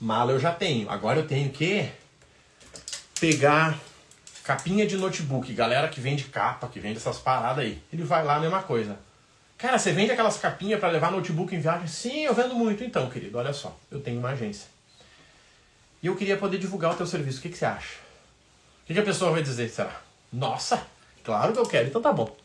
Mala 0.00 0.30
eu 0.30 0.38
já 0.38 0.52
tenho. 0.52 0.88
Agora 0.88 1.18
eu 1.18 1.26
tenho 1.26 1.50
que 1.50 1.90
pegar 3.18 3.76
capinha 4.44 4.86
de 4.86 4.96
notebook, 4.96 5.52
galera 5.52 5.88
que 5.88 6.00
vende 6.00 6.22
capa, 6.26 6.68
que 6.68 6.78
vende 6.78 6.98
essas 6.98 7.18
paradas 7.18 7.64
aí. 7.64 7.82
Ele 7.92 8.04
vai 8.04 8.24
lá, 8.24 8.38
mesma 8.38 8.62
coisa. 8.62 8.96
Cara, 9.56 9.78
você 9.78 9.92
vende 9.92 10.12
aquelas 10.12 10.36
capinhas 10.36 10.80
para 10.80 10.90
levar 10.90 11.10
notebook 11.10 11.54
em 11.54 11.60
viagem? 11.60 11.86
Sim, 11.86 12.24
eu 12.24 12.34
vendo 12.34 12.54
muito 12.54 12.82
então, 12.84 13.08
querido. 13.08 13.38
Olha 13.38 13.52
só, 13.52 13.76
eu 13.90 14.00
tenho 14.00 14.18
uma 14.18 14.30
agência. 14.30 14.66
E 16.02 16.06
eu 16.06 16.16
queria 16.16 16.36
poder 16.36 16.58
divulgar 16.58 16.92
o 16.92 16.96
teu 16.96 17.06
serviço. 17.06 17.38
O 17.38 17.42
que, 17.42 17.48
que 17.48 17.56
você 17.56 17.64
acha? 17.64 17.94
O 18.82 18.86
que, 18.86 18.94
que 18.94 19.00
a 19.00 19.04
pessoa 19.04 19.30
vai 19.30 19.42
dizer? 19.42 19.70
Será? 19.70 20.00
Nossa, 20.32 20.86
claro 21.22 21.52
que 21.52 21.58
eu 21.58 21.66
quero, 21.66 21.88
então 21.88 22.02
tá 22.02 22.12
bom. 22.12 22.36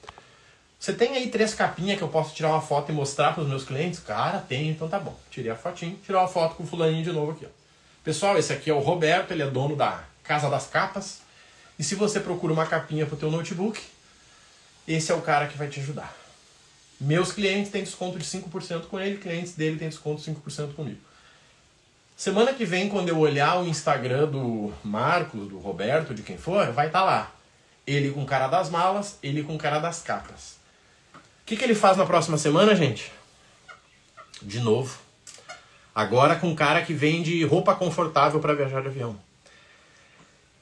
Você 0.80 0.94
tem 0.94 1.18
aí 1.18 1.30
três 1.30 1.54
capinhas 1.54 1.98
que 1.98 2.04
eu 2.04 2.08
posso 2.08 2.34
tirar 2.34 2.52
uma 2.52 2.62
foto 2.62 2.90
e 2.90 2.96
mostrar 2.96 3.34
para 3.34 3.44
os 3.44 3.50
meus 3.50 3.66
clientes? 3.66 4.00
Cara, 4.00 4.40
tem, 4.40 4.70
então 4.70 4.88
tá 4.88 4.98
bom. 4.98 5.20
Tirei 5.30 5.52
a 5.52 5.56
fotinho, 5.56 5.98
tirei 5.98 6.16
uma 6.16 6.28
foto 6.28 6.56
com 6.56 6.64
o 6.64 6.68
fulaninho 6.68 7.04
de 7.04 7.12
novo 7.12 7.32
aqui. 7.32 7.46
Ó. 7.46 7.50
Pessoal, 8.02 8.38
esse 8.38 8.54
aqui 8.54 8.70
é 8.70 8.74
o 8.74 8.80
Roberto, 8.80 9.32
ele 9.32 9.44
é 9.44 9.48
dono 9.48 9.76
da 9.76 10.04
Casa 10.24 10.50
das 10.50 10.68
Capas. 10.68 11.20
E 11.78 11.84
se 11.84 11.96
você 11.96 12.22
procura 12.22 12.54
uma 12.54 12.66
capinha 12.66 13.06
para 13.06 13.16
o 13.16 13.18
teu 13.18 13.30
notebook, 13.30 13.82
esse 14.88 15.12
é 15.12 15.16
o 15.16 15.22
cara 15.22 15.48
que 15.48 15.58
vai 15.58 15.68
te 15.68 15.82
ajudar. 15.82 16.16
Meus 17.00 17.32
clientes 17.32 17.72
têm 17.72 17.84
desconto 17.84 18.20
de 18.20 18.26
5% 18.26 18.88
com 18.88 19.00
ele, 19.00 19.18
clientes 19.18 19.54
dele 19.54 19.78
têm 19.78 19.90
desconto 19.90 20.22
de 20.22 20.32
5% 20.32 20.74
comigo. 20.74 21.00
Semana 22.18 22.54
que 22.54 22.66
vem, 22.66 22.90
quando 22.90 23.08
eu 23.08 23.18
olhar 23.18 23.62
o 23.62 23.68
Instagram 23.68 24.28
do 24.28 24.74
Marcos, 24.84 25.48
do 25.48 25.58
Roberto, 25.60 26.14
de 26.14 26.22
quem 26.22 26.38
for, 26.38 26.72
vai 26.72 26.88
estar 26.88 27.00
tá 27.00 27.06
lá. 27.06 27.32
Ele 27.88 28.12
com 28.12 28.26
cara 28.26 28.48
das 28.48 28.70
malas, 28.70 29.18
ele 29.24 29.42
com 29.42 29.58
cara 29.58 29.80
das 29.80 30.02
capas 30.02 30.60
que, 31.50 31.58
que 31.58 31.64
ele 31.64 31.74
faz 31.74 31.98
na 31.98 32.06
próxima 32.06 32.38
semana, 32.38 32.76
gente? 32.76 33.12
De 34.40 34.60
novo. 34.60 35.00
Agora 35.96 36.36
com 36.36 36.56
cara 36.56 36.84
que 36.86 36.94
vende 36.94 37.44
roupa 37.44 37.74
confortável 37.74 38.40
para 38.40 38.54
viajar 38.54 38.82
de 38.82 38.88
avião. 38.88 39.12
O 39.14 39.18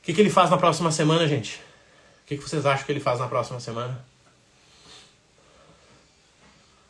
que, 0.01 0.13
que 0.13 0.21
ele 0.21 0.29
faz 0.29 0.49
na 0.49 0.57
próxima 0.57 0.89
semana, 0.89 1.27
gente? 1.27 1.57
O 2.23 2.27
que, 2.27 2.37
que 2.37 2.43
vocês 2.43 2.65
acham 2.65 2.85
que 2.85 2.91
ele 2.93 3.01
faz 3.01 3.19
na 3.19 3.27
próxima 3.27 3.59
semana? 3.59 4.01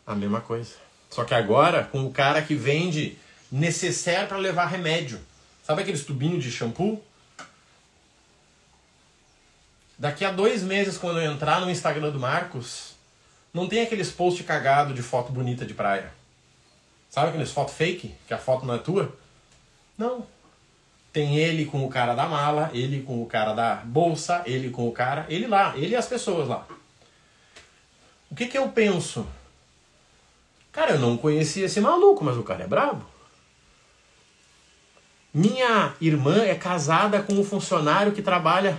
A 0.07 0.15
mesma 0.15 0.39
coisa. 0.41 0.71
Só 1.09 1.25
que 1.25 1.33
agora 1.33 1.83
com 1.83 2.05
o 2.05 2.11
cara 2.11 2.41
que 2.41 2.55
vende 2.55 3.17
necessário 3.51 4.27
para 4.27 4.37
levar 4.37 4.67
remédio. 4.67 5.19
Sabe 5.63 5.81
aqueles 5.81 6.05
tubinhos 6.05 6.43
de 6.43 6.49
shampoo? 6.49 7.03
Daqui 9.99 10.23
a 10.23 10.31
dois 10.31 10.63
meses, 10.63 10.97
quando 10.97 11.19
eu 11.19 11.31
entrar 11.31 11.59
no 11.59 11.69
Instagram 11.69 12.11
do 12.11 12.19
Marcos, 12.19 12.95
não 13.53 13.67
tem 13.67 13.81
aqueles 13.81 14.11
posts 14.11 14.45
cagado 14.45 14.93
de 14.93 15.01
foto 15.01 15.31
bonita 15.31 15.65
de 15.65 15.73
praia. 15.73 16.11
Sabe 17.09 17.29
aqueles 17.29 17.51
foto 17.51 17.71
fake? 17.71 18.15
Que 18.27 18.33
a 18.33 18.37
foto 18.37 18.65
não 18.65 18.75
é 18.75 18.77
tua? 18.77 19.13
Não. 19.97 20.25
Tem 21.11 21.37
ele 21.37 21.65
com 21.65 21.83
o 21.83 21.89
cara 21.89 22.13
da 22.13 22.27
mala, 22.27 22.69
ele 22.73 23.01
com 23.01 23.23
o 23.23 23.25
cara 23.25 23.53
da 23.53 23.75
bolsa, 23.77 24.43
ele 24.45 24.69
com 24.69 24.87
o 24.87 24.91
cara. 24.91 25.25
Ele 25.27 25.47
lá, 25.47 25.75
ele 25.75 25.93
e 25.93 25.95
as 25.95 26.05
pessoas 26.05 26.47
lá. 26.47 26.67
O 28.29 28.35
que 28.35 28.45
que 28.45 28.57
eu 28.57 28.69
penso? 28.69 29.27
Cara, 30.77 30.91
eu 30.91 30.99
não 30.99 31.17
conhecia 31.17 31.65
esse 31.65 31.81
maluco, 31.81 32.23
mas 32.23 32.37
o 32.37 32.43
cara 32.43 32.63
é 32.63 32.67
brabo. 32.67 33.03
Minha 35.33 35.95
irmã 35.99 36.43
é 36.43 36.53
casada 36.53 37.19
com 37.21 37.33
um 37.33 37.43
funcionário 37.43 38.11
que 38.11 38.21
trabalha. 38.21 38.77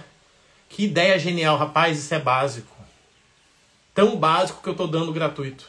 Que 0.69 0.85
ideia 0.85 1.19
genial, 1.19 1.57
rapaz, 1.57 1.99
isso 1.99 2.15
é 2.15 2.21
básico 2.21 2.79
tão 3.99 4.17
básico 4.17 4.63
que 4.63 4.69
eu 4.69 4.75
estou 4.75 4.87
dando 4.87 5.13
gratuito. 5.13 5.69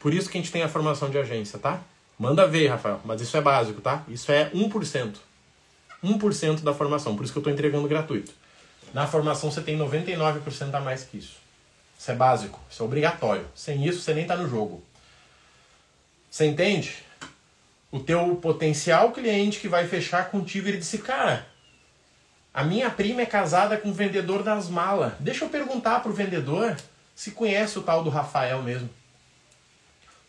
Por 0.00 0.14
isso 0.14 0.30
que 0.30 0.38
a 0.38 0.40
gente 0.40 0.50
tem 0.50 0.62
a 0.62 0.68
formação 0.68 1.10
de 1.10 1.18
agência, 1.18 1.58
tá? 1.58 1.78
Manda 2.18 2.48
ver, 2.48 2.68
Rafael, 2.68 3.02
mas 3.04 3.20
isso 3.20 3.36
é 3.36 3.40
básico, 3.42 3.82
tá? 3.82 4.02
Isso 4.08 4.32
é 4.32 4.48
1%. 4.48 5.16
1% 6.02 6.62
da 6.62 6.72
formação, 6.72 7.14
por 7.14 7.22
isso 7.22 7.30
que 7.30 7.36
eu 7.36 7.40
estou 7.42 7.52
entregando 7.52 7.86
gratuito. 7.86 8.32
Na 8.94 9.06
formação 9.06 9.50
você 9.50 9.60
tem 9.60 9.76
99% 9.76 10.74
a 10.74 10.80
mais 10.80 11.04
que 11.04 11.18
isso. 11.18 11.36
Isso 11.98 12.10
é 12.10 12.14
básico, 12.14 12.58
isso 12.70 12.82
é 12.82 12.86
obrigatório. 12.86 13.44
Sem 13.54 13.86
isso 13.86 14.00
você 14.00 14.14
nem 14.14 14.22
está 14.22 14.34
no 14.34 14.48
jogo. 14.48 14.82
Você 16.32 16.46
entende? 16.46 16.96
O 17.90 18.00
teu 18.00 18.36
potencial 18.36 19.12
cliente 19.12 19.60
que 19.60 19.68
vai 19.68 19.86
fechar 19.86 20.30
contigo, 20.30 20.66
ele 20.66 20.78
disse, 20.78 20.96
cara, 20.96 21.46
a 22.54 22.64
minha 22.64 22.88
prima 22.88 23.20
é 23.20 23.26
casada 23.26 23.76
com 23.76 23.90
o 23.90 23.92
vendedor 23.92 24.42
das 24.42 24.66
malas. 24.66 25.12
Deixa 25.20 25.44
eu 25.44 25.50
perguntar 25.50 26.00
pro 26.00 26.10
vendedor 26.10 26.74
se 27.14 27.32
conhece 27.32 27.78
o 27.78 27.82
tal 27.82 28.02
do 28.02 28.08
Rafael 28.08 28.62
mesmo. 28.62 28.88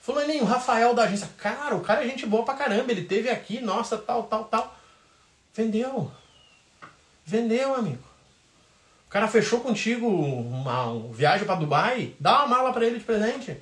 Fulaninho, 0.01 0.43
o 0.43 0.45
Rafael 0.45 0.93
da 0.93 1.03
agência. 1.03 1.29
Cara, 1.37 1.73
o 1.73 1.79
cara 1.79 2.03
é 2.03 2.09
gente 2.09 2.25
boa 2.25 2.43
pra 2.43 2.55
caramba. 2.55 2.91
Ele 2.91 3.05
teve 3.05 3.29
aqui, 3.29 3.61
nossa, 3.61 3.97
tal, 3.97 4.23
tal, 4.23 4.43
tal. 4.43 4.77
Vendeu. 5.53 6.11
Vendeu, 7.25 7.75
amigo. 7.75 8.03
O 9.07 9.09
cara 9.09 9.29
fechou 9.29 9.61
contigo 9.61 10.05
uma, 10.05 10.83
uma 10.87 11.13
viagem 11.13 11.45
para 11.45 11.55
Dubai. 11.55 12.13
Dá 12.19 12.39
uma 12.39 12.57
mala 12.57 12.73
para 12.73 12.85
ele 12.85 12.99
de 12.99 13.05
presente. 13.05 13.57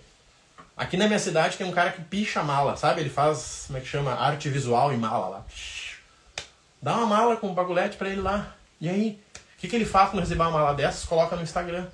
Aqui 0.82 0.98
na 0.98 1.06
minha 1.06 1.20
cidade 1.20 1.58
tem 1.58 1.68
um 1.68 1.72
cara 1.72 1.92
que 1.92 2.02
picha 2.02 2.42
mala, 2.42 2.76
sabe? 2.76 3.02
Ele 3.02 3.10
faz, 3.12 3.66
como 3.68 3.78
é 3.78 3.82
que 3.82 3.88
chama? 3.88 4.16
Arte 4.16 4.50
visual 4.50 4.92
em 4.92 4.98
mala 4.98 5.28
lá. 5.28 5.46
Dá 6.82 6.98
uma 6.98 7.06
mala 7.06 7.38
com 7.38 7.50
um 7.50 7.54
bagulhete 7.54 7.98
para 7.98 8.10
ele 8.10 8.20
lá. 8.20 8.56
E 8.80 8.90
aí? 8.90 9.20
O 9.36 9.60
que, 9.60 9.68
que 9.68 9.76
ele 9.76 9.86
faz 9.86 10.10
quando 10.10 10.22
receber 10.24 10.42
uma 10.42 10.50
mala 10.50 10.74
dessas? 10.74 11.06
Coloca 11.06 11.36
no 11.36 11.44
Instagram. 11.44 11.86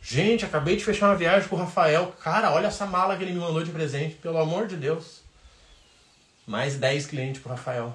Gente, 0.00 0.42
acabei 0.42 0.74
de 0.74 0.82
fechar 0.82 1.10
uma 1.10 1.16
viagem 1.16 1.46
com 1.50 1.56
o 1.56 1.58
Rafael. 1.58 2.14
Cara, 2.22 2.50
olha 2.50 2.68
essa 2.68 2.86
mala 2.86 3.14
que 3.14 3.24
ele 3.24 3.34
me 3.34 3.40
mandou 3.40 3.62
de 3.62 3.70
presente. 3.70 4.14
Pelo 4.14 4.38
amor 4.38 4.68
de 4.68 4.78
Deus. 4.78 5.20
Mais 6.46 6.76
10 6.76 7.04
clientes 7.04 7.42
pro 7.42 7.50
Rafael. 7.50 7.94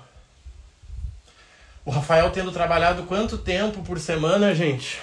O 1.84 1.90
Rafael 1.90 2.30
tendo 2.30 2.52
trabalhado 2.52 3.02
quanto 3.06 3.36
tempo 3.36 3.82
por 3.82 4.00
semana, 4.00 4.54
gente? 4.54 5.02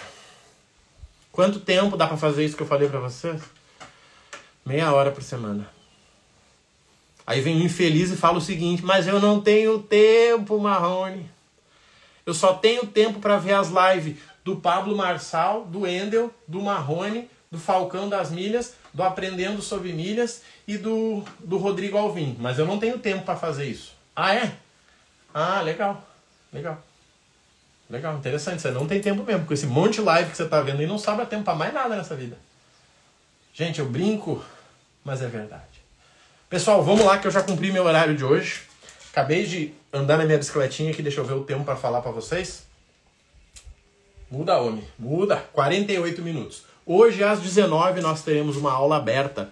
Quanto 1.32 1.58
tempo 1.58 1.96
dá 1.96 2.06
para 2.06 2.16
fazer 2.16 2.44
isso 2.44 2.56
que 2.56 2.62
eu 2.62 2.68
falei 2.68 2.88
para 2.88 3.00
vocês? 3.00 3.42
Meia 4.66 4.92
hora 4.92 5.12
por 5.12 5.22
semana. 5.22 5.70
Aí 7.24 7.40
vem 7.40 7.56
o 7.56 7.64
infeliz 7.64 8.10
e 8.10 8.16
fala 8.16 8.38
o 8.38 8.40
seguinte: 8.40 8.84
Mas 8.84 9.06
eu 9.06 9.20
não 9.20 9.40
tenho 9.40 9.80
tempo, 9.80 10.58
Marrone. 10.58 11.30
Eu 12.26 12.34
só 12.34 12.52
tenho 12.52 12.84
tempo 12.84 13.20
para 13.20 13.38
ver 13.38 13.52
as 13.52 13.68
lives 13.68 14.16
do 14.44 14.56
Pablo 14.56 14.96
Marçal, 14.96 15.64
do 15.64 15.86
Endel, 15.86 16.34
do 16.48 16.60
Marrone, 16.60 17.30
do 17.48 17.58
Falcão 17.58 18.08
das 18.08 18.32
Milhas, 18.32 18.74
do 18.92 19.04
Aprendendo 19.04 19.62
sobre 19.62 19.92
Milhas 19.92 20.42
e 20.66 20.76
do, 20.76 21.22
do 21.38 21.58
Rodrigo 21.58 21.96
Alvim. 21.96 22.36
Mas 22.40 22.58
eu 22.58 22.66
não 22.66 22.80
tenho 22.80 22.98
tempo 22.98 23.24
para 23.24 23.36
fazer 23.36 23.66
isso. 23.66 23.94
Ah, 24.16 24.34
é? 24.34 24.52
Ah, 25.32 25.60
legal. 25.60 26.04
Legal. 26.52 26.82
Legal, 27.88 28.16
interessante. 28.16 28.62
Você 28.62 28.72
não 28.72 28.88
tem 28.88 29.00
tempo 29.00 29.22
mesmo, 29.22 29.46
com 29.46 29.54
esse 29.54 29.66
monte 29.66 29.94
de 29.94 30.00
live 30.00 30.30
que 30.30 30.36
você 30.36 30.48
tá 30.48 30.60
vendo 30.60 30.82
e 30.82 30.86
não 30.86 30.98
sobra 30.98 31.24
tempo 31.24 31.44
para 31.44 31.54
mais 31.54 31.72
nada 31.72 31.94
nessa 31.94 32.16
vida. 32.16 32.36
Gente, 33.54 33.78
eu 33.78 33.86
brinco, 33.86 34.44
mas 35.06 35.22
é 35.22 35.28
verdade. 35.28 35.62
Pessoal, 36.50 36.82
vamos 36.82 37.04
lá 37.04 37.16
que 37.18 37.28
eu 37.28 37.30
já 37.30 37.40
cumpri 37.40 37.70
meu 37.70 37.84
horário 37.84 38.16
de 38.16 38.24
hoje. 38.24 38.62
Acabei 39.12 39.46
de 39.46 39.72
andar 39.92 40.18
na 40.18 40.24
minha 40.24 40.36
bicicletinha 40.36 40.90
aqui, 40.90 41.00
deixa 41.00 41.20
eu 41.20 41.24
ver 41.24 41.34
o 41.34 41.44
tempo 41.44 41.64
para 41.64 41.76
falar 41.76 42.02
para 42.02 42.10
vocês. 42.10 42.66
Muda, 44.28 44.58
homem, 44.60 44.82
muda. 44.98 45.36
48 45.52 46.20
minutos. 46.22 46.64
Hoje 46.84 47.22
às 47.22 47.40
19 47.40 48.00
nós 48.00 48.22
teremos 48.22 48.56
uma 48.56 48.72
aula 48.72 48.96
aberta 48.96 49.48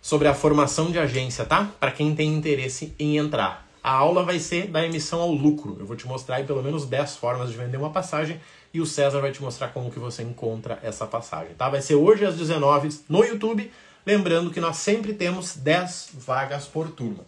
sobre 0.00 0.26
a 0.26 0.34
formação 0.34 0.90
de 0.90 0.98
agência, 0.98 1.44
tá? 1.44 1.70
Para 1.78 1.92
quem 1.92 2.12
tem 2.12 2.34
interesse 2.34 2.92
em 2.98 3.16
entrar. 3.16 3.68
A 3.84 3.92
aula 3.92 4.24
vai 4.24 4.40
ser 4.40 4.66
da 4.66 4.84
emissão 4.84 5.20
ao 5.20 5.30
lucro. 5.30 5.76
Eu 5.78 5.86
vou 5.86 5.96
te 5.96 6.08
mostrar 6.08 6.36
aí 6.36 6.44
pelo 6.44 6.62
menos 6.62 6.86
10 6.86 7.16
formas 7.16 7.50
de 7.50 7.56
vender 7.56 7.76
uma 7.76 7.90
passagem 7.90 8.40
e 8.74 8.80
o 8.80 8.86
César 8.86 9.20
vai 9.20 9.30
te 9.30 9.40
mostrar 9.40 9.68
como 9.68 9.92
que 9.92 9.98
você 10.00 10.24
encontra 10.24 10.80
essa 10.82 11.06
passagem, 11.06 11.54
tá? 11.54 11.68
Vai 11.68 11.80
ser 11.80 11.94
hoje 11.94 12.24
às 12.24 12.34
19 12.34 12.88
no 13.08 13.24
YouTube, 13.24 13.70
lembrando 14.04 14.50
que 14.50 14.60
nós 14.60 14.76
sempre 14.76 15.14
temos 15.14 15.56
10 15.56 16.10
vagas 16.14 16.66
por 16.66 16.90
turma. 16.90 17.24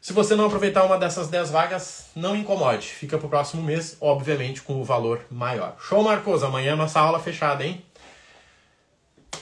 Se 0.00 0.12
você 0.12 0.36
não 0.36 0.46
aproveitar 0.46 0.84
uma 0.84 0.98
dessas 0.98 1.28
10 1.28 1.50
vagas, 1.50 2.06
não 2.14 2.36
incomode. 2.36 2.86
Fica 2.86 3.18
pro 3.18 3.28
próximo 3.28 3.62
mês, 3.62 3.96
obviamente, 4.00 4.62
com 4.62 4.80
o 4.80 4.84
valor 4.84 5.26
maior. 5.30 5.76
Show, 5.80 6.02
Marcos? 6.02 6.44
Amanhã 6.44 6.72
é 6.72 6.76
nossa 6.76 7.00
aula 7.00 7.18
fechada, 7.18 7.64
hein? 7.64 7.84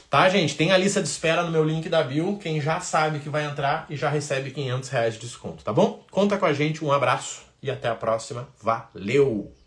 Tá, 0.08 0.28
gente? 0.28 0.56
Tem 0.56 0.72
a 0.72 0.78
lista 0.78 1.02
de 1.02 1.08
espera 1.08 1.42
no 1.42 1.50
meu 1.50 1.64
link 1.64 1.88
da 1.88 2.02
bio. 2.02 2.38
Quem 2.38 2.60
já 2.60 2.80
sabe 2.80 3.18
que 3.18 3.28
vai 3.28 3.44
entrar 3.44 3.84
e 3.90 3.96
já 3.96 4.08
recebe 4.08 4.52
500 4.52 4.88
reais 4.88 5.14
de 5.14 5.20
desconto, 5.20 5.64
tá 5.64 5.72
bom? 5.72 6.02
Conta 6.10 6.38
com 6.38 6.46
a 6.46 6.52
gente, 6.52 6.84
um 6.84 6.92
abraço 6.92 7.42
e 7.62 7.70
até 7.70 7.88
a 7.88 7.94
próxima. 7.94 8.48
Valeu! 8.62 9.63